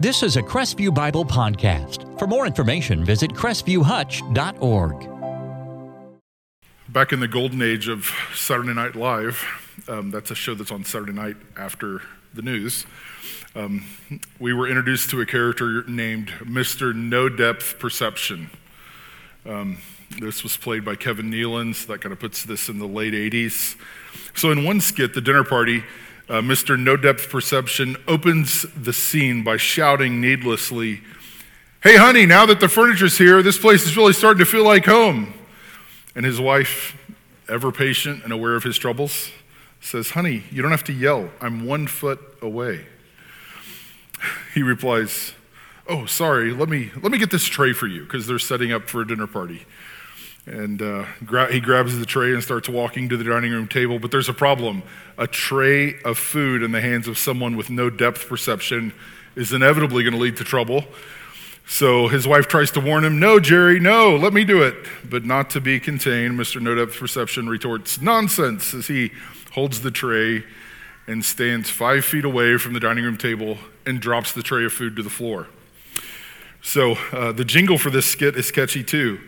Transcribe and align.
This 0.00 0.22
is 0.22 0.36
a 0.36 0.42
Crestview 0.42 0.94
Bible 0.94 1.24
podcast. 1.24 2.16
For 2.20 2.28
more 2.28 2.46
information, 2.46 3.04
visit 3.04 3.32
crestview.hutch.org. 3.32 5.10
Back 6.90 7.12
in 7.12 7.18
the 7.18 7.26
golden 7.26 7.60
age 7.62 7.88
of 7.88 8.08
Saturday 8.32 8.74
Night 8.74 8.94
Live, 8.94 9.44
um, 9.88 10.12
that's 10.12 10.30
a 10.30 10.36
show 10.36 10.54
that's 10.54 10.70
on 10.70 10.84
Saturday 10.84 11.10
night 11.10 11.34
after 11.56 12.02
the 12.32 12.42
news. 12.42 12.86
Um, 13.56 13.86
we 14.38 14.52
were 14.52 14.68
introduced 14.68 15.10
to 15.10 15.20
a 15.20 15.26
character 15.26 15.82
named 15.88 16.28
Mr. 16.44 16.94
No 16.94 17.28
Depth 17.28 17.80
Perception. 17.80 18.50
Um, 19.44 19.78
this 20.20 20.44
was 20.44 20.56
played 20.56 20.84
by 20.84 20.94
Kevin 20.94 21.28
Nealon, 21.28 21.74
so 21.74 21.92
that 21.92 22.02
kind 22.02 22.12
of 22.12 22.20
puts 22.20 22.44
this 22.44 22.68
in 22.68 22.78
the 22.78 22.86
late 22.86 23.14
80s. 23.14 23.74
So, 24.36 24.52
in 24.52 24.62
one 24.62 24.80
skit, 24.80 25.14
the 25.14 25.20
dinner 25.20 25.42
party, 25.42 25.82
uh, 26.28 26.40
Mr. 26.40 26.78
No 26.78 26.96
Depth 26.96 27.30
Perception 27.30 27.96
opens 28.06 28.62
the 28.76 28.92
scene 28.92 29.42
by 29.42 29.56
shouting 29.56 30.20
needlessly, 30.20 31.00
Hey, 31.80 31.96
honey, 31.96 32.26
now 32.26 32.44
that 32.46 32.58
the 32.58 32.68
furniture's 32.68 33.18
here, 33.18 33.40
this 33.40 33.56
place 33.56 33.86
is 33.86 33.96
really 33.96 34.12
starting 34.12 34.40
to 34.40 34.44
feel 34.44 34.64
like 34.64 34.84
home. 34.84 35.32
And 36.16 36.26
his 36.26 36.40
wife, 36.40 36.96
ever 37.48 37.70
patient 37.70 38.24
and 38.24 38.32
aware 38.32 38.56
of 38.56 38.64
his 38.64 38.76
troubles, 38.76 39.30
says, 39.80 40.10
Honey, 40.10 40.42
you 40.50 40.60
don't 40.60 40.72
have 40.72 40.84
to 40.84 40.92
yell. 40.92 41.30
I'm 41.40 41.64
one 41.64 41.86
foot 41.86 42.20
away. 42.42 42.86
He 44.54 44.62
replies, 44.62 45.34
Oh, 45.86 46.04
sorry, 46.04 46.52
let 46.52 46.68
me, 46.68 46.90
let 47.00 47.12
me 47.12 47.18
get 47.18 47.30
this 47.30 47.46
tray 47.46 47.72
for 47.72 47.86
you, 47.86 48.02
because 48.02 48.26
they're 48.26 48.40
setting 48.40 48.72
up 48.72 48.88
for 48.88 49.00
a 49.00 49.06
dinner 49.06 49.28
party. 49.28 49.64
And 50.48 50.80
uh, 50.80 51.04
gra- 51.26 51.52
he 51.52 51.60
grabs 51.60 51.98
the 51.98 52.06
tray 52.06 52.32
and 52.32 52.42
starts 52.42 52.70
walking 52.70 53.10
to 53.10 53.18
the 53.18 53.24
dining 53.24 53.52
room 53.52 53.68
table. 53.68 53.98
But 53.98 54.10
there's 54.10 54.30
a 54.30 54.34
problem. 54.34 54.82
A 55.18 55.26
tray 55.26 56.00
of 56.06 56.16
food 56.16 56.62
in 56.62 56.72
the 56.72 56.80
hands 56.80 57.06
of 57.06 57.18
someone 57.18 57.56
with 57.56 57.68
no 57.68 57.90
depth 57.90 58.26
perception 58.28 58.94
is 59.36 59.52
inevitably 59.52 60.04
going 60.04 60.14
to 60.14 60.18
lead 60.18 60.38
to 60.38 60.44
trouble. 60.44 60.84
So 61.66 62.08
his 62.08 62.26
wife 62.26 62.48
tries 62.48 62.70
to 62.72 62.80
warn 62.80 63.04
him, 63.04 63.20
No, 63.20 63.38
Jerry, 63.38 63.78
no, 63.78 64.16
let 64.16 64.32
me 64.32 64.42
do 64.42 64.62
it. 64.62 64.74
But 65.04 65.26
not 65.26 65.50
to 65.50 65.60
be 65.60 65.78
contained, 65.78 66.38
Mr. 66.38 66.62
No 66.62 66.74
Depth 66.74 66.96
Perception 66.96 67.46
retorts, 67.46 68.00
Nonsense, 68.00 68.72
as 68.72 68.86
he 68.86 69.12
holds 69.52 69.82
the 69.82 69.90
tray 69.90 70.44
and 71.06 71.22
stands 71.22 71.68
five 71.68 72.06
feet 72.06 72.24
away 72.24 72.56
from 72.56 72.72
the 72.72 72.80
dining 72.80 73.04
room 73.04 73.18
table 73.18 73.58
and 73.84 74.00
drops 74.00 74.32
the 74.32 74.42
tray 74.42 74.64
of 74.64 74.72
food 74.72 74.96
to 74.96 75.02
the 75.02 75.10
floor. 75.10 75.46
So 76.62 76.92
uh, 77.12 77.32
the 77.32 77.44
jingle 77.44 77.76
for 77.76 77.90
this 77.90 78.06
skit 78.06 78.34
is 78.34 78.50
catchy 78.50 78.82
too. 78.82 79.20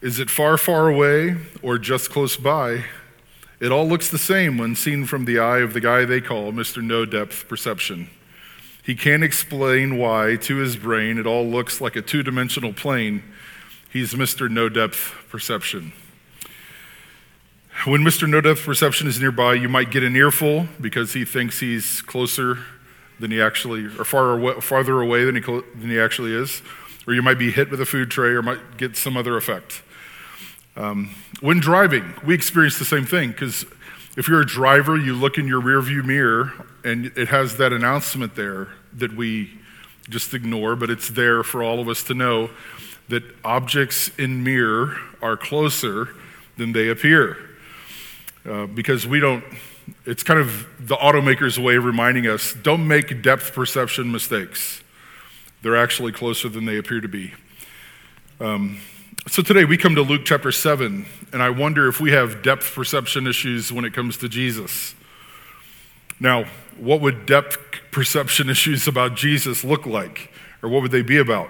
Is 0.00 0.18
it 0.18 0.30
far, 0.30 0.56
far 0.56 0.88
away 0.88 1.36
or 1.60 1.76
just 1.76 2.08
close 2.08 2.38
by? 2.38 2.84
It 3.60 3.70
all 3.70 3.86
looks 3.86 4.08
the 4.08 4.16
same 4.16 4.56
when 4.56 4.74
seen 4.74 5.04
from 5.04 5.26
the 5.26 5.38
eye 5.38 5.58
of 5.58 5.74
the 5.74 5.80
guy 5.80 6.06
they 6.06 6.22
call 6.22 6.52
Mr. 6.52 6.82
No 6.82 7.04
Depth 7.04 7.46
Perception. 7.48 8.08
He 8.82 8.94
can't 8.94 9.22
explain 9.22 9.98
why, 9.98 10.36
to 10.36 10.56
his 10.56 10.76
brain, 10.76 11.18
it 11.18 11.26
all 11.26 11.46
looks 11.46 11.82
like 11.82 11.96
a 11.96 12.02
two 12.02 12.22
dimensional 12.22 12.72
plane. 12.72 13.22
He's 13.92 14.14
Mr. 14.14 14.50
No 14.50 14.70
Depth 14.70 15.14
Perception. 15.28 15.92
When 17.84 18.00
Mr. 18.00 18.26
No 18.26 18.40
Depth 18.40 18.64
Perception 18.64 19.06
is 19.06 19.20
nearby, 19.20 19.52
you 19.52 19.68
might 19.68 19.90
get 19.90 20.02
an 20.02 20.16
earful 20.16 20.66
because 20.80 21.12
he 21.12 21.26
thinks 21.26 21.60
he's 21.60 22.00
closer 22.00 22.58
than 23.18 23.30
he 23.30 23.42
actually, 23.42 23.84
or 23.84 24.04
far 24.06 24.32
away, 24.32 24.60
farther 24.62 25.02
away 25.02 25.26
than 25.26 25.36
he, 25.36 25.42
than 25.42 25.90
he 25.90 26.00
actually 26.00 26.34
is. 26.34 26.62
Or 27.06 27.12
you 27.12 27.20
might 27.20 27.38
be 27.38 27.50
hit 27.50 27.70
with 27.70 27.82
a 27.82 27.86
food 27.86 28.10
tray 28.10 28.30
or 28.30 28.40
might 28.40 28.78
get 28.78 28.96
some 28.96 29.18
other 29.18 29.36
effect. 29.36 29.82
Um, 30.80 31.10
when 31.42 31.60
driving, 31.60 32.14
we 32.24 32.34
experience 32.34 32.78
the 32.78 32.86
same 32.86 33.04
thing 33.04 33.32
because 33.32 33.66
if 34.16 34.28
you're 34.28 34.40
a 34.40 34.46
driver, 34.46 34.96
you 34.96 35.12
look 35.12 35.36
in 35.36 35.46
your 35.46 35.60
rearview 35.60 36.02
mirror 36.02 36.54
and 36.82 37.12
it 37.16 37.28
has 37.28 37.58
that 37.58 37.74
announcement 37.74 38.34
there 38.34 38.68
that 38.94 39.14
we 39.14 39.50
just 40.08 40.32
ignore, 40.32 40.76
but 40.76 40.88
it's 40.88 41.10
there 41.10 41.42
for 41.42 41.62
all 41.62 41.80
of 41.80 41.88
us 41.90 42.02
to 42.04 42.14
know 42.14 42.48
that 43.10 43.22
objects 43.44 44.10
in 44.16 44.42
mirror 44.42 44.96
are 45.20 45.36
closer 45.36 46.14
than 46.56 46.72
they 46.72 46.88
appear. 46.88 47.36
Uh, 48.48 48.64
because 48.64 49.06
we 49.06 49.20
don't, 49.20 49.44
it's 50.06 50.22
kind 50.22 50.40
of 50.40 50.66
the 50.78 50.96
automaker's 50.96 51.58
way 51.58 51.76
of 51.76 51.84
reminding 51.84 52.26
us 52.26 52.54
don't 52.54 52.88
make 52.88 53.20
depth 53.20 53.52
perception 53.52 54.10
mistakes. 54.10 54.82
They're 55.60 55.76
actually 55.76 56.12
closer 56.12 56.48
than 56.48 56.64
they 56.64 56.78
appear 56.78 57.02
to 57.02 57.08
be. 57.08 57.34
Um, 58.40 58.80
so 59.28 59.42
today 59.42 59.64
we 59.64 59.76
come 59.76 59.94
to 59.94 60.02
Luke 60.02 60.22
chapter 60.24 60.50
7, 60.50 61.04
and 61.32 61.42
I 61.42 61.50
wonder 61.50 61.88
if 61.88 62.00
we 62.00 62.12
have 62.12 62.42
depth 62.42 62.74
perception 62.74 63.26
issues 63.26 63.70
when 63.70 63.84
it 63.84 63.92
comes 63.92 64.16
to 64.18 64.28
Jesus. 64.28 64.94
Now, 66.18 66.44
what 66.78 67.00
would 67.00 67.26
depth 67.26 67.58
perception 67.90 68.48
issues 68.50 68.88
about 68.88 69.16
Jesus 69.16 69.62
look 69.62 69.86
like? 69.86 70.32
Or 70.62 70.68
what 70.68 70.82
would 70.82 70.90
they 70.90 71.02
be 71.02 71.18
about? 71.18 71.48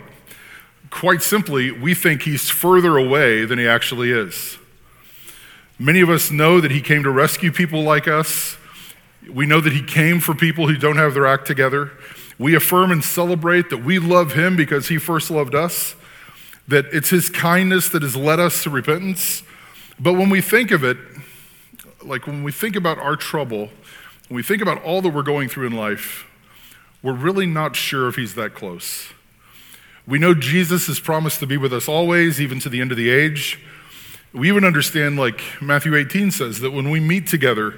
Quite 0.91 1.22
simply, 1.22 1.70
we 1.70 1.94
think 1.94 2.22
he's 2.22 2.50
further 2.50 2.97
away 2.97 3.44
than 3.44 3.58
he 3.58 3.66
actually 3.66 4.10
is. 4.10 4.58
Many 5.78 6.00
of 6.00 6.10
us 6.10 6.31
know 6.31 6.60
that 6.60 6.70
he 6.70 6.81
came 6.81 7.04
to 7.04 7.10
rescue 7.10 7.52
people 7.52 7.82
like 7.82 8.08
us. 8.08 8.56
We 9.31 9.47
know 9.47 9.60
that 9.60 9.72
he 9.72 9.82
came 9.82 10.20
for 10.20 10.34
people 10.34 10.69
who 10.69 10.76
don't 10.76 10.97
have 10.97 11.14
their 11.14 11.26
act 11.26 11.47
together. 11.47 11.92
We 12.38 12.54
affirm 12.54 12.91
and 12.91 13.04
celebrate 13.04 13.70
that 13.70 13.84
we 13.84 13.98
love 13.98 14.32
him 14.32 14.56
because 14.56 14.88
he 14.88 14.98
first 14.98 15.31
loved 15.31 15.54
us, 15.54 15.94
that 16.70 16.86
it's 16.92 17.10
his 17.10 17.28
kindness 17.28 17.88
that 17.88 18.03
has 18.03 18.14
led 18.14 18.38
us 18.38 18.62
to 18.62 18.70
repentance. 18.70 19.42
But 19.98 20.14
when 20.14 20.31
we 20.31 20.41
think 20.41 20.70
of 20.70 20.84
it, 20.84 20.97
like 22.03 22.26
when 22.28 22.44
we 22.44 22.53
think 22.53 22.76
about 22.76 22.97
our 22.98 23.16
trouble, 23.16 23.70
when 24.28 24.36
we 24.36 24.42
think 24.44 24.62
about 24.62 24.81
all 24.84 25.03
that 25.03 25.10
we're 25.10 25.25
going 25.25 25.48
through 25.48 25.66
in 25.66 25.76
life, 25.76 26.26
we're 27.03 27.12
really 27.12 27.47
not 27.47 27.75
sure 27.75 28.06
if 28.08 28.14
he's 28.14 28.36
that 28.36 28.54
close. 28.54 29.08
We 30.06 30.19
know 30.19 30.32
Jesus 30.32 30.86
has 30.86 31.00
promised 31.00 31.41
to 31.41 31.47
be 31.47 31.56
with 31.56 31.72
us 31.72 31.88
always, 31.88 32.41
even 32.41 32.60
to 32.60 32.69
the 32.69 32.81
end 32.81 32.92
of 32.92 32.97
the 32.97 33.10
age. 33.10 33.58
We 34.32 34.48
even 34.48 34.64
understand, 34.64 35.19
like 35.19 35.42
Matthew 35.60 35.97
18 35.97 36.31
says, 36.31 36.60
that 36.60 36.70
when 36.70 36.91
we 36.91 37.00
meet 37.00 37.26
together 37.26 37.75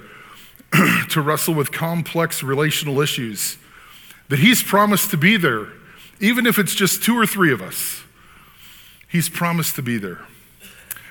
to 1.09 1.21
wrestle 1.21 1.55
with 1.55 1.71
complex 1.71 2.43
relational 2.43 3.01
issues, 3.01 3.57
that 4.29 4.37
He's 4.37 4.61
promised 4.61 5.09
to 5.11 5.17
be 5.17 5.35
there, 5.35 5.69
even 6.19 6.45
if 6.45 6.59
it's 6.59 6.75
just 6.75 7.01
two 7.01 7.17
or 7.17 7.25
three 7.25 7.51
of 7.51 7.59
us. 7.61 8.02
He's 9.13 9.29
promised 9.29 9.75
to 9.75 9.83
be 9.83 9.99
there. 9.99 10.21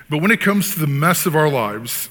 But 0.09 0.17
when 0.17 0.29
it 0.29 0.41
comes 0.41 0.73
to 0.73 0.79
the 0.81 0.87
mess 0.87 1.25
of 1.25 1.37
our 1.37 1.49
lives, 1.49 2.09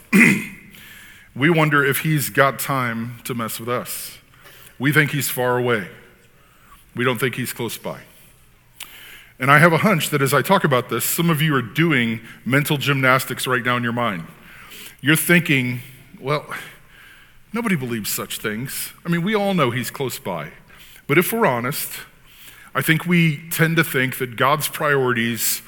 we 1.36 1.50
wonder 1.50 1.84
if 1.84 1.98
He's 1.98 2.30
got 2.30 2.58
time 2.58 3.20
to 3.24 3.34
mess 3.34 3.60
with 3.60 3.68
us. 3.68 4.16
We 4.78 4.90
think 4.90 5.10
He's 5.10 5.28
far 5.28 5.58
away, 5.58 5.88
we 6.96 7.04
don't 7.04 7.18
think 7.18 7.34
He's 7.34 7.52
close 7.52 7.76
by. 7.76 8.00
And 9.38 9.50
I 9.50 9.58
have 9.58 9.74
a 9.74 9.78
hunch 9.78 10.08
that 10.08 10.22
as 10.22 10.32
I 10.32 10.40
talk 10.40 10.64
about 10.64 10.88
this, 10.88 11.04
some 11.04 11.28
of 11.28 11.42
you 11.42 11.54
are 11.54 11.60
doing 11.60 12.20
mental 12.46 12.78
gymnastics 12.78 13.46
right 13.46 13.62
now 13.62 13.76
in 13.76 13.82
your 13.82 13.92
mind. 13.92 14.26
You're 15.02 15.14
thinking, 15.14 15.80
well, 16.18 16.46
nobody 17.52 17.76
believes 17.76 18.08
such 18.08 18.38
things. 18.38 18.94
I 19.04 19.10
mean, 19.10 19.22
we 19.22 19.34
all 19.34 19.52
know 19.52 19.70
he's 19.70 19.90
close 19.90 20.18
by. 20.18 20.52
But 21.06 21.18
if 21.18 21.34
we're 21.34 21.44
honest, 21.44 21.90
I 22.74 22.80
think 22.80 23.04
we 23.04 23.46
tend 23.50 23.76
to 23.76 23.84
think 23.84 24.16
that 24.16 24.36
God's 24.36 24.68
priorities 24.68 25.60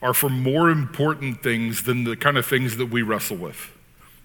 are 0.00 0.14
for 0.14 0.28
more 0.28 0.70
important 0.70 1.42
things 1.42 1.82
than 1.82 2.04
the 2.04 2.16
kind 2.16 2.38
of 2.38 2.46
things 2.46 2.76
that 2.76 2.86
we 2.86 3.02
wrestle 3.02 3.36
with 3.36 3.70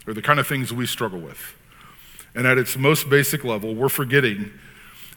or 0.06 0.14
the 0.14 0.22
kind 0.22 0.40
of 0.40 0.48
things 0.48 0.72
we 0.72 0.86
struggle 0.86 1.20
with. 1.20 1.56
And 2.36 2.46
at 2.48 2.58
its 2.58 2.78
most 2.78 3.10
basic 3.10 3.44
level, 3.44 3.76
we're 3.76 3.90
forgetting 3.90 4.52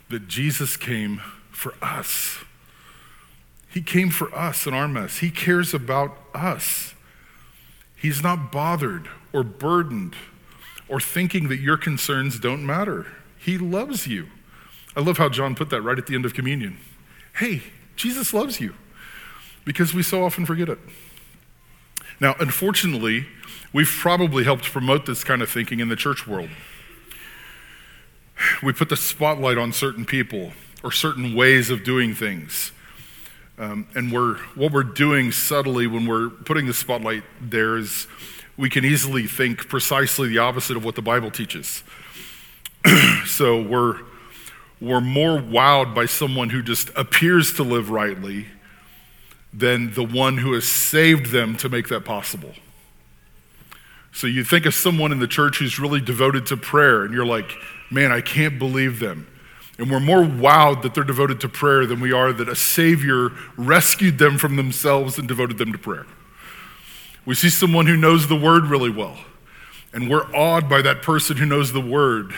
that 0.08 0.28
Jesus 0.28 0.76
came 0.76 1.20
for 1.50 1.74
us. 1.82 2.38
He 3.68 3.82
came 3.82 4.10
for 4.10 4.34
us 4.34 4.66
in 4.66 4.74
our 4.74 4.88
mess. 4.88 5.18
He 5.18 5.30
cares 5.30 5.74
about 5.74 6.16
us. 6.34 6.94
He's 7.94 8.22
not 8.22 8.52
bothered 8.52 9.08
or 9.32 9.42
burdened 9.42 10.14
or 10.88 11.00
thinking 11.00 11.48
that 11.48 11.58
your 11.58 11.76
concerns 11.76 12.38
don't 12.38 12.64
matter. 12.64 13.06
He 13.38 13.58
loves 13.58 14.06
you. 14.06 14.28
I 14.94 15.00
love 15.00 15.18
how 15.18 15.28
John 15.28 15.54
put 15.54 15.70
that 15.70 15.82
right 15.82 15.98
at 15.98 16.06
the 16.06 16.14
end 16.14 16.24
of 16.24 16.32
communion. 16.32 16.78
Hey, 17.34 17.62
Jesus 17.96 18.32
loves 18.32 18.60
you 18.60 18.74
because 19.66 19.92
we 19.92 20.02
so 20.02 20.24
often 20.24 20.46
forget 20.46 20.70
it. 20.70 20.78
Now, 22.18 22.34
unfortunately, 22.38 23.26
we've 23.74 23.86
probably 24.00 24.44
helped 24.44 24.64
promote 24.72 25.04
this 25.04 25.22
kind 25.22 25.42
of 25.42 25.50
thinking 25.50 25.80
in 25.80 25.90
the 25.90 25.96
church 25.96 26.26
world. 26.26 26.48
We 28.62 28.72
put 28.72 28.88
the 28.88 28.96
spotlight 28.96 29.58
on 29.58 29.72
certain 29.72 30.06
people 30.06 30.52
or 30.82 30.92
certain 30.92 31.34
ways 31.34 31.68
of 31.68 31.84
doing 31.84 32.14
things. 32.14 32.72
Um, 33.58 33.86
and 33.94 34.12
we're, 34.12 34.36
what 34.54 34.72
we're 34.72 34.82
doing 34.82 35.32
subtly 35.32 35.86
when 35.86 36.06
we're 36.06 36.28
putting 36.28 36.66
the 36.66 36.74
spotlight 36.74 37.24
there 37.40 37.76
is 37.76 38.06
we 38.56 38.70
can 38.70 38.84
easily 38.84 39.26
think 39.26 39.68
precisely 39.68 40.28
the 40.28 40.38
opposite 40.38 40.76
of 40.76 40.84
what 40.84 40.94
the 40.94 41.02
Bible 41.02 41.30
teaches. 41.30 41.82
so 43.26 43.60
we're, 43.60 44.00
we're 44.80 45.00
more 45.00 45.38
wowed 45.38 45.94
by 45.94 46.06
someone 46.06 46.50
who 46.50 46.62
just 46.62 46.90
appears 46.94 47.54
to 47.54 47.62
live 47.62 47.90
rightly 47.90 48.46
than 49.56 49.94
the 49.94 50.02
one 50.02 50.38
who 50.38 50.52
has 50.52 50.68
saved 50.68 51.26
them 51.26 51.56
to 51.56 51.68
make 51.68 51.88
that 51.88 52.04
possible. 52.04 52.52
So 54.12 54.26
you 54.26 54.44
think 54.44 54.66
of 54.66 54.74
someone 54.74 55.12
in 55.12 55.18
the 55.18 55.26
church 55.26 55.58
who's 55.58 55.78
really 55.78 56.00
devoted 56.00 56.46
to 56.46 56.56
prayer, 56.56 57.04
and 57.04 57.14
you're 57.14 57.26
like, 57.26 57.50
man, 57.90 58.12
I 58.12 58.20
can't 58.20 58.58
believe 58.58 59.00
them. 59.00 59.26
And 59.78 59.90
we're 59.90 60.00
more 60.00 60.22
wowed 60.22 60.82
that 60.82 60.94
they're 60.94 61.04
devoted 61.04 61.40
to 61.40 61.48
prayer 61.48 61.86
than 61.86 62.00
we 62.00 62.12
are 62.12 62.32
that 62.32 62.48
a 62.48 62.56
Savior 62.56 63.30
rescued 63.56 64.18
them 64.18 64.38
from 64.38 64.56
themselves 64.56 65.18
and 65.18 65.28
devoted 65.28 65.58
them 65.58 65.72
to 65.72 65.78
prayer. 65.78 66.06
We 67.26 67.34
see 67.34 67.50
someone 67.50 67.86
who 67.86 67.96
knows 67.96 68.28
the 68.28 68.36
Word 68.36 68.64
really 68.64 68.90
well, 68.90 69.18
and 69.92 70.08
we're 70.08 70.34
awed 70.34 70.68
by 70.68 70.82
that 70.82 71.02
person 71.02 71.36
who 71.36 71.46
knows 71.46 71.72
the 71.72 71.80
Word 71.80 72.32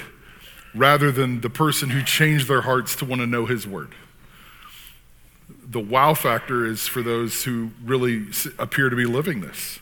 rather 0.74 1.12
than 1.12 1.40
the 1.40 1.50
person 1.50 1.90
who 1.90 2.02
changed 2.02 2.48
their 2.48 2.62
hearts 2.62 2.96
to 2.96 3.04
want 3.04 3.20
to 3.20 3.26
know 3.26 3.46
His 3.46 3.66
Word. 3.66 3.94
The 5.70 5.80
wow 5.80 6.14
factor 6.14 6.64
is 6.64 6.86
for 6.86 7.02
those 7.02 7.44
who 7.44 7.70
really 7.84 8.26
appear 8.58 8.88
to 8.88 8.96
be 8.96 9.04
living 9.04 9.40
this. 9.42 9.78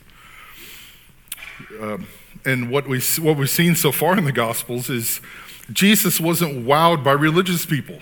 Um, 1.80 2.08
and 2.44 2.70
what, 2.70 2.88
we, 2.88 3.00
what 3.20 3.36
we've 3.36 3.48
seen 3.48 3.74
so 3.74 3.92
far 3.92 4.18
in 4.18 4.24
the 4.24 4.32
Gospels 4.32 4.90
is 4.90 5.20
Jesus 5.72 6.20
wasn't 6.20 6.66
wowed 6.66 7.02
by 7.02 7.12
religious 7.12 7.66
people. 7.66 7.98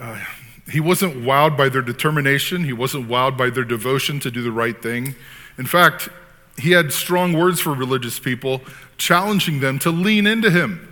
Uh, 0.00 0.22
he 0.70 0.80
wasn't 0.80 1.16
wowed 1.16 1.56
by 1.56 1.68
their 1.68 1.82
determination. 1.82 2.64
He 2.64 2.72
wasn't 2.72 3.08
wowed 3.08 3.36
by 3.36 3.50
their 3.50 3.64
devotion 3.64 4.18
to 4.20 4.30
do 4.30 4.42
the 4.42 4.52
right 4.52 4.80
thing. 4.80 5.14
In 5.58 5.66
fact, 5.66 6.08
he 6.56 6.70
had 6.70 6.92
strong 6.92 7.32
words 7.32 7.60
for 7.60 7.74
religious 7.74 8.18
people, 8.18 8.62
challenging 8.96 9.60
them 9.60 9.78
to 9.80 9.90
lean 9.90 10.26
into 10.26 10.50
him. 10.50 10.88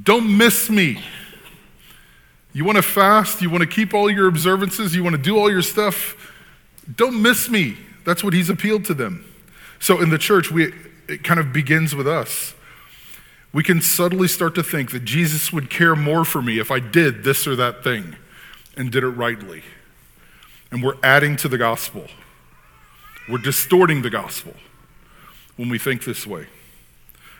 Don't 0.00 0.36
miss 0.36 0.70
me. 0.70 1.02
You 2.58 2.64
want 2.64 2.74
to 2.74 2.82
fast? 2.82 3.40
You 3.40 3.50
want 3.50 3.60
to 3.60 3.68
keep 3.68 3.94
all 3.94 4.10
your 4.10 4.26
observances? 4.26 4.92
You 4.92 5.04
want 5.04 5.14
to 5.14 5.22
do 5.22 5.38
all 5.38 5.48
your 5.48 5.62
stuff? 5.62 6.34
Don't 6.92 7.22
miss 7.22 7.48
me. 7.48 7.76
That's 8.04 8.24
what 8.24 8.32
he's 8.32 8.50
appealed 8.50 8.84
to 8.86 8.94
them. 8.94 9.24
So 9.78 10.02
in 10.02 10.10
the 10.10 10.18
church, 10.18 10.50
we, 10.50 10.72
it 11.08 11.22
kind 11.22 11.38
of 11.38 11.52
begins 11.52 11.94
with 11.94 12.08
us. 12.08 12.54
We 13.52 13.62
can 13.62 13.80
subtly 13.80 14.26
start 14.26 14.56
to 14.56 14.64
think 14.64 14.90
that 14.90 15.04
Jesus 15.04 15.52
would 15.52 15.70
care 15.70 15.94
more 15.94 16.24
for 16.24 16.42
me 16.42 16.58
if 16.58 16.72
I 16.72 16.80
did 16.80 17.22
this 17.22 17.46
or 17.46 17.54
that 17.54 17.84
thing 17.84 18.16
and 18.76 18.90
did 18.90 19.04
it 19.04 19.10
rightly. 19.10 19.62
And 20.72 20.82
we're 20.82 20.98
adding 21.00 21.36
to 21.36 21.48
the 21.48 21.58
gospel. 21.58 22.08
We're 23.28 23.38
distorting 23.38 24.02
the 24.02 24.10
gospel 24.10 24.54
when 25.56 25.68
we 25.68 25.78
think 25.78 26.02
this 26.02 26.26
way. 26.26 26.48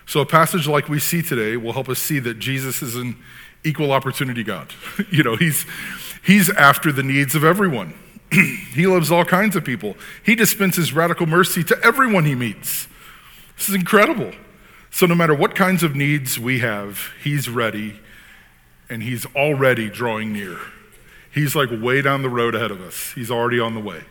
So, 0.05 0.21
a 0.21 0.25
passage 0.25 0.65
like 0.65 0.87
we 0.87 0.99
see 0.99 1.21
today 1.21 1.57
will 1.57 1.73
help 1.73 1.89
us 1.89 1.99
see 1.99 2.19
that 2.19 2.39
Jesus 2.39 2.81
is 2.81 2.95
an 2.95 3.17
equal 3.63 3.91
opportunity 3.91 4.43
God. 4.43 4.73
you 5.11 5.23
know, 5.23 5.35
he's, 5.35 5.65
he's 6.23 6.49
after 6.49 6.91
the 6.91 7.03
needs 7.03 7.35
of 7.35 7.43
everyone. 7.43 7.93
he 8.73 8.85
loves 8.85 9.11
all 9.11 9.25
kinds 9.25 9.55
of 9.55 9.63
people. 9.65 9.95
He 10.23 10.35
dispenses 10.35 10.93
radical 10.93 11.25
mercy 11.25 11.63
to 11.65 11.79
everyone 11.83 12.25
he 12.25 12.35
meets. 12.35 12.87
This 13.57 13.69
is 13.69 13.75
incredible. 13.75 14.31
So, 14.91 15.05
no 15.05 15.15
matter 15.15 15.33
what 15.33 15.55
kinds 15.55 15.83
of 15.83 15.95
needs 15.95 16.39
we 16.39 16.59
have, 16.59 17.11
he's 17.23 17.49
ready 17.49 17.99
and 18.89 19.03
he's 19.03 19.25
already 19.35 19.89
drawing 19.89 20.33
near. 20.33 20.57
He's 21.31 21.55
like 21.55 21.69
way 21.71 22.01
down 22.01 22.23
the 22.23 22.29
road 22.29 22.55
ahead 22.55 22.71
of 22.71 22.81
us, 22.81 23.13
he's 23.13 23.29
already 23.29 23.59
on 23.59 23.75
the 23.75 23.81
way. 23.81 24.03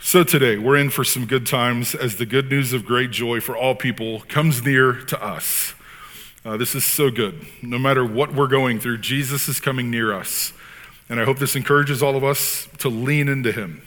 So, 0.00 0.24
today 0.24 0.56
we're 0.56 0.76
in 0.76 0.90
for 0.90 1.04
some 1.04 1.26
good 1.26 1.46
times 1.46 1.94
as 1.94 2.16
the 2.16 2.26
good 2.26 2.50
news 2.50 2.72
of 2.72 2.84
great 2.84 3.10
joy 3.10 3.40
for 3.40 3.56
all 3.56 3.74
people 3.74 4.20
comes 4.20 4.64
near 4.64 4.94
to 4.94 5.22
us. 5.22 5.74
Uh, 6.42 6.56
this 6.56 6.74
is 6.74 6.84
so 6.84 7.10
good. 7.10 7.46
No 7.60 7.78
matter 7.78 8.02
what 8.04 8.32
we're 8.32 8.46
going 8.46 8.80
through, 8.80 8.98
Jesus 8.98 9.46
is 9.46 9.60
coming 9.60 9.90
near 9.90 10.14
us. 10.14 10.54
And 11.10 11.20
I 11.20 11.24
hope 11.24 11.38
this 11.38 11.54
encourages 11.54 12.02
all 12.02 12.16
of 12.16 12.24
us 12.24 12.66
to 12.78 12.88
lean 12.88 13.28
into 13.28 13.52
him. 13.52 13.82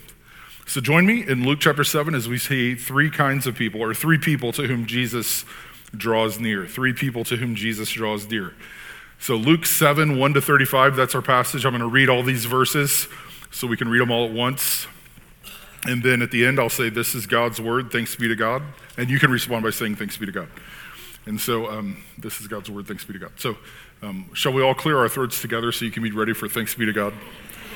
So 0.67 0.79
join 0.79 1.07
me 1.07 1.27
in 1.27 1.45
Luke 1.45 1.59
chapter 1.59 1.83
7 1.83 2.13
as 2.13 2.27
we 2.27 2.37
see 2.37 2.75
three 2.75 3.09
kinds 3.09 3.47
of 3.47 3.55
people, 3.55 3.81
or 3.81 3.93
three 3.95 4.19
people 4.19 4.51
to 4.53 4.67
whom 4.67 4.85
Jesus 4.85 5.45
draws 5.97 6.39
near. 6.39 6.67
Three 6.67 6.93
people 6.93 7.23
to 7.25 7.37
whom 7.37 7.55
Jesus 7.55 7.89
draws 7.89 8.29
near. 8.29 8.53
So 9.17 9.35
Luke 9.35 9.65
7, 9.65 10.19
1 10.19 10.33
to 10.33 10.41
35, 10.41 10.95
that's 10.95 11.15
our 11.15 11.21
passage. 11.23 11.65
I'm 11.65 11.71
going 11.71 11.81
to 11.81 11.87
read 11.87 12.07
all 12.07 12.21
these 12.21 12.45
verses 12.45 13.07
so 13.49 13.65
we 13.65 13.77
can 13.77 13.89
read 13.89 14.01
them 14.01 14.11
all 14.11 14.25
at 14.25 14.31
once. 14.31 14.85
And 15.85 16.03
then 16.03 16.21
at 16.21 16.29
the 16.29 16.45
end, 16.45 16.59
I'll 16.59 16.69
say, 16.69 16.89
This 16.89 17.15
is 17.15 17.25
God's 17.25 17.59
word. 17.59 17.91
Thanks 17.91 18.15
be 18.15 18.27
to 18.27 18.35
God. 18.35 18.61
And 18.95 19.09
you 19.09 19.19
can 19.19 19.31
respond 19.31 19.63
by 19.63 19.71
saying, 19.71 19.95
Thanks 19.95 20.17
be 20.17 20.25
to 20.27 20.31
God. 20.31 20.49
And 21.25 21.39
so 21.39 21.69
um, 21.69 22.03
this 22.17 22.41
is 22.41 22.47
God's 22.47 22.69
word. 22.69 22.87
Thanks 22.87 23.05
be 23.05 23.13
to 23.13 23.19
God. 23.19 23.31
So 23.37 23.57
um, 24.01 24.29
shall 24.33 24.51
we 24.53 24.61
all 24.61 24.73
clear 24.73 24.97
our 24.97 25.09
throats 25.09 25.41
together 25.41 25.71
so 25.71 25.85
you 25.85 25.91
can 25.91 26.03
be 26.03 26.11
ready 26.11 26.33
for 26.33 26.49
thanks 26.49 26.75
be 26.75 26.85
to 26.85 26.93
God? 26.93 27.13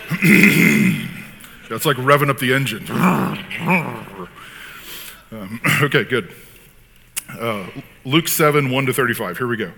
That's 1.70 1.86
like 1.86 1.98
revving 1.98 2.30
up 2.30 2.40
the 2.40 2.54
engine. 2.54 2.86
Um, 5.30 5.60
okay, 5.82 6.06
good. 6.06 6.34
Uh, 7.30 7.68
Luke 8.06 8.30
7, 8.30 8.72
1 8.72 8.86
to 8.86 8.94
35. 8.94 9.38
Here 9.38 9.48
we 9.48 9.58
go. 9.58 9.74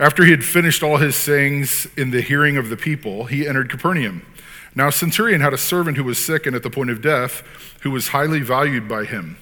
After 0.00 0.24
he 0.24 0.30
had 0.30 0.42
finished 0.42 0.82
all 0.82 0.96
his 0.96 1.16
sayings 1.16 1.86
in 1.98 2.12
the 2.12 2.22
hearing 2.22 2.56
of 2.56 2.70
the 2.70 2.76
people, 2.76 3.24
he 3.24 3.46
entered 3.46 3.68
Capernaum. 3.68 4.24
Now, 4.74 4.88
a 4.88 4.92
Centurion 4.92 5.40
had 5.40 5.52
a 5.52 5.58
servant 5.58 5.96
who 5.96 6.04
was 6.04 6.18
sick 6.18 6.46
and 6.46 6.56
at 6.56 6.62
the 6.62 6.70
point 6.70 6.88
of 6.90 7.02
death, 7.02 7.42
who 7.82 7.90
was 7.90 8.08
highly 8.08 8.40
valued 8.40 8.88
by 8.88 9.04
him. 9.04 9.36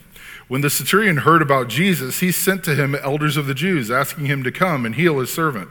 When 0.48 0.60
the 0.60 0.70
centurion 0.70 1.19
heard 1.19 1.43
about 1.43 1.69
Jesus, 1.69 2.20
he 2.20 2.31
sent 2.31 2.62
to 2.64 2.75
him 2.75 2.94
elders 2.94 3.37
of 3.37 3.46
the 3.46 3.54
Jews, 3.54 3.90
asking 3.90 4.26
him 4.26 4.43
to 4.44 4.52
come 4.52 4.87
and 4.87 4.94
heal 4.94 5.19
his 5.19 5.32
servant. 5.32 5.69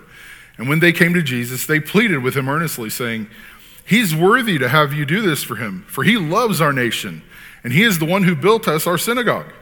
And 0.57 0.67
when 0.67 0.79
they 0.79 0.91
came 0.91 1.13
to 1.13 1.21
Jesus, 1.21 1.65
they 1.65 1.79
pleaded 1.79 2.23
with 2.23 2.35
him 2.35 2.49
earnestly, 2.49 2.89
saying, 2.89 3.27
He's 3.85 4.15
worthy 4.15 4.57
to 4.57 4.67
have 4.67 4.93
you 4.93 5.05
do 5.05 5.21
this 5.21 5.43
for 5.43 5.57
him, 5.57 5.85
for 5.87 6.03
he 6.03 6.17
loves 6.17 6.59
our 6.59 6.73
nation, 6.73 7.21
and 7.63 7.71
he 7.71 7.83
is 7.83 7.99
the 7.99 8.05
one 8.05 8.23
who 8.23 8.35
built 8.35 8.67
us 8.67 8.87
our 8.87 8.97
synagogue. 8.97 9.53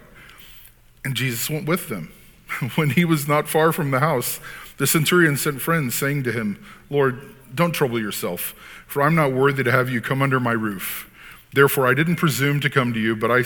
And 1.04 1.16
Jesus 1.16 1.50
went 1.50 1.68
with 1.68 1.89
them. 1.89 2.12
when 2.75 2.92
he 2.92 3.06
was 3.06 3.27
not 3.27 3.48
far 3.48 3.71
from 3.71 3.92
the 3.92 4.00
house, 4.00 4.39
the 4.77 4.88
centurion 4.88 5.38
sent 5.38 5.62
friends, 5.62 5.95
saying 5.95 6.24
to 6.24 6.31
him, 6.31 6.63
Lord, 6.89 7.21
don't 7.54 7.74
trouble 7.74 8.00
yourself, 8.00 8.54
for 8.88 9.01
I'm 9.01 9.16
not 9.16 9.33
worthy 9.33 9.63
to 9.63 9.71
have 9.71 9.89
you 9.89 10.01
come 10.01 10.21
under 10.21 10.39
my 10.39 10.51
roof. 10.51 11.09
Therefore, 11.54 11.88
I 11.88 11.94
didn't 11.94 12.16
presume 12.16 12.59
to 12.62 12.69
come 12.69 12.94
to 12.94 13.00
you, 13.00 13.16
but, 13.16 13.31
I, 13.31 13.44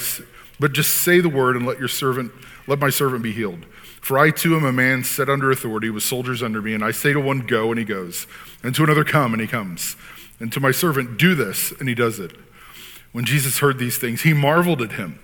but 0.59 0.73
just 0.73 0.93
say 0.95 1.19
the 1.19 1.29
word 1.29 1.55
and 1.55 1.65
let 1.65 1.79
your 1.79 1.87
servant, 1.87 2.31
let 2.67 2.79
my 2.79 2.89
servant 2.89 3.23
be 3.23 3.31
healed. 3.31 3.65
For 4.01 4.17
I 4.17 4.31
too 4.31 4.55
am 4.55 4.63
a 4.63 4.71
man 4.71 5.03
set 5.03 5.29
under 5.29 5.51
authority 5.51 5.89
with 5.89 6.03
soldiers 6.03 6.41
under 6.41 6.61
me, 6.61 6.73
and 6.73 6.83
I 6.83 6.91
say 6.91 7.13
to 7.13 7.19
one, 7.19 7.45
Go, 7.45 7.71
and 7.71 7.79
he 7.79 7.85
goes, 7.85 8.25
and 8.63 8.73
to 8.75 8.83
another, 8.83 9.03
Come, 9.03 9.33
and 9.33 9.41
he 9.41 9.47
comes, 9.47 9.95
and 10.39 10.51
to 10.53 10.59
my 10.59 10.71
servant, 10.71 11.17
Do 11.17 11.35
this, 11.35 11.71
and 11.79 11.89
he 11.89 11.95
does 11.95 12.19
it. 12.19 12.31
When 13.11 13.25
Jesus 13.25 13.59
heard 13.59 13.79
these 13.79 13.97
things, 13.97 14.21
he 14.21 14.33
marveled 14.33 14.81
at 14.81 14.93
him, 14.93 15.19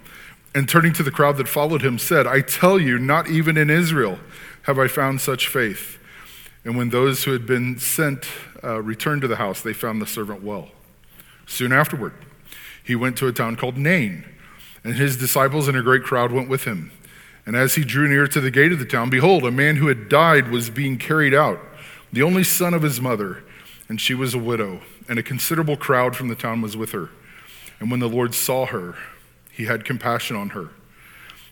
and 0.55 0.67
turning 0.67 0.93
to 0.93 1.03
the 1.03 1.11
crowd 1.11 1.37
that 1.37 1.47
followed 1.47 1.81
him, 1.81 1.97
said, 1.97 2.27
I 2.27 2.41
tell 2.41 2.79
you, 2.79 2.99
not 2.99 3.29
even 3.29 3.57
in 3.57 3.69
Israel 3.69 4.19
have 4.63 4.79
I 4.79 4.87
found 4.87 5.21
such 5.21 5.47
faith. 5.47 5.97
And 6.65 6.77
when 6.77 6.89
those 6.89 7.23
who 7.23 7.31
had 7.31 7.45
been 7.45 7.77
sent 7.79 8.25
uh, 8.63 8.81
returned 8.81 9.21
to 9.21 9.27
the 9.27 9.35
house, 9.35 9.61
they 9.61 9.73
found 9.73 10.01
the 10.01 10.07
servant 10.07 10.43
well. 10.43 10.69
Soon 11.45 11.73
afterward, 11.73 12.13
he 12.83 12.95
went 12.95 13.17
to 13.17 13.27
a 13.27 13.33
town 13.33 13.55
called 13.55 13.77
Nain, 13.77 14.25
and 14.83 14.95
his 14.95 15.17
disciples 15.17 15.67
and 15.67 15.77
a 15.77 15.81
great 15.81 16.03
crowd 16.03 16.31
went 16.31 16.49
with 16.49 16.65
him. 16.65 16.91
And 17.45 17.55
as 17.55 17.75
he 17.75 17.83
drew 17.83 18.07
near 18.07 18.27
to 18.27 18.41
the 18.41 18.51
gate 18.51 18.71
of 18.71 18.79
the 18.79 18.85
town, 18.85 19.09
behold, 19.09 19.43
a 19.43 19.51
man 19.51 19.75
who 19.77 19.87
had 19.87 20.09
died 20.09 20.49
was 20.49 20.69
being 20.69 20.97
carried 20.97 21.33
out, 21.33 21.59
the 22.11 22.23
only 22.23 22.43
son 22.43 22.73
of 22.73 22.81
his 22.81 23.01
mother, 23.01 23.43
and 23.89 23.99
she 23.99 24.13
was 24.13 24.33
a 24.33 24.39
widow, 24.39 24.81
and 25.09 25.19
a 25.19 25.23
considerable 25.23 25.75
crowd 25.75 26.15
from 26.15 26.29
the 26.29 26.35
town 26.35 26.61
was 26.61 26.77
with 26.77 26.91
her. 26.91 27.09
And 27.79 27.91
when 27.91 27.99
the 27.99 28.07
Lord 28.07 28.33
saw 28.33 28.65
her, 28.67 28.95
he 29.51 29.65
had 29.65 29.83
compassion 29.83 30.35
on 30.35 30.49
her, 30.49 30.69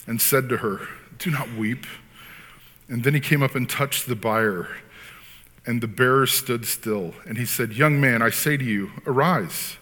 and 0.07 0.21
said 0.21 0.47
to 0.49 0.57
her, 0.57 0.87
Do 1.17 1.29
not 1.29 1.53
weep. 1.53 1.85
And 2.87 3.03
then 3.03 3.13
he 3.13 3.19
came 3.19 3.43
up 3.43 3.55
and 3.55 3.69
touched 3.69 4.07
the 4.07 4.15
bier, 4.15 4.67
and 5.65 5.81
the 5.81 5.87
bearer 5.87 6.25
stood 6.25 6.65
still. 6.65 7.13
And 7.25 7.37
he 7.37 7.45
said, 7.45 7.73
Young 7.73 7.99
man, 7.99 8.21
I 8.21 8.29
say 8.29 8.57
to 8.57 8.63
you, 8.63 8.91
arise. 9.05 9.77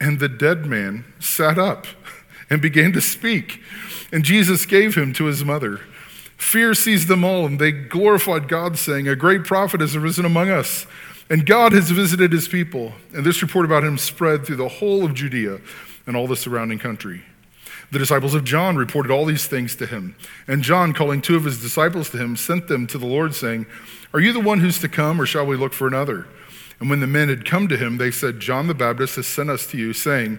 And 0.00 0.18
the 0.18 0.28
dead 0.28 0.66
man 0.66 1.04
sat 1.20 1.58
up 1.58 1.86
and 2.52 2.60
began 2.60 2.92
to 2.92 3.00
speak. 3.00 3.62
And 4.12 4.24
Jesus 4.24 4.66
gave 4.66 4.94
him 4.94 5.14
to 5.14 5.24
his 5.24 5.42
mother. 5.42 5.80
Fear 6.36 6.74
seized 6.74 7.08
them 7.08 7.24
all, 7.24 7.46
and 7.46 7.58
they 7.58 7.72
glorified 7.72 8.46
God, 8.46 8.76
saying, 8.76 9.08
A 9.08 9.16
great 9.16 9.44
prophet 9.44 9.80
has 9.80 9.96
arisen 9.96 10.26
among 10.26 10.50
us, 10.50 10.86
and 11.30 11.46
God 11.46 11.72
has 11.72 11.90
visited 11.90 12.30
his 12.30 12.48
people. 12.48 12.92
And 13.14 13.24
this 13.24 13.40
report 13.40 13.64
about 13.64 13.84
him 13.84 13.96
spread 13.96 14.44
through 14.44 14.56
the 14.56 14.68
whole 14.68 15.02
of 15.02 15.14
Judea 15.14 15.60
and 16.06 16.14
all 16.14 16.26
the 16.26 16.36
surrounding 16.36 16.78
country. 16.78 17.22
The 17.90 17.98
disciples 17.98 18.34
of 18.34 18.44
John 18.44 18.76
reported 18.76 19.10
all 19.10 19.24
these 19.24 19.46
things 19.46 19.74
to 19.76 19.86
him. 19.86 20.14
And 20.46 20.62
John, 20.62 20.92
calling 20.92 21.22
two 21.22 21.36
of 21.36 21.44
his 21.44 21.58
disciples 21.58 22.10
to 22.10 22.18
him, 22.18 22.36
sent 22.36 22.68
them 22.68 22.86
to 22.88 22.98
the 22.98 23.06
Lord, 23.06 23.34
saying, 23.34 23.64
Are 24.12 24.20
you 24.20 24.34
the 24.34 24.40
one 24.40 24.60
who's 24.60 24.78
to 24.80 24.90
come, 24.90 25.18
or 25.18 25.24
shall 25.24 25.46
we 25.46 25.56
look 25.56 25.72
for 25.72 25.86
another? 25.86 26.26
And 26.80 26.90
when 26.90 27.00
the 27.00 27.06
men 27.06 27.30
had 27.30 27.46
come 27.46 27.66
to 27.68 27.78
him, 27.78 27.96
they 27.96 28.10
said, 28.10 28.40
John 28.40 28.66
the 28.66 28.74
Baptist 28.74 29.16
has 29.16 29.26
sent 29.26 29.48
us 29.48 29.66
to 29.68 29.78
you, 29.78 29.94
saying, 29.94 30.38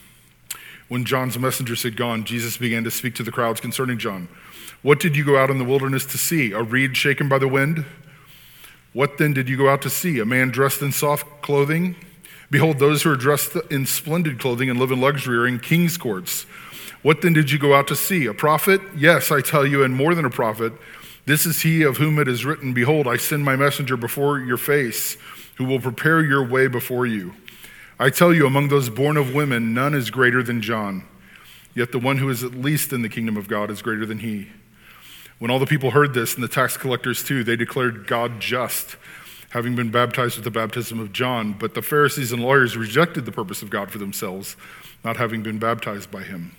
When 0.91 1.05
John's 1.05 1.39
messengers 1.39 1.83
had 1.83 1.95
gone, 1.95 2.25
Jesus 2.25 2.57
began 2.57 2.83
to 2.83 2.91
speak 2.91 3.15
to 3.15 3.23
the 3.23 3.31
crowds 3.31 3.61
concerning 3.61 3.97
John. 3.97 4.27
What 4.81 4.99
did 4.99 5.15
you 5.15 5.23
go 5.23 5.37
out 5.37 5.49
in 5.49 5.57
the 5.57 5.63
wilderness 5.63 6.05
to 6.07 6.17
see? 6.17 6.51
A 6.51 6.61
reed 6.61 6.97
shaken 6.97 7.29
by 7.29 7.37
the 7.37 7.47
wind? 7.47 7.85
What 8.91 9.17
then 9.17 9.31
did 9.31 9.47
you 9.47 9.55
go 9.55 9.69
out 9.69 9.81
to 9.83 9.89
see? 9.89 10.19
A 10.19 10.25
man 10.25 10.49
dressed 10.49 10.81
in 10.81 10.91
soft 10.91 11.41
clothing? 11.41 11.95
Behold, 12.49 12.79
those 12.79 13.03
who 13.03 13.09
are 13.09 13.15
dressed 13.15 13.55
in 13.69 13.85
splendid 13.85 14.37
clothing 14.37 14.69
and 14.69 14.77
live 14.77 14.91
in 14.91 14.99
luxury 14.99 15.37
are 15.37 15.47
in 15.47 15.61
king's 15.61 15.95
courts. 15.95 16.43
What 17.03 17.21
then 17.21 17.31
did 17.31 17.51
you 17.51 17.57
go 17.57 17.73
out 17.73 17.87
to 17.87 17.95
see? 17.95 18.25
A 18.25 18.33
prophet? 18.33 18.81
Yes, 18.93 19.31
I 19.31 19.39
tell 19.39 19.65
you, 19.65 19.85
and 19.85 19.95
more 19.95 20.13
than 20.13 20.25
a 20.25 20.29
prophet. 20.29 20.73
This 21.25 21.45
is 21.45 21.61
he 21.61 21.83
of 21.83 21.95
whom 21.99 22.19
it 22.19 22.27
is 22.27 22.43
written, 22.43 22.73
Behold, 22.73 23.07
I 23.07 23.15
send 23.15 23.45
my 23.45 23.55
messenger 23.55 23.95
before 23.95 24.41
your 24.41 24.57
face, 24.57 25.15
who 25.55 25.63
will 25.63 25.79
prepare 25.79 26.21
your 26.21 26.45
way 26.45 26.67
before 26.67 27.05
you. 27.05 27.33
I 28.01 28.09
tell 28.09 28.33
you, 28.33 28.47
among 28.47 28.69
those 28.69 28.89
born 28.89 29.15
of 29.15 29.31
women, 29.35 29.75
none 29.75 29.93
is 29.93 30.09
greater 30.09 30.41
than 30.41 30.59
John. 30.59 31.03
Yet 31.75 31.91
the 31.91 31.99
one 31.99 32.17
who 32.17 32.29
is 32.31 32.43
at 32.43 32.55
least 32.55 32.91
in 32.91 33.03
the 33.03 33.09
kingdom 33.09 33.37
of 33.37 33.47
God 33.47 33.69
is 33.69 33.83
greater 33.83 34.07
than 34.07 34.17
he. 34.17 34.47
When 35.37 35.51
all 35.51 35.59
the 35.59 35.67
people 35.67 35.91
heard 35.91 36.15
this, 36.15 36.33
and 36.33 36.43
the 36.43 36.47
tax 36.47 36.77
collectors 36.77 37.23
too, 37.23 37.43
they 37.43 37.55
declared 37.55 38.07
God 38.07 38.39
just, 38.39 38.95
having 39.49 39.75
been 39.75 39.91
baptized 39.91 40.35
with 40.35 40.45
the 40.45 40.49
baptism 40.49 40.99
of 40.99 41.13
John. 41.13 41.53
But 41.53 41.75
the 41.75 41.83
Pharisees 41.83 42.31
and 42.31 42.41
lawyers 42.41 42.75
rejected 42.75 43.25
the 43.25 43.31
purpose 43.31 43.61
of 43.61 43.69
God 43.69 43.91
for 43.91 43.99
themselves, 43.99 44.57
not 45.05 45.17
having 45.17 45.43
been 45.43 45.59
baptized 45.59 46.09
by 46.09 46.23
him. 46.23 46.55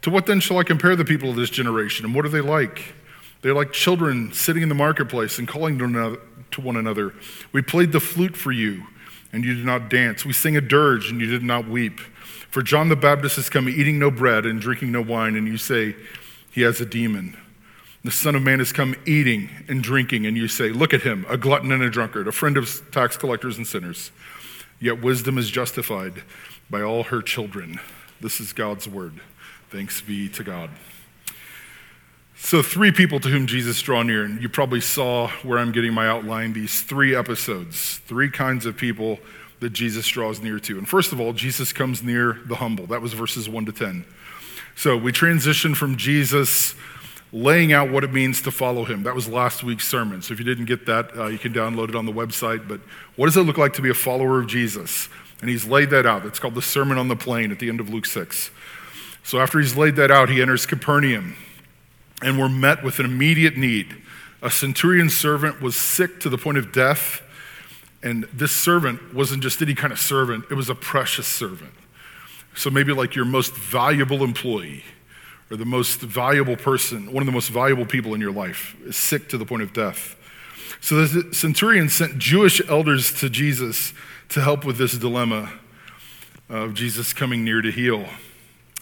To 0.00 0.08
what 0.08 0.24
then 0.24 0.40
shall 0.40 0.56
I 0.56 0.62
compare 0.62 0.96
the 0.96 1.04
people 1.04 1.28
of 1.28 1.36
this 1.36 1.50
generation, 1.50 2.06
and 2.06 2.14
what 2.14 2.24
are 2.24 2.30
they 2.30 2.40
like? 2.40 2.94
They're 3.42 3.52
like 3.52 3.72
children 3.72 4.32
sitting 4.32 4.62
in 4.62 4.70
the 4.70 4.74
marketplace 4.74 5.38
and 5.38 5.46
calling 5.46 5.78
to 5.78 6.60
one 6.62 6.76
another. 6.76 7.12
We 7.52 7.60
played 7.60 7.92
the 7.92 8.00
flute 8.00 8.34
for 8.34 8.50
you, 8.50 8.86
and 9.34 9.44
you 9.44 9.54
did 9.54 9.64
not 9.64 9.90
dance. 9.90 10.24
We 10.24 10.32
sing 10.32 10.56
a 10.56 10.60
dirge, 10.60 11.10
and 11.10 11.20
you 11.20 11.26
did 11.26 11.42
not 11.42 11.66
weep. 11.68 11.98
For 11.98 12.62
John 12.62 12.88
the 12.88 12.94
Baptist 12.94 13.34
has 13.34 13.50
come 13.50 13.68
eating 13.68 13.98
no 13.98 14.08
bread 14.08 14.46
and 14.46 14.60
drinking 14.60 14.92
no 14.92 15.02
wine, 15.02 15.34
and 15.34 15.48
you 15.48 15.58
say, 15.58 15.96
He 16.52 16.62
has 16.62 16.80
a 16.80 16.86
demon. 16.86 17.36
The 18.04 18.12
Son 18.12 18.36
of 18.36 18.42
Man 18.42 18.60
has 18.60 18.70
come 18.70 18.94
eating 19.04 19.50
and 19.66 19.82
drinking, 19.82 20.24
and 20.24 20.36
you 20.36 20.46
say, 20.46 20.68
Look 20.68 20.94
at 20.94 21.02
him, 21.02 21.26
a 21.28 21.36
glutton 21.36 21.72
and 21.72 21.82
a 21.82 21.90
drunkard, 21.90 22.28
a 22.28 22.32
friend 22.32 22.56
of 22.56 22.80
tax 22.92 23.16
collectors 23.16 23.56
and 23.56 23.66
sinners. 23.66 24.12
Yet 24.78 25.02
wisdom 25.02 25.36
is 25.36 25.50
justified 25.50 26.22
by 26.70 26.82
all 26.82 27.02
her 27.02 27.20
children. 27.20 27.80
This 28.20 28.40
is 28.40 28.52
God's 28.52 28.86
word. 28.86 29.14
Thanks 29.70 30.00
be 30.00 30.28
to 30.28 30.44
God. 30.44 30.70
So, 32.36 32.62
three 32.62 32.92
people 32.92 33.20
to 33.20 33.28
whom 33.28 33.46
Jesus 33.46 33.80
draw 33.80 34.02
near, 34.02 34.24
and 34.24 34.42
you 34.42 34.48
probably 34.48 34.80
saw 34.80 35.28
where 35.42 35.58
I'm 35.58 35.72
getting 35.72 35.94
my 35.94 36.08
outline 36.08 36.52
these 36.52 36.82
three 36.82 37.14
episodes, 37.14 37.98
three 38.06 38.28
kinds 38.28 38.66
of 38.66 38.76
people 38.76 39.18
that 39.60 39.70
Jesus 39.70 40.06
draws 40.08 40.40
near 40.40 40.58
to. 40.58 40.76
And 40.76 40.88
first 40.88 41.12
of 41.12 41.20
all, 41.20 41.32
Jesus 41.32 41.72
comes 41.72 42.02
near 42.02 42.40
the 42.46 42.56
humble. 42.56 42.86
That 42.86 43.00
was 43.00 43.12
verses 43.12 43.48
1 43.48 43.66
to 43.66 43.72
10. 43.72 44.04
So, 44.76 44.96
we 44.96 45.12
transition 45.12 45.74
from 45.74 45.96
Jesus 45.96 46.74
laying 47.34 47.72
out 47.72 47.90
what 47.90 48.04
it 48.04 48.12
means 48.12 48.40
to 48.42 48.50
follow 48.50 48.84
him. 48.84 49.02
That 49.02 49.14
was 49.14 49.28
last 49.28 49.64
week's 49.64 49.88
sermon. 49.88 50.22
So 50.22 50.32
if 50.32 50.38
you 50.38 50.44
didn't 50.44 50.66
get 50.66 50.86
that, 50.86 51.16
uh, 51.16 51.26
you 51.26 51.38
can 51.38 51.52
download 51.52 51.88
it 51.88 51.96
on 51.96 52.06
the 52.06 52.12
website. 52.12 52.68
But 52.68 52.80
what 53.16 53.26
does 53.26 53.36
it 53.36 53.42
look 53.42 53.58
like 53.58 53.72
to 53.72 53.82
be 53.82 53.90
a 53.90 53.94
follower 53.94 54.38
of 54.38 54.46
Jesus? 54.46 55.08
And 55.40 55.50
he's 55.50 55.66
laid 55.66 55.90
that 55.90 56.06
out. 56.06 56.24
It's 56.24 56.38
called 56.38 56.54
the 56.54 56.62
Sermon 56.62 56.96
on 56.96 57.08
the 57.08 57.16
Plain 57.16 57.50
at 57.50 57.58
the 57.58 57.68
end 57.68 57.80
of 57.80 57.90
Luke 57.90 58.06
6. 58.06 58.52
So 59.24 59.40
after 59.40 59.58
he's 59.58 59.76
laid 59.76 59.96
that 59.96 60.12
out, 60.12 60.28
he 60.28 60.40
enters 60.40 60.64
Capernaum. 60.64 61.34
And 62.22 62.38
we're 62.38 62.48
met 62.48 62.82
with 62.82 62.98
an 62.98 63.06
immediate 63.06 63.56
need. 63.56 63.96
A 64.42 64.50
centurion 64.50 65.10
servant 65.10 65.60
was 65.60 65.76
sick 65.76 66.20
to 66.20 66.28
the 66.28 66.38
point 66.38 66.58
of 66.58 66.72
death. 66.72 67.22
And 68.02 68.24
this 68.32 68.52
servant 68.52 69.14
wasn't 69.14 69.42
just 69.42 69.62
any 69.62 69.74
kind 69.74 69.92
of 69.92 69.98
servant, 69.98 70.44
it 70.50 70.54
was 70.54 70.68
a 70.68 70.74
precious 70.74 71.26
servant. 71.26 71.72
So 72.54 72.70
maybe 72.70 72.92
like 72.92 73.16
your 73.16 73.24
most 73.24 73.56
valuable 73.56 74.22
employee 74.22 74.84
or 75.50 75.56
the 75.56 75.64
most 75.64 76.00
valuable 76.00 76.56
person, 76.56 77.12
one 77.12 77.22
of 77.22 77.26
the 77.26 77.32
most 77.32 77.48
valuable 77.48 77.86
people 77.86 78.14
in 78.14 78.20
your 78.20 78.32
life, 78.32 78.76
is 78.84 78.96
sick 78.96 79.28
to 79.30 79.38
the 79.38 79.44
point 79.44 79.62
of 79.62 79.72
death. 79.72 80.16
So 80.80 81.06
the 81.06 81.34
centurion 81.34 81.88
sent 81.88 82.18
Jewish 82.18 82.60
elders 82.68 83.12
to 83.20 83.30
Jesus 83.30 83.92
to 84.28 84.40
help 84.40 84.64
with 84.64 84.76
this 84.76 84.92
dilemma 84.92 85.52
of 86.48 86.74
Jesus 86.74 87.12
coming 87.12 87.44
near 87.44 87.62
to 87.62 87.70
heal. 87.70 88.06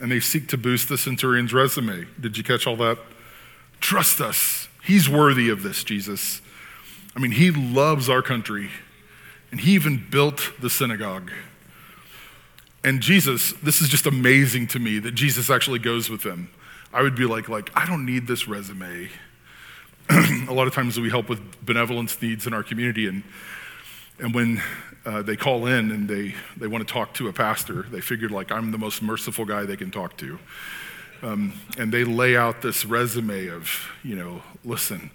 And 0.01 0.11
they 0.11 0.21
seek 0.21 0.49
to 0.49 0.59
boost 0.59 0.89
the 0.89 0.99
centurion's 0.99 1.53
resume. 1.53 2.07
Did 2.21 2.37
you 2.37 2.43
catch 2.43 2.67
all 2.67 2.77
that? 2.77 2.99
Trust 3.83 4.21
us. 4.21 4.69
He's 4.83 5.09
worthy 5.09 5.51
of 5.51 5.63
this, 5.63 5.85
Jesus. 5.85 6.41
I 7.15 7.21
mean, 7.21 7.33
he 7.33 7.51
loves 7.51 8.09
our 8.09 8.23
country, 8.23 8.71
and 9.51 9.61
he 9.61 9.73
even 9.73 10.07
built 10.11 10.53
the 10.61 10.71
synagogue. 10.71 11.31
And 12.85 13.03
Jesus, 13.03 13.53
this 13.63 13.83
is 13.83 13.89
just 13.89 14.07
amazing 14.07 14.69
to 14.69 14.79
me 14.79 14.99
that 15.01 15.13
Jesus 15.13 15.51
actually 15.51 15.81
goes 15.81 16.09
with 16.09 16.23
them. 16.23 16.49
I 16.93 17.03
would 17.03 17.17
be 17.17 17.27
like, 17.27 17.49
like, 17.49 17.71
I 17.77 17.85
don't 17.85 18.07
need 18.07 18.27
this 18.27 18.49
resume. 18.49 19.11
a 20.11 20.53
lot 20.53 20.67
of 20.69 20.75
times 20.75 20.99
we 20.99 21.11
help 21.11 21.29
with 21.29 21.41
benevolence 21.65 22.21
needs 22.23 22.47
in 22.47 22.55
our 22.55 22.63
community, 22.63 23.09
and 23.09 23.23
and 24.19 24.33
when 24.33 24.63
uh, 25.05 25.23
they 25.23 25.37
call 25.37 25.67
in 25.67 25.91
and 25.91 26.09
they 26.09 26.35
they 26.57 26.69
want 26.69 26.87
to 26.87 26.93
talk 26.93 27.15
to 27.15 27.29
a 27.29 27.33
pastor, 27.33 27.83
they 27.91 28.01
figured 28.01 28.31
like 28.31 28.53
I'm 28.53 28.71
the 28.71 28.79
most 28.79 29.03
merciful 29.03 29.45
guy 29.45 29.65
they 29.65 29.77
can 29.77 29.91
talk 29.91 30.17
to, 30.19 30.39
um, 31.23 31.53
and 31.79 31.93
they 31.93 32.05
lay 32.05 32.37
out 32.37 32.63
this 32.63 32.85
resume 32.85 33.49
of 33.49 33.91
you 34.03 34.17
know, 34.17 34.43
listen, 34.65 35.11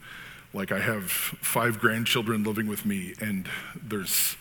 like 0.54 0.72
I 0.72 0.80
have 0.80 1.04
five 1.12 1.80
grandchildren 1.80 2.44
living 2.44 2.68
with 2.68 2.86
me, 2.86 3.14
and 3.20 3.48
there's 3.76 4.38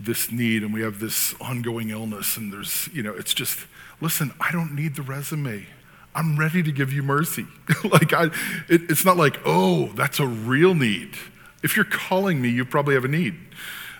this 0.00 0.30
need 0.30 0.62
and 0.62 0.72
we 0.72 0.82
have 0.82 1.00
this 1.00 1.34
ongoing 1.40 1.90
illness 1.90 2.36
and 2.36 2.52
there's, 2.52 2.88
you 2.92 3.02
know, 3.02 3.12
it's 3.12 3.34
just, 3.34 3.66
listen, 4.00 4.32
I 4.40 4.52
don't 4.52 4.74
need 4.74 4.94
the 4.94 5.02
resume. 5.02 5.66
I'm 6.14 6.38
ready 6.38 6.62
to 6.62 6.72
give 6.72 6.92
you 6.92 7.02
mercy. 7.02 7.46
like, 7.84 8.12
I, 8.12 8.24
it, 8.68 8.90
it's 8.90 9.04
not 9.04 9.16
like, 9.16 9.38
oh, 9.44 9.88
that's 9.94 10.20
a 10.20 10.26
real 10.26 10.74
need. 10.74 11.16
If 11.62 11.76
you're 11.76 11.84
calling 11.84 12.40
me, 12.40 12.48
you 12.48 12.64
probably 12.64 12.94
have 12.94 13.04
a 13.04 13.08
need. 13.08 13.36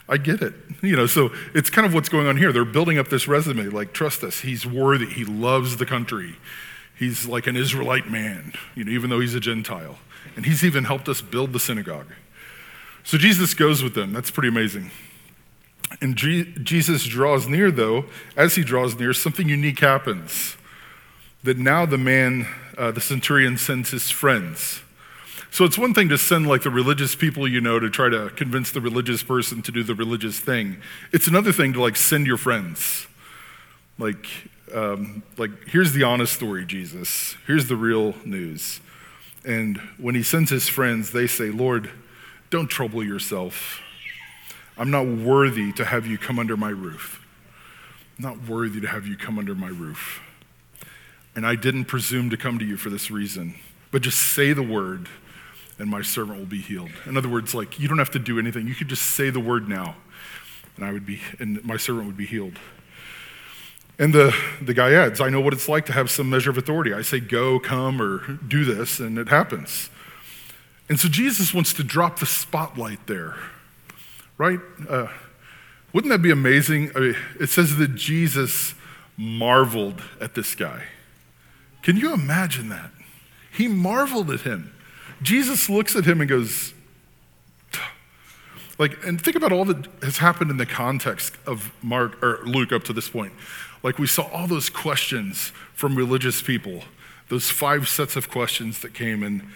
I 0.09 0.17
get 0.17 0.41
it. 0.41 0.55
You 0.81 0.97
know, 0.97 1.07
so 1.07 1.31
it's 1.55 1.69
kind 1.69 1.87
of 1.87 1.93
what's 1.93 2.09
going 2.09 2.27
on 2.27 2.37
here. 2.37 2.53
They're 2.53 2.65
building 2.65 2.99
up 2.99 3.09
this 3.09 3.29
resume 3.29 3.65
like, 3.65 3.93
trust 3.93 4.23
us, 4.23 4.41
he's 4.41 4.65
worthy. 4.65 5.07
He 5.07 5.25
loves 5.25 5.77
the 5.77 5.87
country. 5.87 6.37
He's 6.99 7.27
like 7.27 7.47
an 7.47 7.57
Israelite 7.57 8.11
man, 8.11 8.53
you 8.75 8.85
know, 8.85 8.91
even 8.91 9.09
though 9.09 9.21
he's 9.21 9.35
a 9.35 9.41
Gentile. 9.41 9.99
And 10.37 10.45
he's 10.45 10.65
even 10.65 10.85
helped 10.85 11.09
us 11.09 11.21
build 11.21 11.53
the 11.53 11.61
synagogue. 11.61 12.09
So 13.05 13.17
Jesus 13.19 13.55
goes 13.55 13.83
with 13.83 13.95
them. 13.95 14.13
That's 14.13 14.31
pretty 14.31 14.49
amazing. 14.49 14.91
And 16.01 16.17
Jesus 16.17 17.05
draws 17.05 17.49
near, 17.49 17.71
though, 17.71 18.05
as 18.37 18.57
he 18.57 18.63
draws 18.63 18.99
near, 18.99 19.13
something 19.13 19.49
unique 19.49 19.79
happens. 19.79 20.57
That 21.45 21.57
now 21.57 21.87
the 21.87 21.99
man, 21.99 22.47
uh, 22.77 22.91
the 22.91 23.01
centurion, 23.01 23.57
sends 23.57 23.91
his 23.91 24.11
friends. 24.11 24.83
So 25.51 25.65
it's 25.65 25.79
one 25.79 25.95
thing 25.95 26.09
to 26.11 26.19
send 26.19 26.47
like 26.47 26.63
the 26.63 26.71
religious 26.71 27.15
people 27.15 27.49
you 27.49 27.61
know 27.61 27.79
to 27.79 27.89
try 27.89 28.11
to 28.11 28.31
convince 28.37 28.71
the 28.71 28.81
religious 28.81 29.23
person 29.23 29.63
to 29.63 29.73
do 29.73 29.83
the 29.83 29.95
religious 29.95 30.39
thing. 30.39 30.77
It's 31.13 31.27
another 31.27 31.53
thing 31.53 31.73
to 31.73 31.81
like 31.81 31.97
send 31.97 32.27
your 32.27 32.37
friends. 32.37 33.07
Like, 33.99 34.27
um, 34.75 35.23
like 35.37 35.51
here's 35.69 35.93
the 35.93 36.03
honest 36.03 36.33
story, 36.33 36.65
Jesus. 36.65 37.37
Here's 37.47 37.69
the 37.69 37.77
real 37.77 38.15
news. 38.25 38.81
And 39.45 39.79
when 39.99 40.15
he 40.15 40.23
sends 40.23 40.51
his 40.51 40.69
friends, 40.69 41.13
they 41.13 41.27
say, 41.27 41.51
Lord, 41.51 41.91
don't 42.51 42.69
trouble 42.69 43.05
yourself. 43.05 43.81
I'm 44.77 44.91
not 44.91 45.07
worthy 45.07 45.73
to 45.73 45.85
have 45.85 46.07
you 46.07 46.19
come 46.19 46.39
under 46.39 46.57
my 46.57 46.71
roof. 46.71 47.25
I'm 48.19 48.25
not 48.25 48.49
worthy 48.49 48.81
to 48.81 48.89
have 48.89 49.07
you 49.07 49.17
come 49.17 49.39
under 49.39 49.55
my 49.55 49.69
roof. 49.69 50.21
And 51.35 51.47
I 51.47 51.55
didn't 51.55 51.87
presume 51.87 52.31
to 52.31 52.37
come 52.37 52.59
to 52.59 52.65
you 52.65 52.77
for 52.77 52.91
this 52.91 53.11
reason. 53.11 53.55
But 53.91 54.03
just 54.03 54.19
say 54.19 54.53
the 54.53 54.63
word, 54.63 55.09
and 55.79 55.89
my 55.89 56.03
servant 56.03 56.39
will 56.39 56.47
be 56.47 56.61
healed. 56.61 56.91
In 57.07 57.17
other 57.17 57.29
words, 57.29 57.55
like, 57.55 57.79
you 57.79 57.89
don't 57.89 57.99
have 57.99 58.11
to 58.11 58.19
do 58.19 58.39
anything. 58.39 58.67
You 58.67 58.75
could 58.75 58.89
just 58.89 59.03
say 59.03 59.31
the 59.31 59.41
word 59.41 59.69
now, 59.69 59.97
and 60.77 60.85
I 60.85 60.93
would 60.93 61.07
be, 61.07 61.21
and 61.39 61.65
my 61.65 61.77
servant 61.77 62.07
would 62.07 62.17
be 62.17 62.27
healed. 62.27 62.59
And 63.99 64.15
the, 64.15 64.35
the 64.63 64.75
guy 64.75 64.93
adds, 64.93 65.21
I 65.21 65.29
know 65.29 65.41
what 65.41 65.53
it's 65.53 65.69
like 65.69 65.87
to 65.87 65.93
have 65.93 66.11
some 66.11 66.31
measure 66.31 66.51
of 66.51 66.59
authority. 66.59 66.95
I 66.95 67.03
say, 67.03 67.19
go, 67.19 67.59
come, 67.59 68.01
or 68.01 68.39
do 68.47 68.65
this, 68.65 69.01
and 69.01 69.19
it 69.19 69.29
happens. 69.29 69.91
And 70.89 71.01
so 71.01 71.09
Jesus 71.09 71.53
wants 71.53 71.73
to 71.75 71.83
drop 71.83 72.21
the 72.21 72.27
spotlight 72.27 73.07
there 73.07 73.35
right? 74.39 74.61
Uh, 74.89 75.09
wouldn't 75.93 76.11
that 76.11 76.23
be 76.23 76.31
amazing? 76.31 76.93
I 76.95 77.01
mean, 77.01 77.17
it 77.39 77.49
says 77.49 77.77
that 77.77 77.97
Jesus 77.97 78.75
marveled 79.17 80.01
at 80.21 80.35
this 80.35 80.55
guy. 80.55 80.85
Can 81.83 81.97
you 81.97 82.15
imagine 82.15 82.69
that? 82.69 82.91
He 83.53 83.67
marveled 83.67 84.31
at 84.31 84.43
him. 84.43 84.73
Jesus 85.23 85.69
looks 85.69 85.97
at 85.97 86.05
him 86.05 86.21
and 86.21 86.31
goes, 86.31 86.73
like, 88.79 89.05
and 89.05 89.21
think 89.21 89.35
about 89.35 89.51
all 89.51 89.65
that 89.65 89.89
has 90.03 90.19
happened 90.19 90.53
in 90.53 90.57
the 90.57 90.67
context 90.67 91.35
of 91.47 91.73
Mark 91.83 92.23
or 92.23 92.41
Luke 92.45 92.73
up 92.73 92.85
to 92.85 92.93
this 92.93 93.09
point. 93.09 93.33
Like, 93.83 93.99
we 93.99 94.07
saw 94.07 94.29
all 94.33 94.47
those 94.47 94.71
questions 94.71 95.53
from 95.75 95.95
religious 95.95 96.43
people, 96.43 96.83
those 97.29 97.51
five 97.51 97.89
sets 97.89 98.17
of 98.17 98.31
questions 98.31 98.81
that 98.81 98.95
came, 98.95 99.23
in, 99.23 99.49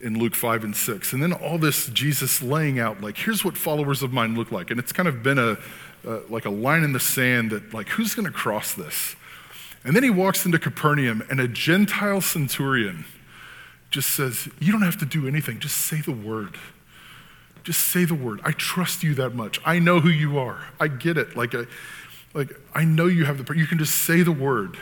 in 0.00 0.18
Luke 0.18 0.34
5 0.34 0.64
and 0.64 0.76
6. 0.76 1.12
And 1.12 1.22
then 1.22 1.32
all 1.32 1.58
this 1.58 1.86
Jesus 1.88 2.42
laying 2.42 2.78
out, 2.78 3.00
like, 3.00 3.16
here's 3.16 3.44
what 3.44 3.56
followers 3.56 4.02
of 4.02 4.12
mine 4.12 4.34
look 4.34 4.50
like. 4.50 4.70
And 4.70 4.80
it's 4.80 4.92
kind 4.92 5.08
of 5.08 5.22
been 5.22 5.38
a, 5.38 5.58
uh, 6.06 6.20
like 6.28 6.46
a 6.46 6.50
line 6.50 6.82
in 6.82 6.92
the 6.92 7.00
sand 7.00 7.50
that, 7.50 7.72
like, 7.72 7.88
who's 7.88 8.14
going 8.14 8.26
to 8.26 8.32
cross 8.32 8.74
this? 8.74 9.16
And 9.84 9.96
then 9.96 10.02
he 10.02 10.10
walks 10.10 10.44
into 10.44 10.58
Capernaum, 10.58 11.22
and 11.30 11.40
a 11.40 11.48
Gentile 11.48 12.20
centurion 12.20 13.04
just 13.90 14.10
says, 14.10 14.48
You 14.60 14.72
don't 14.72 14.82
have 14.82 14.98
to 14.98 15.06
do 15.06 15.26
anything, 15.26 15.58
just 15.58 15.76
say 15.76 16.00
the 16.00 16.12
word. 16.12 16.56
Just 17.62 17.88
say 17.88 18.04
the 18.04 18.14
word. 18.14 18.40
I 18.42 18.52
trust 18.52 19.02
you 19.02 19.14
that 19.16 19.34
much. 19.34 19.60
I 19.64 19.78
know 19.78 20.00
who 20.00 20.08
you 20.08 20.38
are. 20.38 20.64
I 20.78 20.88
get 20.88 21.18
it. 21.18 21.36
Like, 21.36 21.54
I, 21.54 21.64
like 22.34 22.50
I 22.74 22.84
know 22.84 23.06
you 23.06 23.24
have 23.24 23.44
the. 23.44 23.54
You 23.54 23.66
can 23.66 23.78
just 23.78 23.94
say 24.04 24.22
the 24.22 24.32
word 24.32 24.76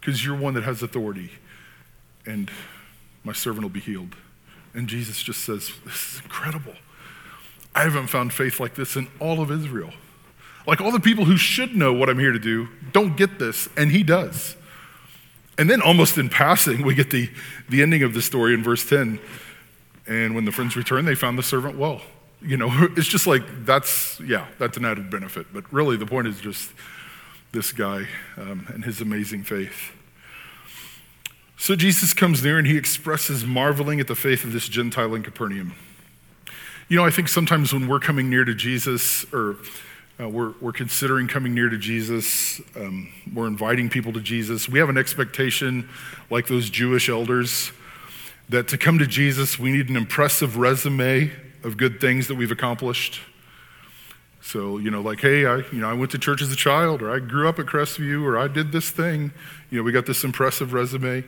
because 0.00 0.24
you're 0.24 0.36
one 0.36 0.54
that 0.54 0.64
has 0.64 0.82
authority, 0.82 1.32
and 2.26 2.50
my 3.24 3.32
servant 3.32 3.62
will 3.62 3.70
be 3.70 3.80
healed. 3.80 4.16
And 4.74 4.88
Jesus 4.88 5.22
just 5.22 5.44
says, 5.44 5.72
This 5.84 6.14
is 6.14 6.20
incredible. 6.22 6.74
I 7.74 7.82
haven't 7.82 8.08
found 8.08 8.32
faith 8.32 8.60
like 8.60 8.74
this 8.74 8.96
in 8.96 9.08
all 9.20 9.40
of 9.40 9.50
Israel. 9.50 9.92
Like 10.66 10.80
all 10.80 10.90
the 10.90 11.00
people 11.00 11.24
who 11.24 11.36
should 11.36 11.76
know 11.76 11.92
what 11.92 12.08
I'm 12.08 12.18
here 12.18 12.32
to 12.32 12.38
do 12.38 12.68
don't 12.92 13.16
get 13.16 13.38
this, 13.38 13.68
and 13.76 13.90
he 13.90 14.02
does. 14.02 14.56
And 15.56 15.68
then, 15.68 15.82
almost 15.82 16.18
in 16.18 16.28
passing, 16.28 16.82
we 16.82 16.94
get 16.94 17.10
the, 17.10 17.28
the 17.68 17.82
ending 17.82 18.04
of 18.04 18.14
the 18.14 18.22
story 18.22 18.54
in 18.54 18.62
verse 18.62 18.88
10. 18.88 19.18
And 20.06 20.34
when 20.34 20.44
the 20.44 20.52
friends 20.52 20.76
returned, 20.76 21.08
they 21.08 21.16
found 21.16 21.36
the 21.36 21.42
servant 21.42 21.76
well. 21.76 22.00
You 22.40 22.56
know, 22.56 22.70
it's 22.96 23.08
just 23.08 23.26
like 23.26 23.42
that's, 23.64 24.20
yeah, 24.20 24.46
that's 24.58 24.76
an 24.76 24.84
added 24.84 25.10
benefit. 25.10 25.46
But 25.52 25.70
really, 25.72 25.96
the 25.96 26.06
point 26.06 26.26
is 26.26 26.40
just 26.40 26.70
this 27.52 27.72
guy 27.72 28.06
um, 28.36 28.66
and 28.68 28.84
his 28.84 29.00
amazing 29.00 29.42
faith. 29.42 29.92
So 31.56 31.74
Jesus 31.74 32.14
comes 32.14 32.44
near 32.44 32.58
and 32.58 32.66
he 32.66 32.76
expresses 32.76 33.44
marveling 33.44 33.98
at 33.98 34.06
the 34.06 34.14
faith 34.14 34.44
of 34.44 34.52
this 34.52 34.68
Gentile 34.68 35.14
in 35.14 35.22
Capernaum. 35.22 35.74
You 36.88 36.96
know, 36.96 37.04
I 37.04 37.10
think 37.10 37.28
sometimes 37.28 37.72
when 37.72 37.88
we're 37.88 37.98
coming 37.98 38.30
near 38.30 38.44
to 38.44 38.54
Jesus, 38.54 39.26
or 39.32 39.56
uh, 40.20 40.28
we're, 40.28 40.52
we're 40.60 40.72
considering 40.72 41.28
coming 41.28 41.54
near 41.54 41.68
to 41.68 41.78
Jesus. 41.78 42.60
Um, 42.74 43.12
we're 43.32 43.46
inviting 43.46 43.88
people 43.88 44.12
to 44.14 44.20
Jesus. 44.20 44.68
We 44.68 44.80
have 44.80 44.88
an 44.88 44.98
expectation, 44.98 45.88
like 46.28 46.48
those 46.48 46.70
Jewish 46.70 47.08
elders, 47.08 47.70
that 48.48 48.66
to 48.68 48.78
come 48.78 48.98
to 48.98 49.06
Jesus, 49.06 49.58
we 49.58 49.70
need 49.70 49.88
an 49.88 49.96
impressive 49.96 50.56
resume 50.56 51.30
of 51.64 51.76
good 51.76 52.00
things 52.00 52.28
that 52.28 52.34
we've 52.34 52.50
accomplished. 52.50 53.20
So, 54.40 54.78
you 54.78 54.90
know, 54.90 55.00
like, 55.00 55.20
hey, 55.20 55.44
I, 55.46 55.56
you 55.56 55.80
know, 55.80 55.90
I 55.90 55.92
went 55.92 56.10
to 56.12 56.18
church 56.18 56.40
as 56.40 56.52
a 56.52 56.56
child, 56.56 57.02
or 57.02 57.10
I 57.10 57.18
grew 57.18 57.48
up 57.48 57.58
at 57.58 57.66
Crestview, 57.66 58.24
or 58.24 58.38
I 58.38 58.48
did 58.48 58.72
this 58.72 58.90
thing. 58.90 59.32
You 59.70 59.78
know, 59.78 59.84
we 59.84 59.92
got 59.92 60.06
this 60.06 60.24
impressive 60.24 60.72
resume. 60.72 61.24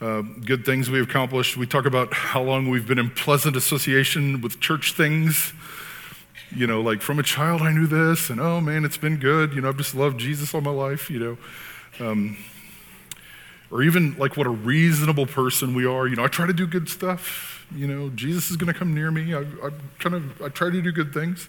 Uh, 0.00 0.22
good 0.44 0.66
things 0.66 0.90
we've 0.90 1.08
accomplished. 1.08 1.56
We 1.56 1.66
talk 1.66 1.86
about 1.86 2.12
how 2.12 2.42
long 2.42 2.68
we've 2.68 2.86
been 2.86 2.98
in 2.98 3.10
pleasant 3.10 3.56
association 3.56 4.40
with 4.40 4.60
church 4.60 4.92
things 4.92 5.52
you 6.56 6.66
know, 6.66 6.80
like 6.80 7.02
from 7.02 7.18
a 7.18 7.22
child 7.22 7.62
I 7.62 7.72
knew 7.72 7.86
this, 7.86 8.30
and 8.30 8.40
oh 8.40 8.60
man, 8.60 8.84
it's 8.84 8.96
been 8.96 9.16
good. 9.16 9.54
You 9.54 9.60
know, 9.60 9.68
I've 9.68 9.76
just 9.76 9.94
loved 9.94 10.20
Jesus 10.20 10.54
all 10.54 10.60
my 10.60 10.70
life, 10.70 11.10
you 11.10 11.18
know. 11.18 11.38
Um, 12.06 12.36
or 13.70 13.82
even 13.82 14.16
like 14.18 14.36
what 14.36 14.46
a 14.46 14.50
reasonable 14.50 15.26
person 15.26 15.74
we 15.74 15.84
are. 15.84 16.06
You 16.06 16.16
know, 16.16 16.24
I 16.24 16.28
try 16.28 16.46
to 16.46 16.52
do 16.52 16.66
good 16.66 16.88
stuff. 16.88 17.53
You 17.74 17.86
know, 17.86 18.10
Jesus 18.10 18.50
is 18.50 18.56
going 18.56 18.72
to 18.72 18.78
come 18.78 18.94
near 18.94 19.10
me. 19.10 19.34
I, 19.34 19.40
I 19.40 19.70
kind 19.98 20.14
of 20.14 20.42
I 20.42 20.48
try 20.48 20.70
to 20.70 20.82
do 20.82 20.92
good 20.92 21.12
things. 21.12 21.48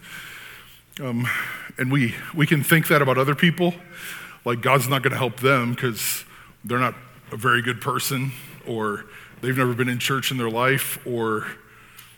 Um, 1.01 1.27
and 1.77 1.91
we 1.91 2.15
we 2.34 2.48
can 2.48 2.63
think 2.63 2.88
that 2.88 3.01
about 3.01 3.17
other 3.17 3.36
people, 3.36 3.74
like 4.45 4.62
God's 4.62 4.88
not 4.88 5.03
going 5.03 5.12
to 5.12 5.17
help 5.17 5.39
them 5.39 5.74
because 5.74 6.24
they're 6.63 6.79
not 6.79 6.95
a 7.31 7.38
very 7.38 7.62
good 7.62 7.81
person, 7.81 8.31
or 8.67 9.05
they've 9.41 9.57
never 9.57 9.74
been 9.74 9.89
in 9.89 10.00
church 10.00 10.31
in 10.31 10.38
their 10.38 10.50
life, 10.50 11.05
or 11.05 11.48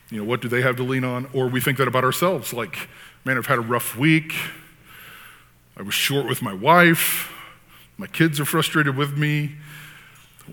you 0.10 0.20
know, 0.20 0.24
what 0.24 0.42
do 0.42 0.48
they 0.48 0.62
have 0.62 0.78
to 0.78 0.84
lean 0.84 1.04
on? 1.04 1.28
Or 1.34 1.48
we 1.48 1.60
think 1.60 1.78
that 1.80 1.88
about 1.88 2.04
ourselves, 2.04 2.54
like, 2.54 2.88
man, 3.26 3.38
I've 3.38 3.48
had 3.48 3.58
a 3.58 3.62
rough 3.62 3.98
week. 3.98 4.34
I 5.76 5.82
was 5.82 5.94
short 5.94 6.28
with 6.28 6.42
my 6.42 6.54
wife. 6.54 7.32
My 7.98 8.08
kids 8.08 8.40
are 8.40 8.46
frustrated 8.46 8.96
with 8.96 9.18
me. 9.18 9.56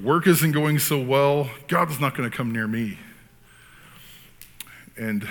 Work 0.02 0.26
isn't 0.26 0.52
going 0.52 0.78
so 0.80 1.00
well. 1.00 1.50
God's 1.68 2.00
not 2.00 2.16
going 2.16 2.28
to 2.28 2.36
come 2.36 2.50
near 2.50 2.66
me. 2.66 2.98
And, 4.96 5.26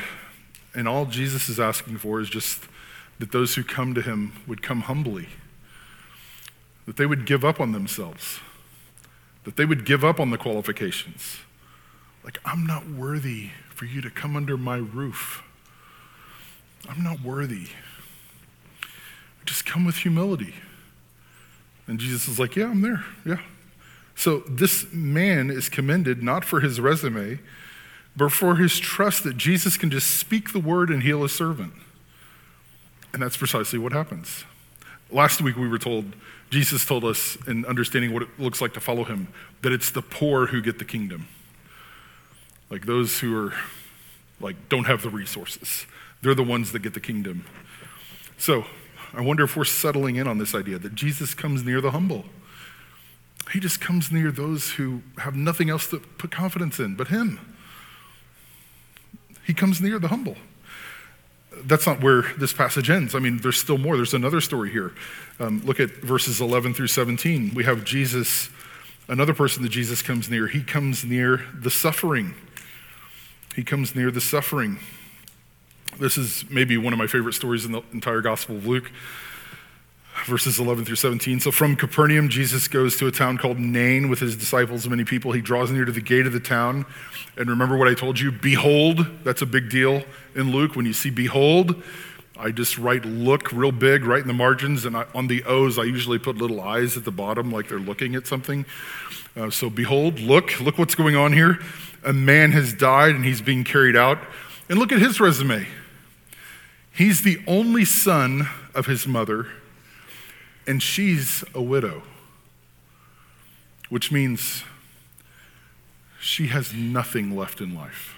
and 0.73 0.87
all 0.87 1.05
Jesus 1.05 1.49
is 1.49 1.59
asking 1.59 1.97
for 1.97 2.19
is 2.19 2.29
just 2.29 2.63
that 3.19 3.31
those 3.31 3.55
who 3.55 3.63
come 3.63 3.93
to 3.93 4.01
him 4.01 4.33
would 4.47 4.61
come 4.61 4.81
humbly, 4.81 5.29
that 6.85 6.97
they 6.97 7.05
would 7.05 7.25
give 7.25 7.45
up 7.45 7.59
on 7.59 7.71
themselves, 7.71 8.39
that 9.43 9.55
they 9.55 9.65
would 9.65 9.85
give 9.85 10.03
up 10.03 10.19
on 10.19 10.29
the 10.31 10.37
qualifications. 10.37 11.37
Like, 12.23 12.39
I'm 12.45 12.65
not 12.65 12.89
worthy 12.89 13.49
for 13.69 13.85
you 13.85 14.01
to 14.01 14.09
come 14.09 14.35
under 14.35 14.57
my 14.57 14.77
roof. 14.77 15.43
I'm 16.89 17.03
not 17.03 17.21
worthy. 17.21 17.67
Just 19.45 19.65
come 19.65 19.85
with 19.85 19.97
humility. 19.97 20.53
And 21.87 21.99
Jesus 21.99 22.27
is 22.27 22.39
like, 22.39 22.55
Yeah, 22.55 22.69
I'm 22.69 22.81
there. 22.81 23.03
Yeah. 23.25 23.39
So 24.15 24.39
this 24.47 24.91
man 24.93 25.49
is 25.49 25.69
commended 25.69 26.23
not 26.23 26.45
for 26.45 26.59
his 26.61 26.79
resume, 26.79 27.39
but 28.15 28.31
for 28.31 28.55
his 28.55 28.79
trust 28.79 29.23
that 29.23 29.37
Jesus 29.37 29.77
can 29.77 29.89
just 29.89 30.17
speak 30.17 30.53
the 30.53 30.59
word 30.59 30.89
and 30.89 31.03
heal 31.03 31.23
a 31.23 31.29
servant. 31.29 31.73
And 33.11 33.21
that's 33.21 33.37
precisely 33.37 33.79
what 33.79 33.91
happens. 33.91 34.43
Last 35.11 35.41
week 35.41 35.55
we 35.55 35.67
were 35.67 35.77
told, 35.77 36.15
Jesus 36.49 36.85
told 36.85 37.03
us 37.03 37.37
in 37.47 37.65
understanding 37.65 38.13
what 38.13 38.23
it 38.23 38.29
looks 38.39 38.61
like 38.61 38.73
to 38.73 38.79
follow 38.79 39.03
him, 39.03 39.27
that 39.61 39.71
it's 39.71 39.91
the 39.91 40.01
poor 40.01 40.47
who 40.47 40.61
get 40.61 40.79
the 40.79 40.85
kingdom. 40.85 41.27
Like 42.69 42.85
those 42.85 43.19
who 43.19 43.35
are 43.37 43.53
like 44.39 44.69
don't 44.69 44.85
have 44.85 45.03
the 45.03 45.09
resources. 45.09 45.85
They're 46.21 46.35
the 46.35 46.43
ones 46.43 46.71
that 46.71 46.79
get 46.79 46.93
the 46.93 46.99
kingdom. 46.99 47.45
So, 48.37 48.65
I 49.13 49.21
wonder 49.21 49.43
if 49.43 49.55
we're 49.55 49.63
settling 49.63 50.15
in 50.15 50.27
on 50.27 50.39
this 50.39 50.55
idea 50.55 50.79
that 50.79 50.95
Jesus 50.95 51.35
comes 51.35 51.63
near 51.63 51.81
the 51.81 51.91
humble. 51.91 52.25
He 53.51 53.59
just 53.59 53.79
comes 53.79 54.11
near 54.11 54.31
those 54.31 54.71
who 54.71 55.03
have 55.19 55.35
nothing 55.35 55.69
else 55.69 55.87
to 55.89 55.99
put 55.99 56.31
confidence 56.31 56.79
in 56.79 56.95
but 56.95 57.09
him. 57.09 57.39
He 59.45 59.53
comes 59.53 59.81
near 59.81 59.99
the 59.99 60.07
humble. 60.07 60.37
That's 61.65 61.85
not 61.85 62.01
where 62.01 62.23
this 62.37 62.53
passage 62.53 62.89
ends. 62.89 63.13
I 63.13 63.19
mean, 63.19 63.37
there's 63.37 63.57
still 63.57 63.77
more. 63.77 63.95
There's 63.95 64.13
another 64.13 64.41
story 64.41 64.71
here. 64.71 64.93
Um, 65.39 65.61
look 65.65 65.79
at 65.79 65.91
verses 65.97 66.41
11 66.41 66.73
through 66.73 66.87
17. 66.87 67.53
We 67.53 67.63
have 67.63 67.83
Jesus, 67.83 68.49
another 69.07 69.33
person 69.33 69.61
that 69.63 69.69
Jesus 69.69 70.01
comes 70.01 70.29
near. 70.29 70.47
He 70.47 70.63
comes 70.63 71.05
near 71.05 71.45
the 71.53 71.69
suffering. 71.69 72.33
He 73.55 73.63
comes 73.63 73.95
near 73.95 74.09
the 74.09 74.21
suffering. 74.21 74.79
This 75.99 76.17
is 76.17 76.45
maybe 76.49 76.75
one 76.77 76.91
of 76.91 76.97
my 76.97 77.07
favorite 77.07 77.33
stories 77.33 77.65
in 77.65 77.71
the 77.71 77.83
entire 77.93 78.21
Gospel 78.21 78.57
of 78.57 78.65
Luke, 78.65 78.91
verses 80.25 80.59
11 80.59 80.85
through 80.85 80.95
17. 80.95 81.39
So 81.39 81.51
from 81.51 81.75
Capernaum, 81.75 82.29
Jesus 82.29 82.67
goes 82.67 82.97
to 82.97 83.07
a 83.07 83.11
town 83.11 83.37
called 83.37 83.59
Nain 83.59 84.09
with 84.09 84.19
his 84.19 84.35
disciples 84.35 84.85
and 84.85 84.91
many 84.91 85.03
people. 85.03 85.31
He 85.31 85.41
draws 85.41 85.71
near 85.71 85.85
to 85.85 85.91
the 85.91 86.01
gate 86.01 86.25
of 86.25 86.33
the 86.33 86.39
town. 86.39 86.85
And 87.37 87.49
remember 87.49 87.77
what 87.77 87.87
I 87.87 87.93
told 87.93 88.19
you? 88.19 88.31
Behold, 88.31 89.07
that's 89.23 89.41
a 89.41 89.45
big 89.45 89.69
deal 89.69 90.03
in 90.35 90.51
Luke. 90.51 90.75
When 90.75 90.85
you 90.85 90.93
see 90.93 91.09
behold, 91.09 91.81
I 92.37 92.51
just 92.51 92.77
write 92.77 93.05
look 93.05 93.51
real 93.51 93.71
big 93.71 94.05
right 94.05 94.21
in 94.21 94.27
the 94.27 94.33
margins. 94.33 94.85
And 94.85 94.95
I, 94.95 95.05
on 95.13 95.27
the 95.27 95.43
O's, 95.43 95.79
I 95.79 95.83
usually 95.83 96.19
put 96.19 96.37
little 96.37 96.61
eyes 96.61 96.97
at 96.97 97.05
the 97.05 97.11
bottom 97.11 97.51
like 97.51 97.69
they're 97.69 97.79
looking 97.79 98.15
at 98.15 98.27
something. 98.27 98.65
Uh, 99.35 99.49
so 99.49 99.69
behold, 99.69 100.19
look, 100.19 100.59
look 100.59 100.77
what's 100.77 100.95
going 100.95 101.15
on 101.15 101.33
here 101.33 101.59
a 102.05 102.13
man 102.13 102.51
has 102.51 102.73
died 102.73 103.15
and 103.15 103.25
he's 103.25 103.41
being 103.41 103.63
carried 103.63 103.95
out. 103.95 104.19
And 104.69 104.79
look 104.79 104.91
at 104.91 104.99
his 104.99 105.19
resume. 105.19 105.67
He's 106.91 107.21
the 107.23 107.41
only 107.47 107.85
son 107.85 108.47
of 108.75 108.85
his 108.85 109.07
mother, 109.07 109.47
and 110.65 110.81
she's 110.81 111.43
a 111.53 111.61
widow, 111.61 112.03
which 113.89 114.11
means 114.11 114.63
she 116.19 116.47
has 116.47 116.73
nothing 116.73 117.35
left 117.35 117.61
in 117.61 117.75
life. 117.75 118.17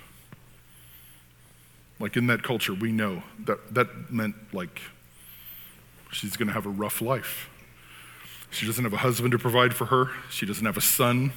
Like 1.99 2.17
in 2.17 2.27
that 2.27 2.43
culture, 2.43 2.73
we 2.73 2.91
know 2.91 3.23
that 3.45 3.73
that 3.73 4.11
meant 4.11 4.35
like 4.53 4.81
she's 6.11 6.35
going 6.35 6.47
to 6.47 6.53
have 6.53 6.65
a 6.65 6.69
rough 6.69 7.01
life. 7.01 7.49
She 8.51 8.65
doesn't 8.65 8.83
have 8.83 8.93
a 8.93 8.97
husband 8.97 9.31
to 9.31 9.39
provide 9.39 9.73
for 9.73 9.85
her, 9.85 10.11
she 10.29 10.45
doesn't 10.45 10.65
have 10.65 10.77
a 10.77 10.81
son 10.81 11.31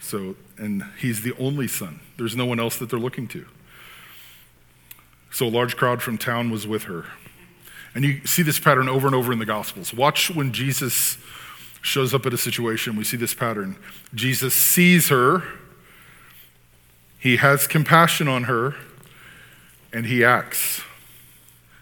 so, 0.00 0.36
and 0.56 0.84
he's 0.98 1.22
the 1.22 1.34
only 1.38 1.68
son. 1.68 2.00
There's 2.16 2.36
no 2.36 2.46
one 2.46 2.60
else 2.60 2.78
that 2.78 2.90
they're 2.90 2.98
looking 2.98 3.28
to. 3.28 3.46
So 5.30 5.46
a 5.46 5.50
large 5.50 5.76
crowd 5.76 6.02
from 6.02 6.18
town 6.18 6.50
was 6.50 6.66
with 6.66 6.84
her. 6.84 7.04
And 7.98 8.04
you 8.04 8.24
see 8.24 8.44
this 8.44 8.60
pattern 8.60 8.88
over 8.88 9.08
and 9.08 9.16
over 9.16 9.32
in 9.32 9.40
the 9.40 9.44
Gospels. 9.44 9.92
Watch 9.92 10.30
when 10.30 10.52
Jesus 10.52 11.18
shows 11.82 12.14
up 12.14 12.26
at 12.26 12.32
a 12.32 12.38
situation, 12.38 12.94
we 12.94 13.02
see 13.02 13.16
this 13.16 13.34
pattern. 13.34 13.76
Jesus 14.14 14.54
sees 14.54 15.08
her, 15.08 15.42
he 17.18 17.38
has 17.38 17.66
compassion 17.66 18.28
on 18.28 18.44
her, 18.44 18.76
and 19.92 20.06
he 20.06 20.24
acts. 20.24 20.82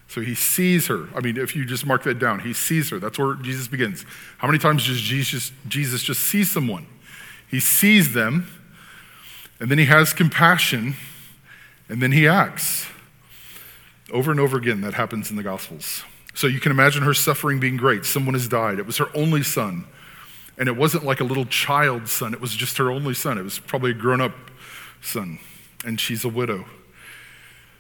So 0.09 0.23
he 0.23 0.35
sees 0.35 0.87
her. 0.87 1.07
I 1.15 1.21
mean, 1.21 1.37
if 1.37 1.55
you 1.55 1.67
just 1.67 1.85
mark 1.85 2.03
that 2.05 2.19
down, 2.19 2.41
he 2.41 2.55
sees 2.55 2.89
her. 2.89 2.99
That's 2.99 3.19
where 3.19 3.35
Jesus 3.35 3.69
begins. 3.69 4.07
How 4.39 4.49
many 4.49 4.59
times 4.59 4.87
does 4.87 5.03
Jesus, 5.03 5.53
Jesus 5.69 6.03
just 6.03 6.23
see 6.23 6.45
someone? 6.45 6.87
He 7.47 7.61
sees 7.61 8.15
them, 8.15 8.49
And 9.61 9.71
then 9.71 9.77
he 9.77 9.85
has 9.85 10.15
compassion, 10.15 10.97
and 11.91 12.03
then 12.03 12.13
he 12.13 12.27
acts. 12.27 12.87
Over 14.13 14.31
and 14.31 14.41
over 14.41 14.57
again, 14.57 14.83
that 14.83 14.95
happens 14.95 15.31
in 15.31 15.37
the 15.37 15.43
Gospels. 15.43 16.05
So 16.35 16.47
you 16.47 16.61
can 16.61 16.71
imagine 16.71 17.03
her 17.03 17.15
suffering 17.15 17.59
being 17.59 17.77
great. 17.77 18.05
Someone 18.05 18.35
has 18.35 18.47
died. 18.47 18.79
It 18.79 18.87
was 18.87 18.99
her 18.99 19.09
only 19.15 19.43
son. 19.43 19.87
And 20.59 20.69
it 20.69 20.77
wasn't 20.77 21.05
like 21.05 21.21
a 21.21 21.25
little 21.25 21.47
child's 21.47 22.13
son, 22.13 22.33
it 22.33 22.41
was 22.41 22.55
just 22.55 22.79
her 22.79 22.91
only 22.91 23.15
son. 23.15 23.39
It 23.39 23.43
was 23.43 23.59
probably 23.59 23.91
a 23.91 23.95
grown 23.95 24.21
up 24.21 24.35
son. 25.03 25.39
And 25.85 26.01
she's 26.01 26.25
a 26.25 26.29
widow. 26.29 26.67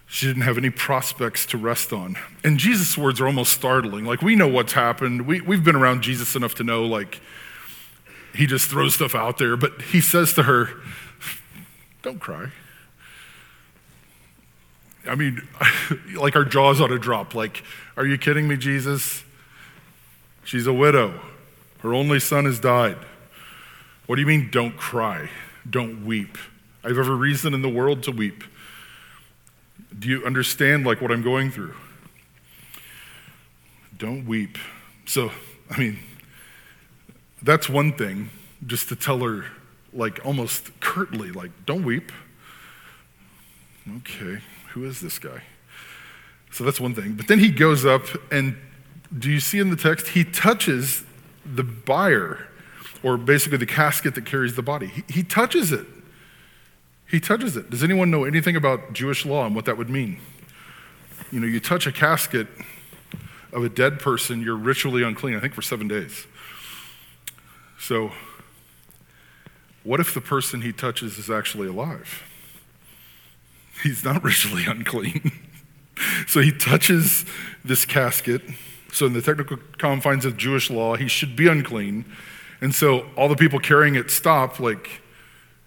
She 0.08 0.26
didn't 0.26 0.42
have 0.42 0.56
any 0.56 0.70
prospects 0.70 1.46
to 1.46 1.58
rest 1.58 1.92
on. 1.92 2.16
And 2.44 2.58
Jesus' 2.58 2.96
words 2.96 3.20
are 3.20 3.26
almost 3.26 3.52
startling. 3.52 4.04
Like, 4.04 4.22
we 4.22 4.36
know 4.36 4.46
what's 4.46 4.72
happened. 4.72 5.26
We, 5.26 5.40
we've 5.40 5.64
been 5.64 5.74
around 5.74 6.02
Jesus 6.02 6.36
enough 6.36 6.54
to 6.56 6.64
know, 6.64 6.84
like, 6.84 7.20
he 8.34 8.46
just 8.46 8.70
throws 8.70 8.94
stuff 8.94 9.14
out 9.14 9.38
there. 9.38 9.56
But 9.56 9.82
he 9.82 10.00
says 10.00 10.32
to 10.34 10.44
her, 10.44 10.70
Don't 12.02 12.20
cry. 12.20 12.52
I 15.08 15.14
mean, 15.14 15.46
like 16.14 16.36
our 16.36 16.44
jaws 16.44 16.80
ought 16.80 16.88
to 16.88 16.98
drop. 16.98 17.34
Like, 17.34 17.62
are 17.96 18.06
you 18.06 18.18
kidding 18.18 18.48
me, 18.48 18.56
Jesus? 18.56 19.22
She's 20.44 20.66
a 20.66 20.72
widow. 20.72 21.20
Her 21.80 21.94
only 21.94 22.20
son 22.20 22.44
has 22.44 22.60
died. 22.60 22.98
What 24.06 24.16
do 24.16 24.20
you 24.20 24.26
mean, 24.26 24.48
don't 24.50 24.76
cry? 24.76 25.28
Don't 25.68 26.04
weep. 26.04 26.38
I 26.84 26.88
have 26.88 26.98
every 26.98 27.16
reason 27.16 27.54
in 27.54 27.62
the 27.62 27.68
world 27.68 28.04
to 28.04 28.12
weep. 28.12 28.44
Do 29.98 30.08
you 30.08 30.24
understand 30.24 30.86
like 30.86 31.00
what 31.00 31.10
I'm 31.10 31.22
going 31.22 31.50
through? 31.50 31.74
Don't 33.98 34.26
weep. 34.26 34.58
So, 35.06 35.32
I 35.70 35.78
mean, 35.78 35.98
that's 37.42 37.68
one 37.68 37.92
thing, 37.92 38.30
just 38.66 38.88
to 38.88 38.96
tell 38.96 39.18
her, 39.20 39.46
like 39.92 40.24
almost 40.24 40.78
curtly, 40.80 41.32
like, 41.32 41.50
don't 41.64 41.84
weep. 41.84 42.12
Okay, 43.98 44.40
who 44.76 44.84
is 44.84 45.00
this 45.00 45.18
guy? 45.18 45.42
So 46.50 46.62
that's 46.62 46.78
one 46.78 46.94
thing. 46.94 47.14
But 47.14 47.28
then 47.28 47.38
he 47.38 47.50
goes 47.50 47.86
up, 47.86 48.02
and 48.30 48.58
do 49.18 49.30
you 49.30 49.40
see 49.40 49.58
in 49.58 49.70
the 49.70 49.76
text? 49.76 50.08
He 50.08 50.22
touches 50.22 51.02
the 51.46 51.62
bier, 51.62 52.46
or 53.02 53.16
basically 53.16 53.56
the 53.56 53.64
casket 53.64 54.14
that 54.16 54.26
carries 54.26 54.54
the 54.54 54.60
body. 54.60 54.88
He, 54.88 55.04
he 55.08 55.22
touches 55.22 55.72
it. 55.72 55.86
He 57.08 57.20
touches 57.20 57.56
it. 57.56 57.70
Does 57.70 57.82
anyone 57.82 58.10
know 58.10 58.24
anything 58.24 58.54
about 58.54 58.92
Jewish 58.92 59.24
law 59.24 59.46
and 59.46 59.54
what 59.54 59.64
that 59.64 59.78
would 59.78 59.88
mean? 59.88 60.18
You 61.32 61.40
know, 61.40 61.46
you 61.46 61.58
touch 61.58 61.86
a 61.86 61.92
casket 61.92 62.46
of 63.54 63.64
a 63.64 63.70
dead 63.70 63.98
person, 63.98 64.42
you're 64.42 64.56
ritually 64.56 65.02
unclean, 65.02 65.36
I 65.36 65.40
think 65.40 65.54
for 65.54 65.62
seven 65.62 65.88
days. 65.88 66.26
So, 67.78 68.12
what 69.84 70.00
if 70.00 70.12
the 70.12 70.20
person 70.20 70.60
he 70.60 70.72
touches 70.72 71.16
is 71.16 71.30
actually 71.30 71.68
alive? 71.68 72.24
He's 73.82 74.04
not 74.04 74.22
ritually 74.22 74.64
unclean. 74.66 75.32
so 76.26 76.40
he 76.40 76.52
touches 76.52 77.24
this 77.64 77.84
casket. 77.84 78.42
So, 78.92 79.06
in 79.06 79.12
the 79.12 79.22
technical 79.22 79.58
confines 79.78 80.24
of 80.24 80.36
Jewish 80.36 80.70
law, 80.70 80.96
he 80.96 81.08
should 81.08 81.36
be 81.36 81.48
unclean. 81.48 82.04
And 82.60 82.74
so 82.74 83.06
all 83.16 83.28
the 83.28 83.36
people 83.36 83.58
carrying 83.58 83.94
it 83.94 84.10
stop, 84.10 84.58
like, 84.58 85.02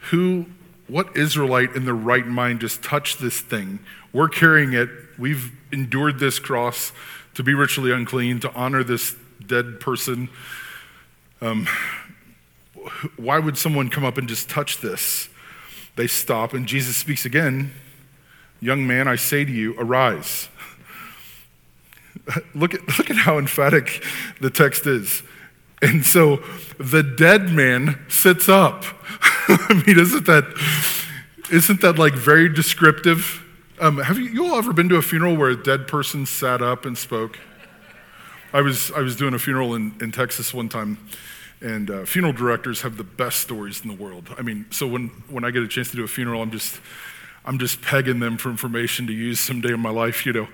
who, 0.09 0.47
what 0.87 1.15
Israelite 1.15 1.75
in 1.75 1.85
their 1.85 1.93
right 1.93 2.25
mind 2.25 2.61
just 2.61 2.81
touched 2.81 3.21
this 3.21 3.41
thing? 3.41 3.79
We're 4.11 4.29
carrying 4.29 4.73
it. 4.73 4.89
We've 5.19 5.51
endured 5.71 6.17
this 6.17 6.39
cross 6.39 6.91
to 7.35 7.43
be 7.43 7.53
ritually 7.53 7.91
unclean, 7.91 8.39
to 8.39 8.51
honor 8.53 8.83
this 8.83 9.15
dead 9.45 9.79
person. 9.79 10.29
Um, 11.41 11.67
why 13.17 13.37
would 13.37 13.57
someone 13.57 13.89
come 13.89 14.03
up 14.03 14.17
and 14.17 14.27
just 14.27 14.49
touch 14.49 14.81
this? 14.81 15.29
They 15.95 16.07
stop, 16.07 16.53
and 16.53 16.65
Jesus 16.65 16.97
speaks 16.97 17.25
again 17.25 17.71
Young 18.61 18.85
man, 18.85 19.07
I 19.07 19.15
say 19.15 19.45
to 19.45 19.51
you, 19.51 19.75
arise. 19.77 20.49
look, 22.55 22.73
at, 22.73 22.81
look 22.97 23.09
at 23.09 23.17
how 23.17 23.37
emphatic 23.37 24.03
the 24.41 24.49
text 24.49 24.85
is. 24.85 25.23
And 25.81 26.05
so 26.05 26.37
the 26.77 27.03
dead 27.03 27.51
man 27.51 27.99
sits 28.09 28.49
up. 28.49 28.83
I 29.47 29.81
mean, 29.85 29.97
isn't 29.97 30.25
that, 30.25 30.45
isn't 31.51 31.81
that 31.81 31.97
like 31.97 32.13
very 32.13 32.49
descriptive? 32.49 33.45
Um, 33.79 33.97
have 33.97 34.17
you, 34.17 34.25
you 34.25 34.45
all 34.45 34.57
ever 34.57 34.73
been 34.73 34.89
to 34.89 34.97
a 34.97 35.01
funeral 35.01 35.37
where 35.37 35.49
a 35.49 35.61
dead 35.61 35.87
person 35.87 36.25
sat 36.25 36.61
up 36.61 36.85
and 36.85 36.97
spoke? 36.97 37.39
I 38.51 38.61
was, 38.61 38.91
I 38.91 38.99
was 38.99 39.15
doing 39.15 39.33
a 39.33 39.39
funeral 39.39 39.75
in, 39.75 39.95
in 40.01 40.11
Texas 40.11 40.53
one 40.53 40.69
time, 40.69 40.97
and 41.61 41.89
uh, 41.89 42.05
funeral 42.05 42.33
directors 42.33 42.81
have 42.81 42.97
the 42.97 43.03
best 43.03 43.39
stories 43.39 43.81
in 43.81 43.87
the 43.87 43.95
world. 43.95 44.35
I 44.37 44.41
mean, 44.41 44.65
so 44.71 44.87
when, 44.87 45.09
when 45.29 45.45
I 45.45 45.51
get 45.51 45.63
a 45.63 45.67
chance 45.67 45.91
to 45.91 45.95
do 45.95 46.03
a 46.03 46.07
funeral, 46.07 46.41
I'm 46.41 46.51
just, 46.51 46.79
I'm 47.45 47.59
just 47.59 47.81
pegging 47.81 48.19
them 48.19 48.37
for 48.37 48.49
information 48.49 49.07
to 49.07 49.13
use 49.13 49.39
someday 49.39 49.73
in 49.73 49.79
my 49.79 49.89
life, 49.89 50.25
you 50.25 50.33
know. 50.33 50.47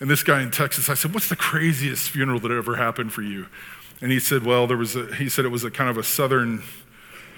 And 0.00 0.08
this 0.08 0.22
guy 0.22 0.42
in 0.42 0.50
Texas, 0.50 0.88
I 0.88 0.94
said, 0.94 1.12
What's 1.12 1.28
the 1.28 1.36
craziest 1.36 2.10
funeral 2.10 2.38
that 2.40 2.50
ever 2.50 2.76
happened 2.76 3.12
for 3.12 3.22
you? 3.22 3.46
And 4.00 4.12
he 4.12 4.20
said, 4.20 4.44
Well, 4.44 4.66
there 4.66 4.76
was 4.76 4.94
a, 4.94 5.14
he 5.14 5.28
said 5.28 5.44
it 5.44 5.48
was 5.48 5.64
a 5.64 5.70
kind 5.70 5.90
of 5.90 5.98
a 5.98 6.04
southern, 6.04 6.62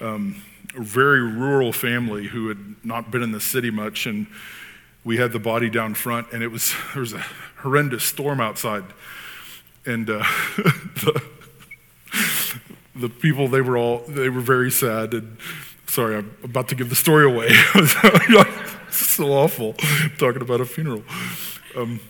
um, 0.00 0.42
very 0.74 1.22
rural 1.22 1.72
family 1.72 2.26
who 2.26 2.48
had 2.48 2.74
not 2.85 3.11
been 3.11 3.22
in 3.22 3.33
the 3.33 3.40
city 3.40 3.70
much. 3.70 4.07
And 4.07 4.26
we 5.05 5.16
had 5.16 5.33
the 5.33 5.38
body 5.38 5.70
down 5.70 5.94
front, 5.94 6.33
and 6.33 6.42
it 6.42 6.48
was, 6.48 6.74
there 6.92 7.00
was 7.00 7.14
a 7.14 7.24
horrendous 7.59 8.05
storm 8.05 8.40
outside. 8.40 8.85
And 9.87 10.11
uh, 10.11 10.18
the, 10.57 11.22
the 12.94 13.09
people, 13.09 13.48
they 13.48 13.62
were 13.62 13.79
all, 13.79 14.00
they 14.07 14.29
were 14.29 14.42
very 14.42 14.70
sad. 14.70 15.14
And 15.14 15.38
sorry, 15.87 16.16
I'm 16.16 16.37
about 16.44 16.68
to 16.68 16.74
give 16.74 16.90
the 16.90 16.96
story 16.96 17.24
away. 17.24 17.48
so 18.96 19.33
awful 19.33 19.74
talking 20.18 20.42
about 20.42 20.61
a 20.61 20.64
funeral. 20.64 21.03
Um, 21.76 22.00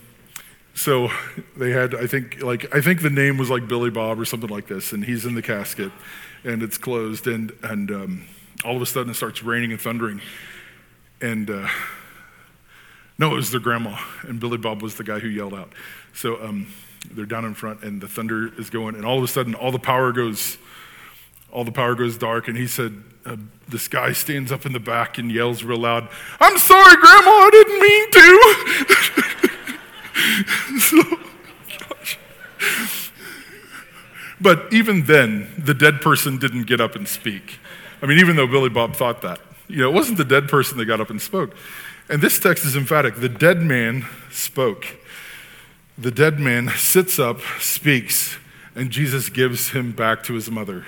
so 0.74 1.10
they 1.56 1.72
had, 1.72 1.94
I 1.94 2.06
think, 2.06 2.42
like 2.42 2.74
I 2.74 2.80
think 2.80 3.02
the 3.02 3.10
name 3.10 3.36
was 3.36 3.50
like 3.50 3.68
Billy 3.68 3.90
Bob 3.90 4.18
or 4.18 4.24
something 4.24 4.48
like 4.48 4.66
this, 4.66 4.92
and 4.92 5.04
he's 5.04 5.26
in 5.26 5.34
the 5.34 5.42
casket, 5.42 5.92
and 6.44 6.62
it's 6.62 6.78
closed, 6.78 7.26
and 7.26 7.52
and 7.62 7.90
um, 7.90 8.24
all 8.64 8.76
of 8.76 8.82
a 8.82 8.86
sudden 8.86 9.10
it 9.10 9.14
starts 9.14 9.42
raining 9.42 9.72
and 9.72 9.80
thundering, 9.80 10.20
and 11.20 11.50
uh, 11.50 11.68
no, 13.18 13.32
it 13.32 13.36
was 13.36 13.50
their 13.50 13.60
grandma, 13.60 13.98
and 14.22 14.40
Billy 14.40 14.56
Bob 14.56 14.80
was 14.80 14.94
the 14.94 15.04
guy 15.04 15.18
who 15.18 15.28
yelled 15.28 15.54
out. 15.54 15.72
So 16.14 16.42
um, 16.42 16.72
they're 17.10 17.26
down 17.26 17.44
in 17.44 17.54
front, 17.54 17.82
and 17.82 18.00
the 18.00 18.08
thunder 18.08 18.50
is 18.58 18.70
going, 18.70 18.94
and 18.94 19.04
all 19.04 19.18
of 19.18 19.24
a 19.24 19.28
sudden 19.28 19.54
all 19.54 19.72
the 19.72 19.78
power 19.78 20.12
goes, 20.12 20.56
all 21.52 21.64
the 21.64 21.72
power 21.72 21.94
goes 21.94 22.16
dark, 22.16 22.48
and 22.48 22.56
he 22.56 22.66
said, 22.66 23.02
uh, 23.26 23.36
this 23.68 23.88
guy 23.88 24.12
stands 24.12 24.50
up 24.50 24.64
in 24.66 24.72
the 24.72 24.80
back 24.80 25.18
and 25.18 25.30
yells 25.30 25.62
real 25.62 25.78
loud, 25.78 26.08
I'm 26.40 26.58
sorry, 26.58 26.96
Grandma, 26.96 27.30
I 27.30 27.50
didn't 27.52 27.80
mean 27.80 28.10
to. 28.10 28.40
so. 30.80 31.18
But 34.40 34.72
even 34.72 35.04
then, 35.04 35.52
the 35.58 35.74
dead 35.74 36.00
person 36.00 36.38
didn't 36.38 36.62
get 36.64 36.80
up 36.80 36.96
and 36.96 37.06
speak. 37.06 37.58
I 38.00 38.06
mean, 38.06 38.18
even 38.18 38.36
though 38.36 38.46
Billy 38.46 38.70
Bob 38.70 38.96
thought 38.96 39.20
that. 39.22 39.40
You 39.68 39.82
know, 39.82 39.90
it 39.90 39.94
wasn't 39.94 40.18
the 40.18 40.24
dead 40.24 40.48
person 40.48 40.78
that 40.78 40.86
got 40.86 41.00
up 41.00 41.10
and 41.10 41.20
spoke. 41.20 41.54
And 42.08 42.22
this 42.22 42.38
text 42.38 42.64
is 42.64 42.74
emphatic. 42.74 43.16
The 43.16 43.28
dead 43.28 43.58
man 43.58 44.06
spoke. 44.30 44.86
The 45.96 46.10
dead 46.10 46.40
man 46.40 46.70
sits 46.70 47.18
up, 47.18 47.40
speaks, 47.60 48.38
and 48.74 48.90
Jesus 48.90 49.28
gives 49.28 49.70
him 49.70 49.92
back 49.92 50.22
to 50.24 50.32
his 50.32 50.50
mother. 50.50 50.86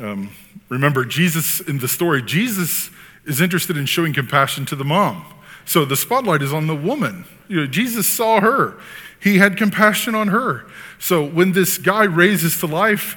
Um, 0.00 0.30
remember, 0.68 1.04
Jesus 1.04 1.60
in 1.60 1.78
the 1.78 1.88
story, 1.88 2.22
Jesus 2.22 2.90
is 3.24 3.40
interested 3.40 3.76
in 3.76 3.86
showing 3.86 4.12
compassion 4.12 4.66
to 4.66 4.76
the 4.76 4.84
mom. 4.84 5.24
So 5.64 5.84
the 5.84 5.96
spotlight 5.96 6.42
is 6.42 6.52
on 6.52 6.66
the 6.66 6.76
woman. 6.76 7.24
You 7.48 7.60
know, 7.60 7.66
Jesus 7.66 8.06
saw 8.06 8.40
her, 8.40 8.78
he 9.20 9.38
had 9.38 9.56
compassion 9.56 10.14
on 10.14 10.28
her. 10.28 10.66
So 10.98 11.24
when 11.24 11.52
this 11.52 11.78
guy 11.78 12.04
raises 12.04 12.58
to 12.60 12.66
life, 12.66 13.16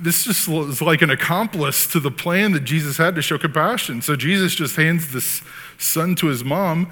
this 0.00 0.24
just 0.24 0.48
is 0.48 0.80
like 0.80 1.02
an 1.02 1.10
accomplice 1.10 1.86
to 1.88 2.00
the 2.00 2.10
plan 2.10 2.52
that 2.52 2.64
Jesus 2.64 2.96
had 2.96 3.14
to 3.16 3.22
show 3.22 3.36
compassion. 3.36 4.00
So 4.00 4.16
Jesus 4.16 4.54
just 4.54 4.76
hands 4.76 5.12
this 5.12 5.42
son 5.78 6.14
to 6.16 6.28
his 6.28 6.44
mom, 6.44 6.90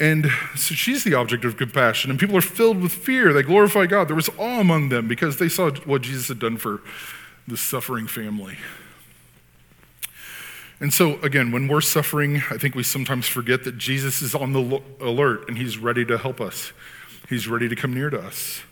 and 0.00 0.26
so 0.56 0.74
she's 0.74 1.04
the 1.04 1.14
object 1.14 1.44
of 1.44 1.58
compassion. 1.58 2.10
And 2.10 2.18
people 2.18 2.36
are 2.36 2.40
filled 2.42 2.80
with 2.80 2.90
fear. 2.90 3.32
They 3.32 3.42
glorify 3.42 3.86
God. 3.86 4.08
There 4.08 4.16
was 4.16 4.30
awe 4.38 4.60
among 4.60 4.88
them 4.88 5.06
because 5.06 5.36
they 5.36 5.48
saw 5.48 5.70
what 5.84 6.02
Jesus 6.02 6.28
had 6.28 6.38
done 6.38 6.56
for 6.56 6.80
the 7.46 7.56
suffering 7.56 8.06
family. 8.06 8.56
And 10.80 10.94
so, 10.94 11.20
again, 11.20 11.52
when 11.52 11.68
we're 11.68 11.82
suffering, 11.82 12.36
I 12.50 12.56
think 12.56 12.74
we 12.74 12.82
sometimes 12.82 13.26
forget 13.28 13.64
that 13.64 13.76
Jesus 13.76 14.22
is 14.22 14.34
on 14.34 14.54
the 14.54 14.82
alert 15.00 15.46
and 15.46 15.58
he's 15.58 15.76
ready 15.76 16.06
to 16.06 16.16
help 16.16 16.40
us. 16.40 16.72
He's 17.28 17.46
ready 17.46 17.68
to 17.68 17.76
come 17.76 17.92
near 17.92 18.08
to 18.08 18.18
us. 18.18 18.62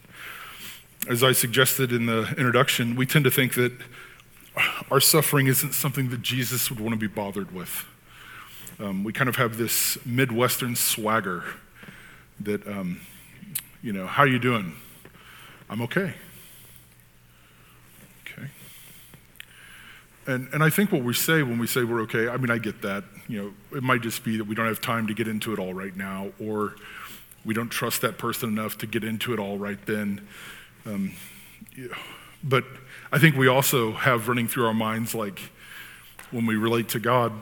As 1.07 1.23
I 1.23 1.33
suggested 1.33 1.93
in 1.93 2.07
the 2.07 2.29
introduction, 2.31 2.97
we 2.97 3.05
tend 3.05 3.25
to 3.25 3.31
think 3.31 3.55
that 3.55 3.73
our 4.91 5.01
suffering 5.01 5.47
isn't 5.47 5.75
something 5.75 6.09
that 6.09 6.23
Jesus 6.23 6.71
would 6.71 6.81
want 6.81 6.95
to 6.95 6.99
be 6.99 7.07
bothered 7.07 7.53
with. 7.55 7.85
Um, 8.81 9.05
we 9.05 9.13
kind 9.13 9.29
of 9.29 9.37
have 9.37 9.59
this 9.59 9.99
Midwestern 10.07 10.77
swagger 10.77 11.45
that, 12.41 12.67
um, 12.67 13.01
you 13.83 13.93
know, 13.93 14.07
how 14.07 14.23
are 14.23 14.29
you 14.29 14.39
doing? 14.39 14.75
I'm 15.69 15.83
okay. 15.83 16.15
And, 20.29 20.47
and 20.53 20.62
I 20.62 20.69
think 20.69 20.93
what 20.93 21.03
we 21.03 21.14
say 21.14 21.43
when 21.43 21.59
we 21.59 21.67
say 21.67 21.85
we're 21.85 22.03
okay, 22.03 22.29
I 22.29 22.37
mean, 22.37 22.51
I 22.51 22.59
get 22.59 22.83
that. 22.83 23.03
You 23.29 23.43
know, 23.43 23.79
it 23.79 23.83
might 23.83 24.03
just 24.03 24.23
be 24.25 24.37
that 24.37 24.45
we 24.45 24.55
don't 24.55 24.67
have 24.67 24.81
time 24.81 25.07
to 25.07 25.14
get 25.14 25.27
into 25.27 25.55
it 25.55 25.59
all 25.59 25.73
right 25.73 25.97
now, 25.97 26.33
or 26.38 26.75
we 27.47 27.55
don't 27.55 27.71
trust 27.71 28.03
that 28.03 28.19
person 28.19 28.51
enough 28.51 28.77
to 28.79 28.87
get 28.87 29.03
into 29.03 29.33
it 29.33 29.38
all 29.38 29.57
right 29.57 29.79
then. 29.87 30.21
Um, 30.85 31.12
yeah. 31.75 31.87
But 32.45 32.64
I 33.11 33.19
think 33.19 33.37
we 33.37 33.49
also 33.49 33.93
have 33.93 34.29
running 34.29 34.49
through 34.49 34.67
our 34.67 34.75
minds, 34.75 35.14
like 35.14 35.41
when 36.31 36.45
we 36.45 36.57
relate 36.57 36.91
to 36.91 37.01
God, 37.01 37.33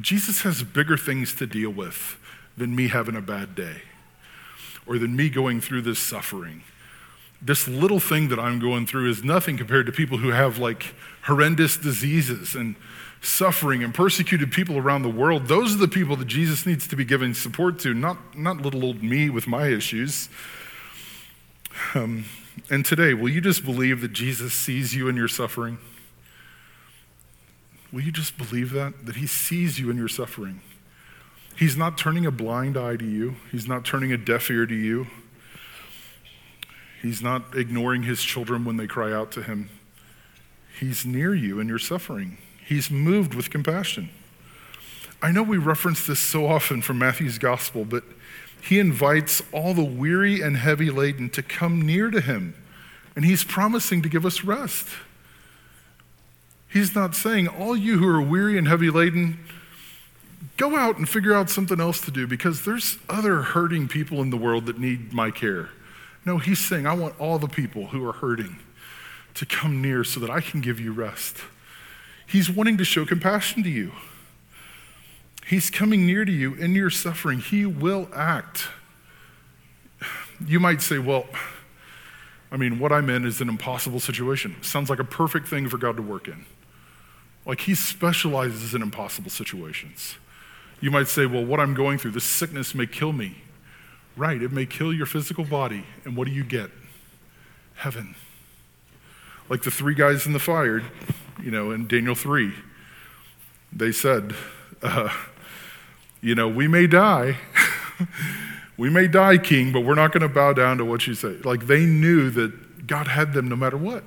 Jesus 0.00 0.42
has 0.42 0.62
bigger 0.62 0.96
things 0.96 1.34
to 1.34 1.46
deal 1.46 1.70
with 1.70 2.18
than 2.56 2.76
me 2.76 2.86
having 2.86 3.16
a 3.16 3.20
bad 3.20 3.56
day 3.56 3.82
or 4.86 4.96
than 4.96 5.16
me 5.16 5.28
going 5.28 5.60
through 5.60 5.82
this 5.82 5.98
suffering. 5.98 6.62
This 7.44 7.66
little 7.66 7.98
thing 7.98 8.28
that 8.28 8.38
I'm 8.38 8.60
going 8.60 8.86
through 8.86 9.10
is 9.10 9.24
nothing 9.24 9.56
compared 9.56 9.86
to 9.86 9.92
people 9.92 10.18
who 10.18 10.28
have 10.28 10.58
like 10.58 10.94
horrendous 11.22 11.76
diseases 11.76 12.54
and 12.54 12.76
suffering 13.20 13.82
and 13.82 13.94
persecuted 13.94 14.52
people 14.52 14.78
around 14.78 15.02
the 15.02 15.08
world. 15.08 15.46
Those 15.46 15.74
are 15.74 15.78
the 15.78 15.88
people 15.88 16.16
that 16.16 16.26
Jesus 16.26 16.66
needs 16.66 16.86
to 16.88 16.96
be 16.96 17.04
giving 17.04 17.34
support 17.34 17.78
to, 17.80 17.94
not, 17.94 18.36
not 18.36 18.60
little 18.60 18.84
old 18.84 19.02
me 19.02 19.30
with 19.30 19.46
my 19.46 19.68
issues. 19.68 20.28
Um, 21.94 22.26
and 22.70 22.84
today, 22.84 23.14
will 23.14 23.28
you 23.28 23.40
just 23.40 23.64
believe 23.64 24.00
that 24.02 24.12
Jesus 24.12 24.52
sees 24.52 24.94
you 24.94 25.08
in 25.08 25.16
your 25.16 25.28
suffering? 25.28 25.78
Will 27.92 28.02
you 28.02 28.12
just 28.12 28.36
believe 28.36 28.72
that? 28.72 29.06
That 29.06 29.16
he 29.16 29.26
sees 29.26 29.78
you 29.78 29.90
in 29.90 29.96
your 29.96 30.08
suffering? 30.08 30.60
He's 31.56 31.76
not 31.76 31.98
turning 31.98 32.26
a 32.26 32.30
blind 32.30 32.76
eye 32.76 32.96
to 32.96 33.04
you, 33.04 33.36
he's 33.50 33.68
not 33.68 33.84
turning 33.84 34.12
a 34.12 34.16
deaf 34.16 34.50
ear 34.50 34.66
to 34.66 34.74
you. 34.74 35.06
He's 37.02 37.20
not 37.20 37.56
ignoring 37.56 38.04
his 38.04 38.22
children 38.22 38.64
when 38.64 38.76
they 38.76 38.86
cry 38.86 39.12
out 39.12 39.32
to 39.32 39.42
him. 39.42 39.68
He's 40.78 41.04
near 41.04 41.34
you 41.34 41.58
in 41.58 41.66
your 41.66 41.80
suffering. 41.80 42.38
He's 42.64 42.90
moved 42.90 43.34
with 43.34 43.50
compassion. 43.50 44.08
I 45.20 45.32
know 45.32 45.42
we 45.42 45.56
reference 45.56 46.06
this 46.06 46.20
so 46.20 46.46
often 46.46 46.80
from 46.80 46.98
Matthew's 46.98 47.38
gospel, 47.38 47.84
but 47.84 48.04
he 48.62 48.78
invites 48.78 49.42
all 49.52 49.74
the 49.74 49.84
weary 49.84 50.40
and 50.40 50.56
heavy 50.56 50.90
laden 50.90 51.28
to 51.30 51.42
come 51.42 51.82
near 51.82 52.10
to 52.10 52.20
him, 52.20 52.54
and 53.16 53.24
he's 53.24 53.42
promising 53.42 54.02
to 54.02 54.08
give 54.08 54.24
us 54.24 54.44
rest. 54.44 54.86
He's 56.68 56.94
not 56.94 57.16
saying, 57.16 57.48
All 57.48 57.76
you 57.76 57.98
who 57.98 58.08
are 58.08 58.22
weary 58.22 58.56
and 58.56 58.68
heavy 58.68 58.90
laden, 58.90 59.40
go 60.56 60.76
out 60.76 60.98
and 60.98 61.08
figure 61.08 61.34
out 61.34 61.50
something 61.50 61.80
else 61.80 62.00
to 62.02 62.12
do 62.12 62.26
because 62.28 62.64
there's 62.64 62.98
other 63.08 63.42
hurting 63.42 63.88
people 63.88 64.22
in 64.22 64.30
the 64.30 64.36
world 64.36 64.66
that 64.66 64.78
need 64.78 65.12
my 65.12 65.32
care. 65.32 65.70
No, 66.24 66.38
he's 66.38 66.58
saying, 66.58 66.86
I 66.86 66.94
want 66.94 67.18
all 67.20 67.38
the 67.38 67.48
people 67.48 67.88
who 67.88 68.06
are 68.08 68.12
hurting 68.12 68.58
to 69.34 69.46
come 69.46 69.82
near 69.82 70.04
so 70.04 70.20
that 70.20 70.30
I 70.30 70.40
can 70.40 70.60
give 70.60 70.78
you 70.78 70.92
rest. 70.92 71.38
He's 72.26 72.50
wanting 72.50 72.78
to 72.78 72.84
show 72.84 73.04
compassion 73.04 73.62
to 73.62 73.68
you. 73.68 73.92
He's 75.46 75.70
coming 75.70 76.06
near 76.06 76.24
to 76.24 76.32
you 76.32 76.54
in 76.54 76.74
your 76.74 76.90
suffering. 76.90 77.40
He 77.40 77.66
will 77.66 78.08
act. 78.14 78.68
You 80.46 80.60
might 80.60 80.80
say, 80.80 80.98
well, 80.98 81.26
I 82.50 82.56
mean, 82.56 82.78
what 82.78 82.92
I'm 82.92 83.10
in 83.10 83.24
is 83.24 83.40
an 83.40 83.48
impossible 83.48 84.00
situation. 84.00 84.56
Sounds 84.62 84.90
like 84.90 84.98
a 84.98 85.04
perfect 85.04 85.48
thing 85.48 85.68
for 85.68 85.78
God 85.78 85.96
to 85.96 86.02
work 86.02 86.28
in. 86.28 86.44
Like 87.44 87.60
he 87.60 87.74
specializes 87.74 88.74
in 88.74 88.82
impossible 88.82 89.30
situations. 89.30 90.16
You 90.80 90.90
might 90.90 91.08
say, 91.08 91.26
well, 91.26 91.44
what 91.44 91.60
I'm 91.60 91.74
going 91.74 91.98
through, 91.98 92.12
this 92.12 92.24
sickness 92.24 92.74
may 92.74 92.86
kill 92.86 93.12
me. 93.12 93.36
Right, 94.16 94.42
it 94.42 94.52
may 94.52 94.66
kill 94.66 94.92
your 94.92 95.06
physical 95.06 95.44
body. 95.44 95.84
And 96.04 96.16
what 96.16 96.28
do 96.28 96.34
you 96.34 96.44
get? 96.44 96.70
Heaven. 97.76 98.14
Like 99.48 99.62
the 99.62 99.70
three 99.70 99.94
guys 99.94 100.26
in 100.26 100.32
the 100.32 100.38
fire, 100.38 100.82
you 101.42 101.50
know, 101.50 101.70
in 101.70 101.86
Daniel 101.86 102.14
3, 102.14 102.52
they 103.72 103.92
said, 103.92 104.34
uh, 104.82 105.08
you 106.20 106.34
know, 106.34 106.48
we 106.48 106.68
may 106.68 106.86
die. 106.86 107.38
we 108.76 108.90
may 108.90 109.08
die, 109.08 109.38
king, 109.38 109.72
but 109.72 109.80
we're 109.80 109.94
not 109.94 110.12
going 110.12 110.22
to 110.22 110.28
bow 110.28 110.52
down 110.52 110.78
to 110.78 110.84
what 110.84 111.06
you 111.06 111.14
say. 111.14 111.36
Like 111.44 111.66
they 111.66 111.86
knew 111.86 112.30
that 112.30 112.86
God 112.86 113.08
had 113.08 113.32
them 113.32 113.48
no 113.48 113.56
matter 113.56 113.76
what. 113.76 114.04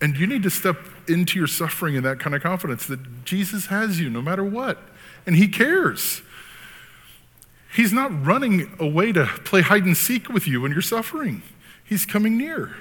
And 0.00 0.16
you 0.16 0.26
need 0.26 0.42
to 0.42 0.50
step 0.50 0.78
into 1.08 1.38
your 1.38 1.48
suffering 1.48 1.94
in 1.94 2.02
that 2.02 2.20
kind 2.20 2.34
of 2.34 2.42
confidence 2.42 2.86
that 2.86 3.24
Jesus 3.24 3.66
has 3.66 4.00
you 4.00 4.10
no 4.10 4.20
matter 4.20 4.44
what. 4.44 4.78
And 5.26 5.36
he 5.36 5.48
cares. 5.48 6.22
He's 7.76 7.92
not 7.92 8.24
running 8.24 8.74
away 8.80 9.12
to 9.12 9.26
play 9.26 9.60
hide 9.60 9.84
and 9.84 9.94
seek 9.94 10.30
with 10.30 10.48
you 10.48 10.62
when 10.62 10.72
you're 10.72 10.80
suffering. 10.80 11.42
He's 11.84 12.06
coming 12.06 12.38
near. 12.38 12.74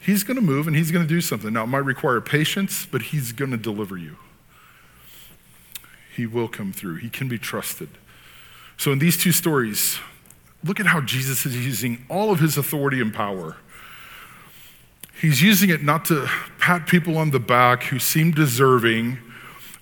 He's 0.00 0.24
going 0.24 0.36
to 0.36 0.42
move 0.42 0.66
and 0.66 0.74
he's 0.74 0.90
going 0.90 1.06
to 1.06 1.08
do 1.08 1.20
something. 1.20 1.52
Now, 1.52 1.64
it 1.64 1.66
might 1.66 1.84
require 1.84 2.18
patience, 2.22 2.86
but 2.90 3.02
he's 3.02 3.32
going 3.32 3.50
to 3.50 3.58
deliver 3.58 3.98
you. 3.98 4.16
He 6.16 6.24
will 6.24 6.48
come 6.48 6.72
through. 6.72 6.94
He 6.96 7.10
can 7.10 7.28
be 7.28 7.38
trusted. 7.38 7.90
So, 8.78 8.90
in 8.90 9.00
these 9.00 9.18
two 9.18 9.32
stories, 9.32 9.98
look 10.64 10.80
at 10.80 10.86
how 10.86 11.02
Jesus 11.02 11.44
is 11.44 11.54
using 11.54 12.06
all 12.08 12.32
of 12.32 12.40
his 12.40 12.56
authority 12.56 13.02
and 13.02 13.12
power. 13.12 13.56
He's 15.20 15.42
using 15.42 15.68
it 15.68 15.82
not 15.82 16.06
to 16.06 16.26
pat 16.58 16.86
people 16.86 17.18
on 17.18 17.32
the 17.32 17.38
back 17.38 17.82
who 17.82 17.98
seem 17.98 18.30
deserving 18.30 19.18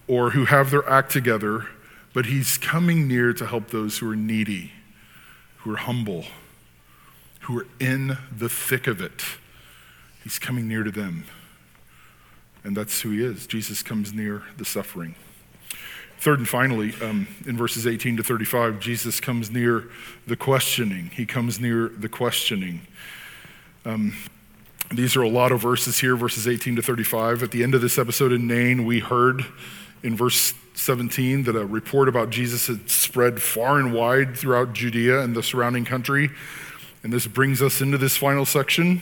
or 0.09 0.31
who 0.31 0.47
have 0.47 0.73
their 0.73 0.89
act 0.89 1.13
together, 1.13 1.69
but 2.17 2.25
he's 2.25 2.57
coming 2.57 3.07
near 3.07 3.35
to 3.35 3.45
help 3.45 3.69
those 3.69 3.99
who 3.99 4.11
are 4.11 4.17
needy, 4.17 4.73
who 5.59 5.75
are 5.75 5.77
humble, 5.77 6.25
who 7.41 7.59
are 7.59 7.67
in 7.79 8.17
the 8.35 8.49
thick 8.49 8.87
of 8.87 9.03
it. 9.03 9.23
He's 10.25 10.39
coming 10.39 10.67
near 10.67 10.83
to 10.83 10.91
them. 10.91 11.27
And 12.65 12.75
that's 12.75 13.03
who 13.03 13.11
he 13.11 13.23
is. 13.23 13.47
Jesus 13.47 13.83
comes 13.83 14.15
near 14.15 14.45
the 14.57 14.65
suffering. 14.65 15.15
Third 16.19 16.39
and 16.39 16.49
finally, 16.49 16.95
um, 17.03 17.29
in 17.45 17.55
verses 17.55 17.87
18 17.87 18.17
to 18.17 18.23
35, 18.23 18.81
Jesus 18.81 19.21
comes 19.21 19.51
near 19.51 19.85
the 20.27 20.37
questioning. 20.37 21.11
He 21.13 21.27
comes 21.27 21.61
near 21.61 21.91
the 21.91 22.09
questioning. 22.09 22.81
Um, 23.85 24.17
these 24.91 25.17
are 25.17 25.23
a 25.23 25.29
lot 25.29 25.53
of 25.53 25.61
verses 25.61 25.99
here, 25.99 26.17
verses 26.17 26.49
18 26.49 26.77
to 26.77 26.83
35. 26.83 27.43
At 27.43 27.51
the 27.51 27.63
end 27.63 27.75
of 27.75 27.83
this 27.83 27.99
episode 27.99 28.33
in 28.33 28.47
Nain, 28.47 28.87
we 28.87 29.01
heard 29.01 29.45
in 30.03 30.17
verse 30.17 30.55
17 30.77 31.45
that 31.45 31.57
a 31.57 31.65
report 31.65 32.09
about 32.09 32.31
Jesus 32.31 32.67
had 32.67 32.89
spread 32.91 33.43
far 33.43 33.79
and 33.79 33.93
wide 33.93 34.37
throughout 34.37 34.73
Judea 34.75 35.21
and 35.21 35.35
the 35.35 35.43
surrounding 35.43 35.85
country. 35.85 36.31
And 37.03 37.13
this 37.13 37.27
brings 37.27 37.63
us 37.63 37.81
into 37.81 37.99
this 37.99 38.17
final 38.17 38.45
section. 38.45 39.01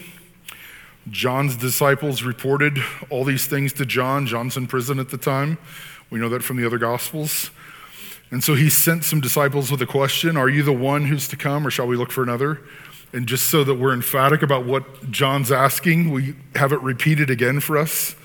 John's 1.09 1.55
disciples 1.55 2.23
reported 2.23 2.79
all 3.09 3.23
these 3.23 3.45
things 3.45 3.73
to 3.73 3.85
John. 3.85 4.25
John's 4.25 4.57
in 4.57 4.67
prison 4.67 4.99
at 4.99 5.09
the 5.09 5.17
time. 5.17 5.57
We 6.09 6.19
know 6.19 6.29
that 6.29 6.43
from 6.43 6.57
the 6.57 6.65
other 6.65 6.77
Gospels. 6.77 7.51
And 8.31 8.43
so 8.43 8.55
he 8.55 8.69
sent 8.69 9.03
some 9.03 9.21
disciples 9.21 9.69
with 9.69 9.81
a 9.81 9.85
question 9.85 10.37
Are 10.37 10.49
you 10.49 10.63
the 10.63 10.73
one 10.73 11.05
who's 11.05 11.27
to 11.27 11.37
come, 11.37 11.65
or 11.65 11.71
shall 11.71 11.87
we 11.87 11.95
look 11.95 12.11
for 12.11 12.23
another? 12.23 12.61
And 13.13 13.27
just 13.27 13.49
so 13.49 13.63
that 13.63 13.75
we're 13.75 13.93
emphatic 13.93 14.41
about 14.41 14.65
what 14.65 15.11
John's 15.11 15.51
asking, 15.51 16.11
we 16.11 16.35
have 16.55 16.73
it 16.73 16.81
repeated 16.81 17.29
again 17.29 17.59
for 17.59 17.77
us. 17.77 18.15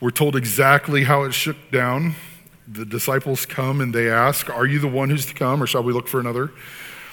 We're 0.00 0.10
told 0.10 0.34
exactly 0.34 1.04
how 1.04 1.24
it 1.24 1.34
shook 1.34 1.56
down. 1.70 2.14
The 2.70 2.84
disciples 2.84 3.46
come 3.46 3.80
and 3.80 3.94
they 3.94 4.10
ask, 4.10 4.50
Are 4.50 4.66
you 4.66 4.78
the 4.78 4.88
one 4.88 5.08
who's 5.08 5.24
to 5.26 5.34
come, 5.34 5.62
or 5.62 5.66
shall 5.66 5.82
we 5.82 5.92
look 5.92 6.06
for 6.06 6.20
another? 6.20 6.50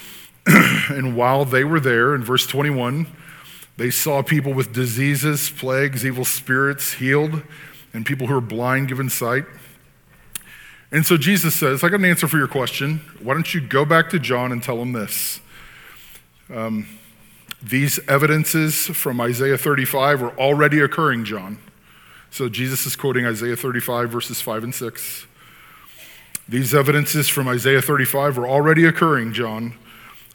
and 0.45 1.15
while 1.15 1.45
they 1.45 1.63
were 1.63 1.79
there, 1.79 2.13
in 2.13 2.23
verse 2.23 2.45
21, 2.45 3.07
they 3.77 3.89
saw 3.89 4.21
people 4.21 4.53
with 4.53 4.73
diseases, 4.73 5.49
plagues, 5.49 6.05
evil 6.05 6.25
spirits 6.25 6.93
healed, 6.93 7.41
and 7.93 8.05
people 8.05 8.27
who 8.27 8.35
are 8.35 8.41
blind 8.41 8.89
given 8.89 9.09
sight. 9.09 9.45
And 10.91 11.05
so 11.05 11.17
Jesus 11.17 11.55
says, 11.55 11.83
I 11.83 11.89
got 11.89 11.99
an 11.99 12.05
answer 12.05 12.27
for 12.27 12.37
your 12.37 12.47
question. 12.47 12.99
Why 13.21 13.33
don't 13.33 13.53
you 13.53 13.61
go 13.61 13.85
back 13.85 14.09
to 14.11 14.19
John 14.19 14.51
and 14.51 14.61
tell 14.61 14.81
him 14.81 14.93
this? 14.93 15.39
Um, 16.53 16.87
these 17.61 17.99
evidences 18.07 18.87
from 18.87 19.19
Isaiah 19.19 19.57
35 19.57 20.21
were 20.21 20.39
already 20.39 20.79
occurring, 20.79 21.25
John. 21.25 21.57
So 22.29 22.49
Jesus 22.49 22.85
is 22.85 22.95
quoting 22.95 23.25
Isaiah 23.25 23.55
35, 23.55 24.09
verses 24.09 24.41
5 24.41 24.65
and 24.65 24.75
6. 24.75 25.27
These 26.47 26.75
evidences 26.75 27.27
from 27.27 27.47
Isaiah 27.47 27.81
35 27.81 28.37
are 28.37 28.47
already 28.47 28.85
occurring, 28.85 29.33
John. 29.33 29.73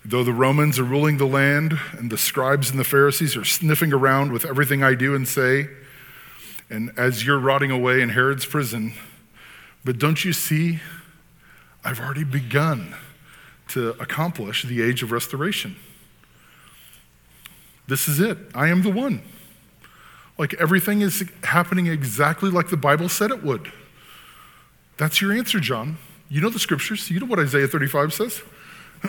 Though 0.05 0.25
the 0.25 0.33
Romans 0.33 0.77
are 0.79 0.85
ruling 0.85 1.19
the 1.19 1.27
land 1.27 1.79
and 1.93 2.11
the 2.11 2.19
scribes 2.19 2.69
and 2.69 2.81
the 2.81 2.85
Pharisees 2.85 3.37
are 3.37 3.45
sniffing 3.45 3.93
around 3.93 4.33
with 4.33 4.45
everything 4.45 4.83
I 4.83 4.95
do 4.95 5.15
and 5.15 5.29
say, 5.29 5.69
and 6.69 6.91
as 6.97 7.25
you're 7.25 7.39
rotting 7.39 7.71
away 7.71 8.01
in 8.01 8.09
Herod's 8.09 8.45
prison, 8.45 8.95
but 9.85 9.99
don't 9.99 10.25
you 10.25 10.33
see? 10.33 10.81
I've 11.85 12.01
already 12.01 12.25
begun 12.25 12.97
to 13.69 13.91
accomplish 14.01 14.65
the 14.65 14.83
age 14.83 15.05
of 15.05 15.13
restoration. 15.13 15.77
This 17.87 18.09
is 18.09 18.19
it. 18.19 18.37
I 18.53 18.69
am 18.69 18.83
the 18.83 18.91
one. 18.91 19.23
Like 20.39 20.55
everything 20.55 21.03
is 21.03 21.25
happening 21.45 21.87
exactly 21.87 22.51
like 22.51 22.69
the 22.69 22.77
Bible 22.77 23.09
said 23.09 23.31
it 23.31 23.45
would. 23.45 23.71
That's 25.01 25.23
your 25.23 25.33
answer, 25.33 25.61
John. 25.61 25.97
You 26.29 26.43
know 26.43 26.51
the 26.51 26.59
scriptures. 26.59 27.11
You 27.11 27.21
know 27.21 27.27
what 27.27 27.39
Isaiah 27.39 27.67
35 27.67 28.13
says. 28.13 28.43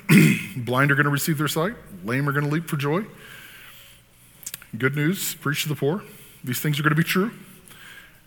Blind 0.56 0.90
are 0.90 0.96
going 0.96 1.04
to 1.04 1.12
receive 1.12 1.38
their 1.38 1.50
sight, 1.50 1.74
lame 2.06 2.30
are 2.30 2.32
going 2.32 2.46
to 2.46 2.50
leap 2.50 2.70
for 2.70 2.78
joy. 2.78 3.04
Good 4.78 4.96
news, 4.96 5.36
preach 5.36 5.64
to 5.64 5.68
the 5.68 5.76
poor. 5.76 6.02
These 6.46 6.62
things 6.62 6.80
are 6.80 6.84
going 6.84 6.96
to 6.96 6.96
be 6.96 7.04
true. 7.04 7.32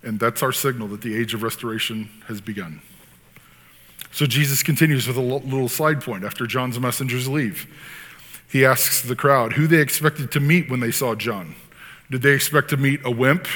And 0.03 0.21
that's 0.21 0.43
our 0.43 0.53
signal 0.53 0.89
that 0.89 1.01
the 1.01 1.19
age 1.19 1.33
of 1.33 1.43
restoration 1.43 2.11
has 2.27 2.43
begun. 2.43 2.83
So 4.13 4.27
Jesus 4.27 4.63
continues 4.63 5.09
with 5.09 5.17
a 5.17 5.23
little 5.23 5.71
side 5.71 6.03
point 6.03 6.23
after 6.23 6.47
John's 6.47 6.79
messengers 6.79 7.27
leave. 7.29 7.67
He 8.47 8.63
asks 8.67 9.01
the 9.01 9.17
crowd 9.17 9.55
who 9.55 9.67
they 9.67 9.81
expected 9.81 10.31
to 10.33 10.39
meet 10.39 10.71
when 10.71 10.81
they 10.81 10.91
saw 10.91 11.15
John. 11.15 11.55
Did 12.11 12.21
they 12.21 12.33
expect 12.33 12.69
to 12.71 12.77
meet 12.77 13.01
a 13.07 13.11
wimp, 13.11 13.49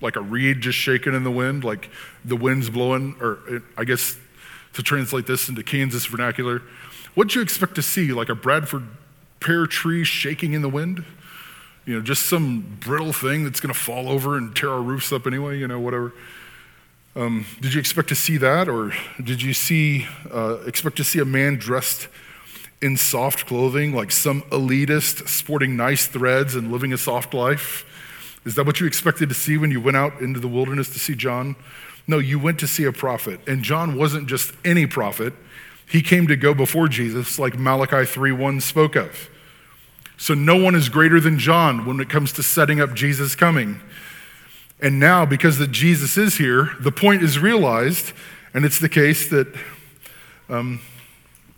like 0.00 0.16
a 0.16 0.20
reed 0.20 0.60
just 0.60 0.78
shaking 0.78 1.14
in 1.14 1.24
the 1.24 1.30
wind, 1.30 1.64
like 1.64 1.90
the 2.24 2.36
wind's 2.36 2.70
blowing? 2.70 3.16
Or 3.20 3.62
I 3.76 3.84
guess 3.84 4.16
to 4.74 4.82
translate 4.82 5.26
this 5.26 5.48
into 5.48 5.62
Kansas 5.62 6.06
vernacular, 6.06 6.62
what'd 7.14 7.34
you 7.34 7.42
expect 7.42 7.74
to 7.76 7.82
see, 7.82 8.12
like 8.12 8.28
a 8.28 8.34
Bradford 8.34 8.84
pear 9.40 9.66
tree 9.66 10.04
shaking 10.04 10.52
in 10.52 10.62
the 10.62 10.68
wind? 10.68 11.04
You 11.84 11.96
know, 11.96 12.02
just 12.02 12.26
some 12.26 12.78
brittle 12.80 13.12
thing 13.12 13.44
that's 13.44 13.60
going 13.60 13.72
to 13.72 13.78
fall 13.78 14.08
over 14.08 14.36
and 14.36 14.54
tear 14.54 14.70
our 14.70 14.82
roofs 14.82 15.10
up 15.10 15.26
anyway, 15.26 15.58
you 15.58 15.66
know, 15.66 15.80
whatever. 15.80 16.12
Um, 17.16 17.46
did 17.60 17.74
you 17.74 17.80
expect 17.80 18.10
to 18.10 18.14
see 18.14 18.36
that, 18.36 18.68
or 18.68 18.92
did 19.22 19.42
you 19.42 19.52
see 19.52 20.06
uh, 20.32 20.58
expect 20.66 20.96
to 20.98 21.04
see 21.04 21.18
a 21.18 21.24
man 21.24 21.56
dressed 21.56 22.06
in 22.80 22.96
soft 22.96 23.46
clothing, 23.46 23.92
like 23.92 24.12
some 24.12 24.42
elitist 24.42 25.26
sporting 25.26 25.76
nice 25.76 26.06
threads 26.06 26.54
and 26.54 26.70
living 26.70 26.92
a 26.92 26.98
soft 26.98 27.34
life? 27.34 27.84
Is 28.44 28.54
that 28.54 28.66
what 28.66 28.80
you 28.80 28.86
expected 28.86 29.28
to 29.28 29.34
see 29.34 29.58
when 29.58 29.70
you 29.70 29.80
went 29.80 29.96
out 29.96 30.20
into 30.20 30.40
the 30.40 30.48
wilderness 30.48 30.90
to 30.90 30.98
see 30.98 31.14
John? 31.14 31.56
No, 32.06 32.18
you 32.18 32.38
went 32.38 32.58
to 32.60 32.66
see 32.66 32.84
a 32.84 32.92
prophet, 32.92 33.40
and 33.46 33.62
John 33.62 33.96
wasn't 33.96 34.28
just 34.28 34.52
any 34.64 34.86
prophet. 34.86 35.34
He 35.86 36.02
came 36.02 36.26
to 36.26 36.36
go 36.36 36.54
before 36.54 36.88
Jesus, 36.88 37.38
like 37.38 37.58
Malachi 37.58 38.04
3:1 38.06 38.60
spoke 38.60 38.96
of. 38.96 39.28
So 40.16 40.34
no 40.34 40.56
one 40.56 40.74
is 40.74 40.88
greater 40.88 41.20
than 41.20 41.38
John 41.38 41.84
when 41.84 42.00
it 42.00 42.08
comes 42.08 42.32
to 42.32 42.42
setting 42.42 42.80
up 42.80 42.94
Jesus 42.94 43.34
coming. 43.34 43.80
And 44.80 44.98
now, 44.98 45.26
because 45.26 45.58
that 45.58 45.70
Jesus 45.70 46.16
is 46.16 46.36
here, 46.36 46.76
the 46.80 46.92
point 46.92 47.22
is 47.22 47.38
realized, 47.38 48.12
and 48.54 48.64
it's 48.64 48.78
the 48.78 48.88
case 48.88 49.28
that 49.30 49.48
um, 50.48 50.80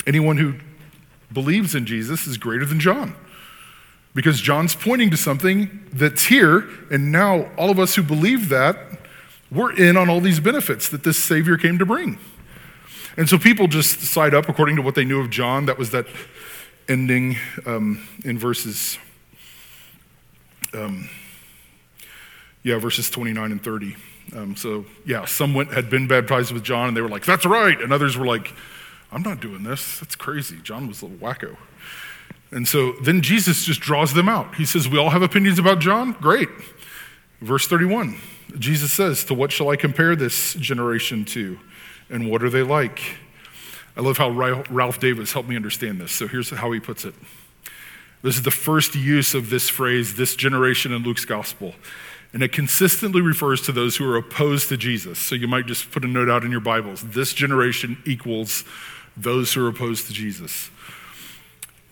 anyone 0.06 0.36
who 0.36 0.54
believes 1.32 1.74
in 1.74 1.86
Jesus 1.86 2.26
is 2.26 2.36
greater 2.36 2.66
than 2.66 2.80
John. 2.80 3.14
Because 4.14 4.40
John's 4.40 4.74
pointing 4.74 5.10
to 5.10 5.16
something 5.16 5.86
that's 5.92 6.24
here, 6.24 6.68
and 6.90 7.12
now 7.12 7.50
all 7.56 7.70
of 7.70 7.78
us 7.78 7.94
who 7.94 8.02
believe 8.02 8.48
that, 8.48 8.76
we're 9.50 9.72
in 9.72 9.96
on 9.96 10.08
all 10.08 10.20
these 10.20 10.40
benefits 10.40 10.88
that 10.88 11.04
this 11.04 11.22
Savior 11.22 11.56
came 11.56 11.78
to 11.78 11.86
bring. 11.86 12.18
And 13.16 13.28
so 13.28 13.38
people 13.38 13.66
just 13.66 14.00
side 14.00 14.34
up 14.34 14.48
according 14.48 14.76
to 14.76 14.82
what 14.82 14.94
they 14.94 15.04
knew 15.04 15.20
of 15.20 15.30
John. 15.30 15.66
That 15.66 15.78
was 15.78 15.90
that 15.90 16.06
ending 16.88 17.36
um, 17.66 18.06
in 18.24 18.38
verses. 18.38 18.98
Um, 20.72 21.08
yeah, 22.62 22.78
verses 22.78 23.10
29 23.10 23.52
and 23.52 23.62
30. 23.62 23.96
Um, 24.36 24.54
so, 24.54 24.84
yeah, 25.04 25.24
some 25.24 25.54
went, 25.54 25.72
had 25.72 25.90
been 25.90 26.06
baptized 26.06 26.52
with 26.52 26.62
John 26.62 26.88
and 26.88 26.96
they 26.96 27.00
were 27.00 27.08
like, 27.08 27.24
that's 27.24 27.44
right. 27.44 27.80
And 27.80 27.92
others 27.92 28.16
were 28.16 28.26
like, 28.26 28.52
I'm 29.10 29.22
not 29.22 29.40
doing 29.40 29.64
this. 29.64 29.98
That's 29.98 30.14
crazy. 30.14 30.58
John 30.62 30.86
was 30.86 31.02
a 31.02 31.06
little 31.06 31.18
wacko. 31.18 31.56
And 32.50 32.66
so 32.66 32.92
then 33.02 33.22
Jesus 33.22 33.64
just 33.64 33.80
draws 33.80 34.14
them 34.14 34.28
out. 34.28 34.56
He 34.56 34.64
says, 34.64 34.88
We 34.88 34.98
all 34.98 35.10
have 35.10 35.22
opinions 35.22 35.58
about 35.58 35.78
John? 35.78 36.12
Great. 36.12 36.48
Verse 37.40 37.66
31 37.66 38.18
Jesus 38.58 38.92
says, 38.92 39.24
To 39.24 39.34
what 39.34 39.52
shall 39.52 39.68
I 39.70 39.76
compare 39.76 40.16
this 40.16 40.54
generation 40.54 41.24
to? 41.26 41.58
And 42.08 42.28
what 42.28 42.42
are 42.42 42.50
they 42.50 42.62
like? 42.62 43.00
I 43.96 44.00
love 44.00 44.18
how 44.18 44.30
Ralph 44.30 44.98
Davis 44.98 45.32
helped 45.32 45.48
me 45.48 45.56
understand 45.56 46.00
this. 46.00 46.12
So 46.12 46.26
here's 46.26 46.50
how 46.50 46.72
he 46.72 46.80
puts 46.80 47.04
it. 47.04 47.14
This 48.22 48.36
is 48.36 48.42
the 48.42 48.50
first 48.50 48.94
use 48.94 49.34
of 49.34 49.50
this 49.50 49.68
phrase, 49.68 50.14
this 50.16 50.36
generation 50.36 50.92
in 50.92 51.02
Luke's 51.02 51.24
gospel. 51.24 51.74
And 52.32 52.42
it 52.42 52.52
consistently 52.52 53.20
refers 53.20 53.62
to 53.62 53.72
those 53.72 53.96
who 53.96 54.08
are 54.08 54.16
opposed 54.16 54.68
to 54.68 54.76
Jesus. 54.76 55.18
So 55.18 55.34
you 55.34 55.48
might 55.48 55.66
just 55.66 55.90
put 55.90 56.04
a 56.04 56.08
note 56.08 56.28
out 56.28 56.44
in 56.44 56.50
your 56.50 56.60
Bibles. 56.60 57.02
This 57.02 57.32
generation 57.32 57.98
equals 58.04 58.64
those 59.16 59.52
who 59.52 59.64
are 59.64 59.68
opposed 59.68 60.06
to 60.06 60.12
Jesus. 60.12 60.70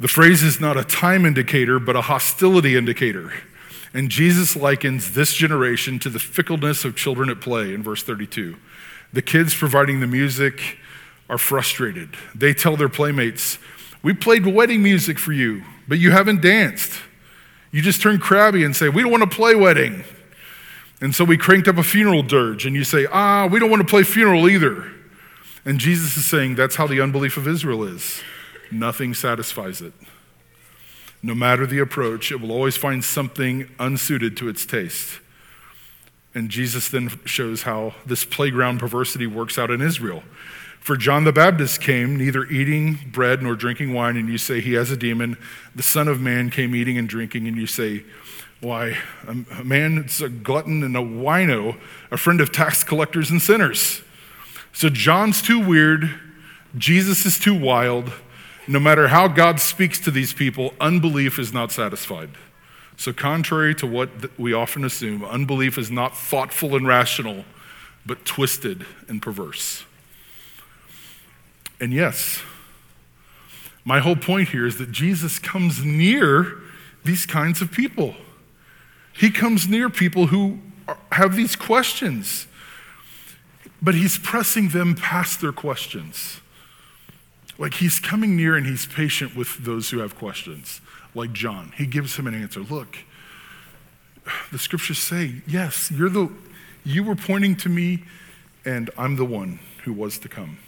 The 0.00 0.08
phrase 0.08 0.42
is 0.42 0.60
not 0.60 0.76
a 0.76 0.84
time 0.84 1.26
indicator, 1.26 1.78
but 1.78 1.96
a 1.96 2.02
hostility 2.02 2.76
indicator. 2.76 3.32
And 3.92 4.10
Jesus 4.10 4.54
likens 4.54 5.14
this 5.14 5.34
generation 5.34 5.98
to 6.00 6.10
the 6.10 6.18
fickleness 6.18 6.84
of 6.84 6.94
children 6.94 7.30
at 7.30 7.40
play 7.40 7.74
in 7.74 7.82
verse 7.82 8.02
32. 8.02 8.56
The 9.12 9.22
kids 9.22 9.54
providing 9.54 10.00
the 10.00 10.06
music 10.06 10.78
are 11.28 11.38
frustrated. 11.38 12.10
They 12.34 12.54
tell 12.54 12.76
their 12.76 12.88
playmates, 12.88 13.58
We 14.02 14.12
played 14.12 14.46
wedding 14.46 14.82
music 14.82 15.18
for 15.18 15.32
you, 15.32 15.64
but 15.88 15.98
you 15.98 16.10
haven't 16.10 16.42
danced. 16.42 17.00
You 17.70 17.82
just 17.82 18.00
turn 18.00 18.18
crabby 18.18 18.64
and 18.64 18.76
say, 18.76 18.88
We 18.88 19.02
don't 19.02 19.10
want 19.10 19.28
to 19.28 19.36
play 19.36 19.54
wedding. 19.54 20.04
And 21.00 21.14
so 21.14 21.24
we 21.24 21.36
cranked 21.36 21.68
up 21.68 21.78
a 21.78 21.82
funeral 21.82 22.22
dirge, 22.22 22.66
and 22.66 22.74
you 22.74 22.84
say, 22.84 23.06
ah, 23.12 23.46
we 23.46 23.60
don't 23.60 23.70
want 23.70 23.82
to 23.82 23.88
play 23.88 24.02
funeral 24.02 24.48
either. 24.48 24.90
And 25.64 25.78
Jesus 25.78 26.16
is 26.16 26.24
saying 26.24 26.56
that's 26.56 26.76
how 26.76 26.86
the 26.86 27.00
unbelief 27.00 27.36
of 27.36 27.46
Israel 27.46 27.84
is. 27.84 28.20
Nothing 28.70 29.14
satisfies 29.14 29.80
it. 29.80 29.92
No 31.22 31.34
matter 31.34 31.66
the 31.66 31.80
approach, 31.80 32.30
it 32.30 32.40
will 32.40 32.52
always 32.52 32.76
find 32.76 33.04
something 33.04 33.68
unsuited 33.78 34.36
to 34.36 34.48
its 34.48 34.64
taste. 34.64 35.20
And 36.34 36.48
Jesus 36.48 36.88
then 36.88 37.10
shows 37.24 37.62
how 37.62 37.94
this 38.06 38.24
playground 38.24 38.78
perversity 38.78 39.26
works 39.26 39.58
out 39.58 39.70
in 39.70 39.80
Israel. 39.80 40.22
For 40.80 40.96
John 40.96 41.24
the 41.24 41.32
Baptist 41.32 41.80
came 41.80 42.16
neither 42.16 42.44
eating 42.44 42.98
bread 43.12 43.42
nor 43.42 43.56
drinking 43.56 43.92
wine, 43.92 44.16
and 44.16 44.28
you 44.28 44.38
say 44.38 44.60
he 44.60 44.74
has 44.74 44.90
a 44.90 44.96
demon. 44.96 45.36
The 45.74 45.82
Son 45.82 46.06
of 46.06 46.20
Man 46.20 46.50
came 46.50 46.74
eating 46.74 46.96
and 46.96 47.08
drinking, 47.08 47.48
and 47.48 47.56
you 47.56 47.66
say 47.66 48.04
why, 48.60 48.96
a 49.26 49.64
man 49.64 49.98
is 49.98 50.20
a 50.20 50.28
glutton 50.28 50.82
and 50.82 50.96
a 50.96 51.00
wino, 51.00 51.76
a 52.10 52.16
friend 52.16 52.40
of 52.40 52.52
tax 52.52 52.82
collectors 52.82 53.30
and 53.30 53.40
sinners. 53.40 54.02
So 54.72 54.88
John's 54.88 55.42
too 55.42 55.60
weird, 55.60 56.10
Jesus 56.76 57.24
is 57.26 57.38
too 57.38 57.58
wild. 57.58 58.12
No 58.68 58.78
matter 58.78 59.08
how 59.08 59.28
God 59.28 59.60
speaks 59.60 59.98
to 60.00 60.10
these 60.10 60.34
people, 60.34 60.74
unbelief 60.78 61.38
is 61.38 61.54
not 61.54 61.72
satisfied. 61.72 62.28
So, 62.98 63.14
contrary 63.14 63.74
to 63.76 63.86
what 63.86 64.10
we 64.38 64.52
often 64.52 64.84
assume, 64.84 65.24
unbelief 65.24 65.78
is 65.78 65.90
not 65.90 66.14
thoughtful 66.14 66.76
and 66.76 66.86
rational, 66.86 67.46
but 68.04 68.26
twisted 68.26 68.84
and 69.08 69.22
perverse. 69.22 69.84
And 71.80 71.94
yes, 71.94 72.42
my 73.84 74.00
whole 74.00 74.16
point 74.16 74.50
here 74.50 74.66
is 74.66 74.76
that 74.76 74.92
Jesus 74.92 75.38
comes 75.38 75.82
near 75.82 76.58
these 77.04 77.24
kinds 77.24 77.62
of 77.62 77.72
people. 77.72 78.16
He 79.14 79.30
comes 79.30 79.66
near 79.66 79.88
people 79.88 80.26
who 80.26 80.58
have 81.12 81.36
these 81.36 81.56
questions, 81.56 82.46
but 83.80 83.94
he's 83.94 84.18
pressing 84.18 84.68
them 84.70 84.94
past 84.94 85.40
their 85.40 85.52
questions. 85.52 86.40
Like 87.58 87.74
he's 87.74 87.98
coming 87.98 88.36
near 88.36 88.56
and 88.56 88.66
he's 88.66 88.86
patient 88.86 89.34
with 89.34 89.64
those 89.64 89.90
who 89.90 89.98
have 89.98 90.16
questions, 90.16 90.80
like 91.14 91.32
John. 91.32 91.72
He 91.76 91.86
gives 91.86 92.16
him 92.16 92.26
an 92.26 92.40
answer. 92.40 92.60
Look, 92.60 92.98
the 94.52 94.58
scriptures 94.58 94.98
say, 94.98 95.42
yes, 95.46 95.90
you're 95.90 96.08
the, 96.08 96.30
you 96.84 97.02
were 97.02 97.16
pointing 97.16 97.56
to 97.56 97.68
me, 97.68 98.04
and 98.64 98.90
I'm 98.96 99.16
the 99.16 99.24
one 99.24 99.58
who 99.84 99.92
was 99.92 100.18
to 100.18 100.28
come. 100.28 100.58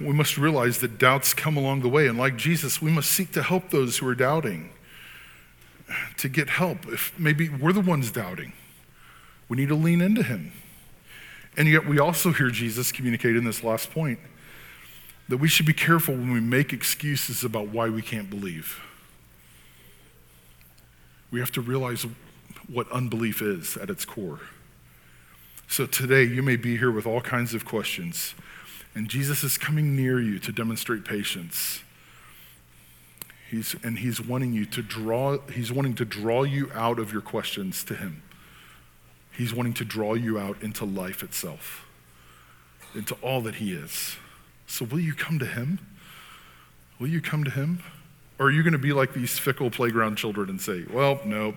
We 0.00 0.12
must 0.12 0.38
realize 0.38 0.78
that 0.78 0.98
doubts 0.98 1.34
come 1.34 1.56
along 1.56 1.80
the 1.80 1.88
way, 1.88 2.06
and 2.06 2.16
like 2.16 2.36
Jesus, 2.36 2.80
we 2.80 2.90
must 2.90 3.10
seek 3.10 3.32
to 3.32 3.42
help 3.42 3.70
those 3.70 3.98
who 3.98 4.08
are 4.08 4.14
doubting 4.14 4.70
to 6.18 6.28
get 6.28 6.48
help. 6.48 6.86
If 6.86 7.18
maybe 7.18 7.48
we're 7.48 7.72
the 7.72 7.80
ones 7.80 8.10
doubting, 8.10 8.52
we 9.48 9.56
need 9.56 9.68
to 9.68 9.74
lean 9.74 10.00
into 10.00 10.22
Him. 10.22 10.52
And 11.56 11.68
yet, 11.68 11.86
we 11.86 11.98
also 11.98 12.32
hear 12.32 12.48
Jesus 12.48 12.92
communicate 12.92 13.36
in 13.36 13.44
this 13.44 13.62
last 13.62 13.90
point 13.90 14.18
that 15.28 15.38
we 15.38 15.48
should 15.48 15.66
be 15.66 15.72
careful 15.72 16.14
when 16.14 16.32
we 16.32 16.40
make 16.40 16.72
excuses 16.72 17.44
about 17.44 17.68
why 17.68 17.88
we 17.88 18.02
can't 18.02 18.28
believe. 18.28 18.80
We 21.30 21.40
have 21.40 21.52
to 21.52 21.60
realize 21.60 22.06
what 22.68 22.90
unbelief 22.90 23.40
is 23.40 23.76
at 23.76 23.88
its 23.88 24.04
core. 24.04 24.40
So 25.68 25.86
today, 25.86 26.24
you 26.24 26.42
may 26.42 26.56
be 26.56 26.76
here 26.76 26.90
with 26.90 27.06
all 27.06 27.22
kinds 27.22 27.54
of 27.54 27.64
questions, 27.64 28.34
and 28.94 29.08
Jesus 29.08 29.42
is 29.42 29.56
coming 29.56 29.96
near 29.96 30.20
you 30.20 30.38
to 30.40 30.52
demonstrate 30.52 31.04
patience 31.04 31.82
He's, 33.52 33.76
and 33.84 33.98
he's 33.98 34.18
wanting 34.18 34.54
you 34.54 34.64
to 34.64 34.80
draw, 34.80 35.36
he's 35.50 35.70
wanting 35.70 35.94
to 35.96 36.06
draw 36.06 36.42
you 36.42 36.70
out 36.74 36.98
of 36.98 37.12
your 37.12 37.20
questions 37.20 37.84
to 37.84 37.94
him. 37.94 38.22
He's 39.30 39.52
wanting 39.52 39.74
to 39.74 39.84
draw 39.84 40.14
you 40.14 40.38
out 40.38 40.62
into 40.62 40.86
life 40.86 41.22
itself, 41.22 41.86
into 42.94 43.14
all 43.16 43.42
that 43.42 43.56
he 43.56 43.74
is. 43.74 44.16
So 44.66 44.84
will 44.84 45.00
you 45.00 45.14
come 45.14 45.38
to 45.38 45.46
him? 45.46 45.78
Will 46.98 47.08
you 47.08 47.20
come 47.20 47.44
to 47.44 47.50
him? 47.50 47.82
Or 48.38 48.46
are 48.46 48.50
you 48.50 48.62
going 48.62 48.72
to 48.72 48.78
be 48.78 48.92
like 48.92 49.12
these 49.12 49.38
fickle 49.38 49.70
playground 49.70 50.16
children 50.16 50.48
and 50.48 50.60
say, 50.60 50.84
well, 50.90 51.20
nope. 51.24 51.56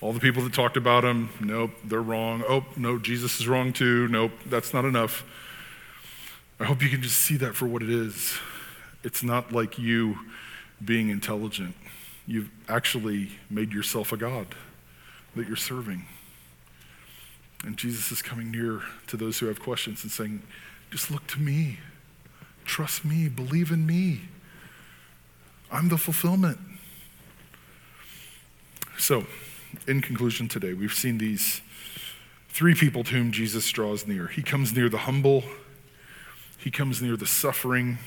All 0.00 0.12
the 0.12 0.20
people 0.20 0.44
that 0.44 0.52
talked 0.52 0.76
about 0.76 1.04
him, 1.04 1.30
nope, 1.40 1.72
they're 1.84 2.00
wrong. 2.00 2.44
Oh, 2.48 2.64
no, 2.76 2.98
Jesus 2.98 3.40
is 3.40 3.48
wrong 3.48 3.72
too. 3.72 4.06
Nope, 4.06 4.30
that's 4.46 4.72
not 4.72 4.84
enough. 4.84 5.24
I 6.60 6.64
hope 6.64 6.82
you 6.82 6.88
can 6.88 7.02
just 7.02 7.16
see 7.16 7.36
that 7.38 7.56
for 7.56 7.66
what 7.66 7.82
it 7.82 7.90
is. 7.90 8.38
It's 9.02 9.24
not 9.24 9.52
like 9.52 9.78
you 9.78 10.18
being 10.84 11.08
intelligent. 11.08 11.74
You've 12.26 12.50
actually 12.68 13.30
made 13.50 13.72
yourself 13.72 14.12
a 14.12 14.16
God 14.16 14.48
that 15.34 15.48
you're 15.48 15.56
serving. 15.56 16.04
And 17.64 17.76
Jesus 17.76 18.12
is 18.12 18.22
coming 18.22 18.52
near 18.52 18.82
to 19.08 19.16
those 19.16 19.38
who 19.40 19.46
have 19.46 19.60
questions 19.60 20.04
and 20.04 20.12
saying, 20.12 20.42
just 20.90 21.10
look 21.10 21.26
to 21.28 21.40
me. 21.40 21.78
Trust 22.68 23.02
me. 23.02 23.28
Believe 23.28 23.72
in 23.72 23.86
me. 23.86 24.20
I'm 25.72 25.88
the 25.88 25.96
fulfillment. 25.96 26.58
So, 28.98 29.24
in 29.86 30.02
conclusion 30.02 30.48
today, 30.48 30.74
we've 30.74 30.92
seen 30.92 31.16
these 31.16 31.62
three 32.50 32.74
people 32.74 33.04
to 33.04 33.14
whom 33.14 33.32
Jesus 33.32 33.70
draws 33.70 34.06
near. 34.06 34.26
He 34.26 34.42
comes 34.42 34.74
near 34.76 34.90
the 34.90 34.98
humble, 34.98 35.44
he 36.58 36.70
comes 36.70 37.00
near 37.00 37.16
the 37.16 37.26
suffering, 37.26 37.98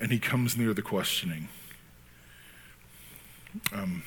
and 0.00 0.10
he 0.10 0.18
comes 0.18 0.56
near 0.56 0.74
the 0.74 0.82
questioning. 0.82 1.48
Um, 3.72 4.02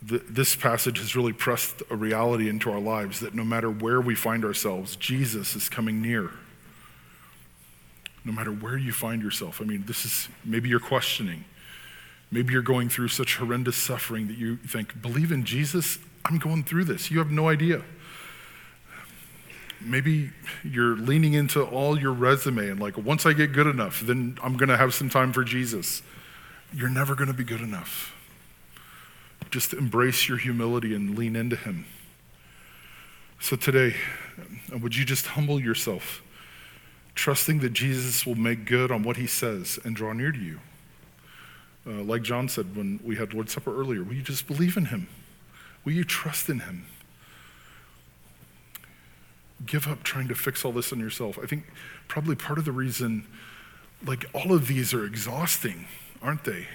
the, 0.00 0.22
this 0.28 0.56
passage 0.56 0.98
has 0.98 1.14
really 1.14 1.34
pressed 1.34 1.82
a 1.90 1.96
reality 1.96 2.48
into 2.48 2.72
our 2.72 2.80
lives 2.80 3.20
that 3.20 3.34
no 3.34 3.44
matter 3.44 3.70
where 3.70 4.00
we 4.00 4.14
find 4.14 4.42
ourselves, 4.42 4.96
Jesus 4.96 5.54
is 5.54 5.68
coming 5.68 6.00
near. 6.00 6.30
No 8.24 8.32
matter 8.32 8.50
where 8.50 8.76
you 8.76 8.92
find 8.92 9.22
yourself. 9.22 9.60
I 9.60 9.64
mean, 9.64 9.84
this 9.86 10.04
is 10.04 10.28
maybe 10.44 10.68
you're 10.68 10.80
questioning. 10.80 11.44
Maybe 12.30 12.52
you're 12.52 12.62
going 12.62 12.88
through 12.88 13.08
such 13.08 13.36
horrendous 13.36 13.76
suffering 13.76 14.28
that 14.28 14.38
you 14.38 14.56
think, 14.56 15.02
believe 15.02 15.32
in 15.32 15.44
Jesus? 15.44 15.98
I'm 16.24 16.38
going 16.38 16.64
through 16.64 16.84
this. 16.84 17.10
You 17.10 17.18
have 17.18 17.30
no 17.30 17.48
idea. 17.48 17.82
Maybe 19.80 20.30
you're 20.62 20.96
leaning 20.96 21.34
into 21.34 21.62
all 21.62 21.98
your 21.98 22.12
resume 22.12 22.68
and, 22.70 22.80
like, 22.80 22.96
once 22.96 23.26
I 23.26 23.32
get 23.32 23.52
good 23.52 23.66
enough, 23.66 24.00
then 24.00 24.38
I'm 24.42 24.56
going 24.56 24.68
to 24.68 24.76
have 24.76 24.94
some 24.94 25.10
time 25.10 25.32
for 25.32 25.42
Jesus. 25.42 26.02
You're 26.72 26.88
never 26.88 27.14
going 27.14 27.28
to 27.28 27.34
be 27.34 27.44
good 27.44 27.60
enough. 27.60 28.14
Just 29.50 29.74
embrace 29.74 30.28
your 30.28 30.38
humility 30.38 30.94
and 30.94 31.18
lean 31.18 31.34
into 31.34 31.56
Him. 31.56 31.84
So 33.40 33.56
today, 33.56 33.96
would 34.80 34.96
you 34.96 35.04
just 35.04 35.26
humble 35.26 35.60
yourself, 35.60 36.22
trusting 37.14 37.60
that 37.60 37.72
Jesus 37.72 38.24
will 38.26 38.34
make 38.34 38.64
good 38.64 38.90
on 38.90 39.02
what 39.02 39.16
He 39.16 39.26
says 39.26 39.78
and 39.84 39.94
draw 39.94 40.12
near 40.12 40.32
to 40.32 40.38
you? 40.38 40.60
Uh, 41.86 42.02
like 42.02 42.22
John 42.22 42.48
said 42.48 42.76
when 42.76 43.00
we 43.04 43.16
had 43.16 43.34
Lord's 43.34 43.52
Supper 43.52 43.74
earlier, 43.74 44.02
will 44.02 44.14
you 44.14 44.22
just 44.22 44.46
believe 44.46 44.76
in 44.76 44.86
Him? 44.86 45.08
Will 45.84 45.92
you 45.92 46.04
trust 46.04 46.48
in 46.48 46.60
Him? 46.60 46.86
Give 49.66 49.86
up 49.86 50.02
trying 50.02 50.28
to 50.28 50.34
fix 50.34 50.64
all 50.64 50.72
this 50.72 50.92
on 50.92 51.00
yourself. 51.00 51.38
I 51.42 51.46
think 51.46 51.64
probably 52.08 52.36
part 52.36 52.58
of 52.58 52.64
the 52.64 52.72
reason, 52.72 53.26
like, 54.04 54.24
all 54.34 54.52
of 54.52 54.66
these 54.66 54.94
are 54.94 55.04
exhausting, 55.04 55.86
aren't 56.20 56.44
they? 56.44 56.66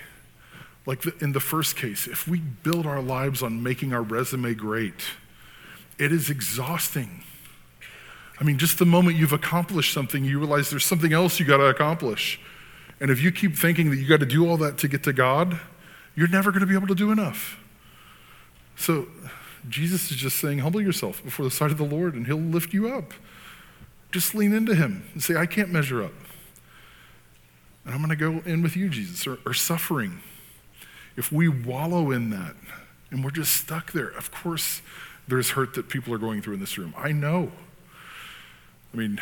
Like 0.85 1.01
the, 1.01 1.13
in 1.19 1.33
the 1.33 1.41
first 1.41 1.75
case, 1.75 2.07
if 2.07 2.27
we 2.27 2.39
build 2.39 2.85
our 2.85 3.01
lives 3.01 3.43
on 3.43 3.61
making 3.61 3.93
our 3.93 4.01
resume 4.01 4.53
great, 4.53 5.11
it 5.99 6.13
is 6.13 6.29
exhausting. 6.29 7.23
I 8.39 8.43
mean, 8.43 8.57
just 8.57 8.77
the 8.77 8.85
moment 8.85 9.17
you've 9.17 9.33
accomplished 9.33 9.93
something, 9.93 10.23
you 10.23 10.39
realize 10.39 10.69
there's 10.69 10.85
something 10.85 11.11
else 11.11 11.39
you 11.39 11.45
got 11.45 11.57
to 11.57 11.65
accomplish. 11.65 12.39
And 12.99 13.09
if 13.09 13.21
you 13.21 13.31
keep 13.31 13.55
thinking 13.55 13.89
that 13.89 13.97
you 13.97 14.07
got 14.07 14.19
to 14.19 14.25
do 14.25 14.47
all 14.47 14.57
that 14.57 14.77
to 14.79 14.87
get 14.87 15.03
to 15.03 15.13
God, 15.13 15.59
you're 16.15 16.27
never 16.27 16.51
going 16.51 16.61
to 16.61 16.67
be 16.67 16.75
able 16.75 16.87
to 16.87 16.95
do 16.95 17.11
enough. 17.11 17.59
So 18.75 19.07
Jesus 19.67 20.11
is 20.11 20.17
just 20.17 20.37
saying, 20.37 20.59
humble 20.59 20.81
yourself 20.81 21.23
before 21.23 21.45
the 21.45 21.51
sight 21.51 21.71
of 21.71 21.77
the 21.77 21.83
Lord, 21.83 22.13
and 22.13 22.27
He'll 22.27 22.37
lift 22.37 22.73
you 22.73 22.89
up. 22.89 23.13
Just 24.11 24.35
lean 24.35 24.53
into 24.53 24.75
Him 24.75 25.07
and 25.13 25.23
say, 25.23 25.35
I 25.35 25.45
can't 25.45 25.69
measure 25.69 26.03
up. 26.03 26.13
And 27.85 27.93
I'm 27.93 27.99
going 28.03 28.09
to 28.09 28.15
go 28.15 28.41
in 28.49 28.61
with 28.61 28.75
you, 28.75 28.89
Jesus, 28.89 29.25
or, 29.25 29.39
or 29.45 29.53
suffering. 29.53 30.21
If 31.15 31.31
we 31.31 31.47
wallow 31.47 32.11
in 32.11 32.29
that 32.29 32.55
and 33.09 33.23
we're 33.23 33.31
just 33.31 33.53
stuck 33.53 33.93
there, 33.93 34.09
of 34.09 34.29
course, 34.31 34.81
there's 35.27 35.51
hurt 35.51 35.73
that 35.75 35.89
people 35.89 36.13
are 36.13 36.17
going 36.17 36.41
through 36.41 36.55
in 36.55 36.59
this 36.59 36.77
room. 36.77 36.93
I 36.97 37.11
know. 37.11 37.51
I 38.97 38.99
mean, 38.99 39.19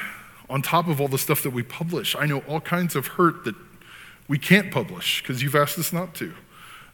on 0.49 0.61
top 0.61 0.87
of 0.87 1.01
all 1.01 1.09
the 1.09 1.17
stuff 1.17 1.43
that 1.43 1.49
we 1.49 1.61
publish, 1.61 2.15
I 2.15 2.25
know 2.27 2.39
all 2.47 2.61
kinds 2.61 2.95
of 2.95 3.07
hurt 3.07 3.43
that 3.43 3.55
we 4.25 4.39
can't 4.39 4.71
publish 4.71 5.21
because 5.21 5.43
you've 5.43 5.55
asked 5.55 5.77
us 5.77 5.91
not 5.91 6.15
to. 6.15 6.33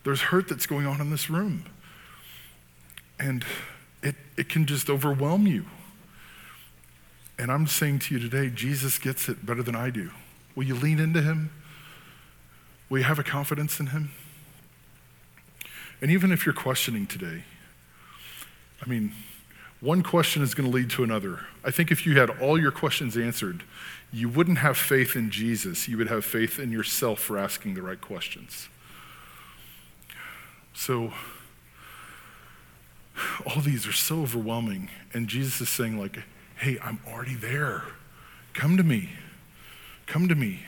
There's 0.03 0.21
hurt 0.21 0.47
that's 0.49 0.65
going 0.65 0.87
on 0.87 0.99
in 0.99 1.11
this 1.11 1.29
room. 1.29 1.65
And 3.19 3.45
it, 4.01 4.15
it 4.35 4.49
can 4.49 4.65
just 4.65 4.89
overwhelm 4.89 5.45
you. 5.45 5.65
And 7.37 7.51
I'm 7.51 7.67
saying 7.67 7.99
to 7.99 8.15
you 8.15 8.19
today, 8.19 8.49
Jesus 8.49 8.97
gets 8.97 9.29
it 9.29 9.45
better 9.45 9.61
than 9.61 9.75
I 9.75 9.91
do. 9.91 10.09
Will 10.55 10.63
you 10.63 10.73
lean 10.73 10.99
into 10.99 11.21
him? 11.21 11.51
Will 12.89 12.97
you 12.97 13.03
have 13.03 13.19
a 13.19 13.23
confidence 13.23 13.79
in 13.79 13.87
him? 13.87 14.09
And 16.01 16.09
even 16.09 16.31
if 16.31 16.47
you're 16.47 16.55
questioning 16.55 17.05
today, 17.05 17.43
I 18.83 18.89
mean, 18.89 19.13
one 19.81 20.03
question 20.03 20.43
is 20.43 20.53
going 20.53 20.69
to 20.69 20.75
lead 20.75 20.91
to 20.91 21.03
another. 21.03 21.39
I 21.63 21.71
think 21.71 21.91
if 21.91 22.05
you 22.05 22.17
had 22.17 22.29
all 22.29 22.59
your 22.59 22.71
questions 22.71 23.17
answered, 23.17 23.63
you 24.13 24.29
wouldn't 24.29 24.59
have 24.59 24.77
faith 24.77 25.15
in 25.15 25.31
Jesus. 25.31 25.87
You 25.87 25.97
would 25.97 26.07
have 26.07 26.23
faith 26.23 26.59
in 26.59 26.71
yourself 26.71 27.19
for 27.19 27.37
asking 27.37 27.73
the 27.73 27.81
right 27.81 27.99
questions. 27.99 28.69
So, 30.73 31.13
all 33.47 33.61
these 33.61 33.87
are 33.87 33.91
so 33.91 34.21
overwhelming. 34.21 34.89
And 35.13 35.27
Jesus 35.27 35.59
is 35.61 35.69
saying, 35.69 35.99
like, 35.99 36.19
hey, 36.57 36.77
I'm 36.83 36.99
already 37.11 37.35
there. 37.35 37.83
Come 38.53 38.77
to 38.77 38.83
me. 38.83 39.09
Come 40.05 40.27
to 40.27 40.35
me. 40.35 40.59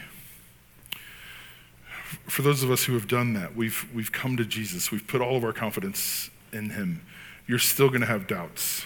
For 2.28 2.42
those 2.42 2.64
of 2.64 2.72
us 2.72 2.86
who 2.86 2.94
have 2.94 3.08
done 3.08 3.34
that, 3.34 3.56
we've, 3.56 3.88
we've 3.94 4.12
come 4.12 4.38
to 4.38 4.46
Jesus. 4.46 4.92
We've 4.92 5.06
put 5.06 5.22
all 5.22 5.36
of 5.36 5.44
our 5.44 5.54
confidence 5.54 6.32
in 6.52 6.72
him. 6.72 7.02
You're 7.46 7.60
still 7.60 7.90
going 7.90 8.02
to 8.02 8.08
have 8.08 8.26
doubts 8.26 8.86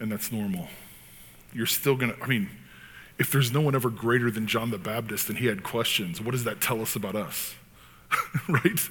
and 0.00 0.10
that's 0.10 0.32
normal. 0.32 0.68
You're 1.52 1.66
still 1.66 1.96
going 1.96 2.12
to, 2.12 2.22
I 2.22 2.26
mean, 2.26 2.50
if 3.18 3.30
there's 3.30 3.52
no 3.52 3.60
one 3.60 3.74
ever 3.74 3.90
greater 3.90 4.30
than 4.30 4.46
John 4.46 4.70
the 4.70 4.78
Baptist 4.78 5.28
and 5.28 5.38
he 5.38 5.46
had 5.46 5.62
questions, 5.62 6.20
what 6.20 6.32
does 6.32 6.44
that 6.44 6.60
tell 6.60 6.80
us 6.80 6.96
about 6.96 7.14
us? 7.14 7.54
right? 8.48 8.88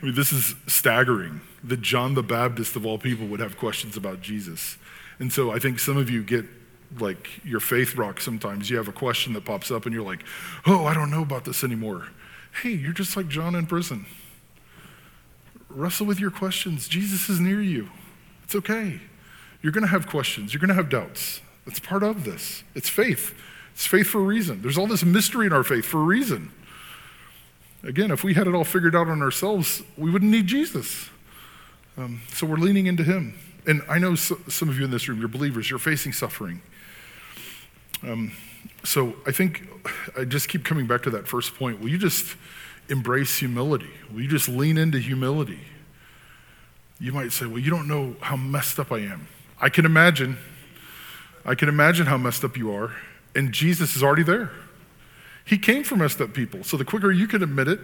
I 0.00 0.04
mean, 0.04 0.14
this 0.14 0.32
is 0.32 0.54
staggering 0.66 1.40
that 1.64 1.80
John 1.80 2.14
the 2.14 2.22
Baptist, 2.22 2.76
of 2.76 2.84
all 2.84 2.98
people, 2.98 3.26
would 3.28 3.40
have 3.40 3.56
questions 3.56 3.96
about 3.96 4.20
Jesus. 4.22 4.76
And 5.18 5.32
so 5.32 5.50
I 5.50 5.58
think 5.58 5.78
some 5.78 5.96
of 5.96 6.10
you 6.10 6.22
get 6.22 6.46
like 6.98 7.44
your 7.44 7.60
faith 7.60 7.96
rock 7.96 8.20
sometimes. 8.20 8.70
You 8.70 8.76
have 8.78 8.88
a 8.88 8.92
question 8.92 9.32
that 9.34 9.44
pops 9.44 9.70
up 9.70 9.86
and 9.86 9.94
you're 9.94 10.04
like, 10.04 10.24
oh, 10.66 10.86
I 10.86 10.94
don't 10.94 11.10
know 11.10 11.22
about 11.22 11.44
this 11.44 11.62
anymore. 11.62 12.08
Hey, 12.62 12.70
you're 12.70 12.92
just 12.92 13.16
like 13.16 13.28
John 13.28 13.54
in 13.54 13.66
prison. 13.66 14.06
Wrestle 15.68 16.06
with 16.06 16.18
your 16.18 16.32
questions. 16.32 16.88
Jesus 16.88 17.28
is 17.28 17.38
near 17.38 17.60
you. 17.60 17.90
It's 18.42 18.56
okay. 18.56 19.00
You're 19.62 19.72
going 19.72 19.84
to 19.84 19.90
have 19.90 20.06
questions, 20.06 20.52
you're 20.54 20.60
going 20.60 20.68
to 20.68 20.74
have 20.74 20.88
doubts. 20.88 21.40
That's 21.66 21.78
part 21.78 22.02
of 22.02 22.24
this. 22.24 22.64
It's 22.74 22.88
faith. 22.88 23.34
It's 23.72 23.86
faith 23.86 24.06
for 24.06 24.18
a 24.18 24.24
reason. 24.24 24.62
There's 24.62 24.78
all 24.78 24.86
this 24.86 25.04
mystery 25.04 25.46
in 25.46 25.52
our 25.52 25.62
faith 25.62 25.84
for 25.84 25.98
a 25.98 26.04
reason. 26.04 26.52
Again, 27.82 28.10
if 28.10 28.24
we 28.24 28.34
had 28.34 28.46
it 28.46 28.54
all 28.54 28.64
figured 28.64 28.94
out 28.94 29.08
on 29.08 29.22
ourselves, 29.22 29.82
we 29.96 30.10
wouldn't 30.10 30.30
need 30.30 30.46
Jesus. 30.46 31.08
Um, 31.96 32.20
so 32.32 32.46
we're 32.46 32.56
leaning 32.56 32.86
into 32.86 33.04
Him. 33.04 33.34
And 33.66 33.82
I 33.88 33.98
know 33.98 34.14
so, 34.14 34.38
some 34.48 34.68
of 34.68 34.78
you 34.78 34.84
in 34.84 34.90
this 34.90 35.08
room, 35.08 35.18
you're 35.18 35.28
believers, 35.28 35.70
you're 35.70 35.78
facing 35.78 36.12
suffering. 36.12 36.62
Um, 38.02 38.32
so 38.84 39.14
I 39.26 39.32
think 39.32 39.68
I 40.18 40.24
just 40.24 40.48
keep 40.48 40.64
coming 40.64 40.86
back 40.86 41.02
to 41.04 41.10
that 41.10 41.28
first 41.28 41.54
point. 41.54 41.80
Will 41.80 41.88
you 41.88 41.98
just 41.98 42.36
embrace 42.88 43.38
humility? 43.38 43.90
Will 44.12 44.22
you 44.22 44.28
just 44.28 44.48
lean 44.48 44.78
into 44.78 44.98
humility? 44.98 45.60
You 46.98 47.12
might 47.12 47.32
say, 47.32 47.46
well, 47.46 47.58
you 47.58 47.70
don't 47.70 47.88
know 47.88 48.16
how 48.20 48.36
messed 48.36 48.78
up 48.78 48.92
I 48.92 48.98
am. 48.98 49.26
I 49.60 49.68
can 49.68 49.84
imagine. 49.84 50.38
I 51.44 51.54
can 51.54 51.68
imagine 51.68 52.06
how 52.06 52.16
messed 52.16 52.44
up 52.44 52.56
you 52.56 52.72
are. 52.72 52.94
And 53.34 53.52
Jesus 53.52 53.96
is 53.96 54.02
already 54.02 54.22
there. 54.22 54.50
He 55.44 55.58
came 55.58 55.84
for 55.84 55.96
messed 55.96 56.20
up 56.20 56.32
people. 56.32 56.64
So 56.64 56.76
the 56.76 56.84
quicker 56.84 57.10
you 57.10 57.26
can 57.26 57.42
admit 57.42 57.68
it, 57.68 57.80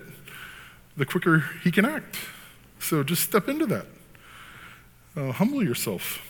the 0.97 1.05
quicker 1.05 1.45
he 1.63 1.71
can 1.71 1.85
act. 1.85 2.17
So 2.79 3.03
just 3.03 3.23
step 3.23 3.49
into 3.49 3.67
that. 3.67 3.87
Uh, 5.17 5.33
humble 5.33 5.63
yourself. 5.63 6.23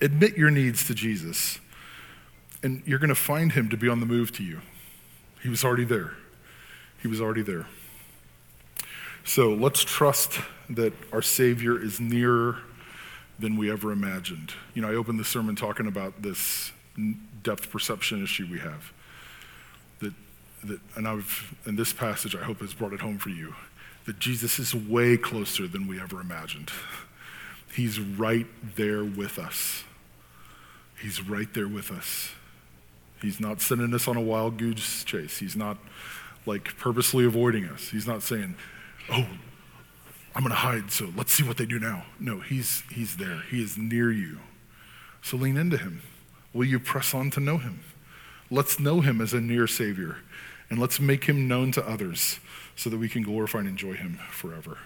Admit 0.00 0.36
your 0.36 0.50
needs 0.50 0.86
to 0.86 0.94
Jesus. 0.94 1.58
And 2.62 2.82
you're 2.86 2.98
going 2.98 3.08
to 3.08 3.14
find 3.14 3.52
him 3.52 3.68
to 3.68 3.76
be 3.76 3.88
on 3.88 4.00
the 4.00 4.06
move 4.06 4.32
to 4.32 4.42
you. 4.42 4.60
He 5.42 5.48
was 5.48 5.64
already 5.64 5.84
there. 5.84 6.14
He 7.02 7.08
was 7.08 7.20
already 7.20 7.42
there. 7.42 7.66
So 9.24 9.52
let's 9.52 9.84
trust 9.84 10.40
that 10.70 10.92
our 11.12 11.22
Savior 11.22 11.82
is 11.82 12.00
nearer 12.00 12.58
than 13.38 13.56
we 13.56 13.70
ever 13.70 13.92
imagined. 13.92 14.52
You 14.74 14.82
know, 14.82 14.90
I 14.90 14.94
opened 14.94 15.18
the 15.18 15.24
sermon 15.24 15.56
talking 15.56 15.86
about 15.86 16.22
this 16.22 16.72
depth 17.42 17.70
perception 17.70 18.22
issue 18.22 18.46
we 18.50 18.60
have. 18.60 18.92
That, 20.00 20.12
that, 20.64 20.80
and 20.96 21.08
I've, 21.08 21.54
in 21.66 21.76
this 21.76 21.92
passage, 21.92 22.36
I 22.36 22.44
hope 22.44 22.60
has 22.60 22.74
brought 22.74 22.92
it 22.92 23.00
home 23.00 23.18
for 23.18 23.30
you, 23.30 23.54
that 24.06 24.18
Jesus 24.18 24.58
is 24.58 24.74
way 24.74 25.16
closer 25.16 25.66
than 25.66 25.86
we 25.86 26.00
ever 26.00 26.20
imagined. 26.20 26.70
He's 27.72 27.98
right 27.98 28.46
there 28.76 29.04
with 29.04 29.38
us. 29.38 29.84
He's 31.00 31.20
right 31.20 31.52
there 31.54 31.68
with 31.68 31.90
us. 31.90 32.30
He's 33.20 33.40
not 33.40 33.60
sending 33.60 33.92
us 33.94 34.06
on 34.06 34.16
a 34.16 34.20
wild 34.20 34.58
goose 34.58 35.02
chase. 35.02 35.38
He's 35.38 35.56
not 35.56 35.78
like 36.46 36.76
purposely 36.76 37.24
avoiding 37.24 37.64
us. 37.64 37.88
He's 37.88 38.06
not 38.06 38.22
saying, 38.22 38.54
oh, 39.10 39.26
I'm 40.34 40.42
going 40.42 40.50
to 40.50 40.56
hide, 40.56 40.90
so 40.90 41.12
let's 41.16 41.32
see 41.32 41.44
what 41.44 41.56
they 41.58 41.66
do 41.66 41.78
now. 41.78 42.06
No, 42.18 42.40
he's, 42.40 42.82
he's 42.92 43.16
there. 43.16 43.42
He 43.50 43.62
is 43.62 43.78
near 43.78 44.10
you. 44.10 44.40
So 45.22 45.36
lean 45.36 45.56
into 45.56 45.76
him. 45.76 46.02
Will 46.52 46.64
you 46.64 46.80
press 46.80 47.14
on 47.14 47.30
to 47.30 47.40
know 47.40 47.58
him? 47.58 47.80
Let's 48.50 48.80
know 48.80 49.00
him 49.00 49.20
as 49.20 49.32
a 49.32 49.40
near 49.40 49.66
Savior, 49.66 50.18
and 50.68 50.78
let's 50.78 50.98
make 50.98 51.24
him 51.24 51.46
known 51.46 51.72
to 51.72 51.88
others 51.88 52.40
so 52.76 52.90
that 52.90 52.98
we 52.98 53.08
can 53.08 53.22
glorify 53.22 53.60
and 53.60 53.68
enjoy 53.68 53.94
him 53.94 54.18
forever. 54.30 54.78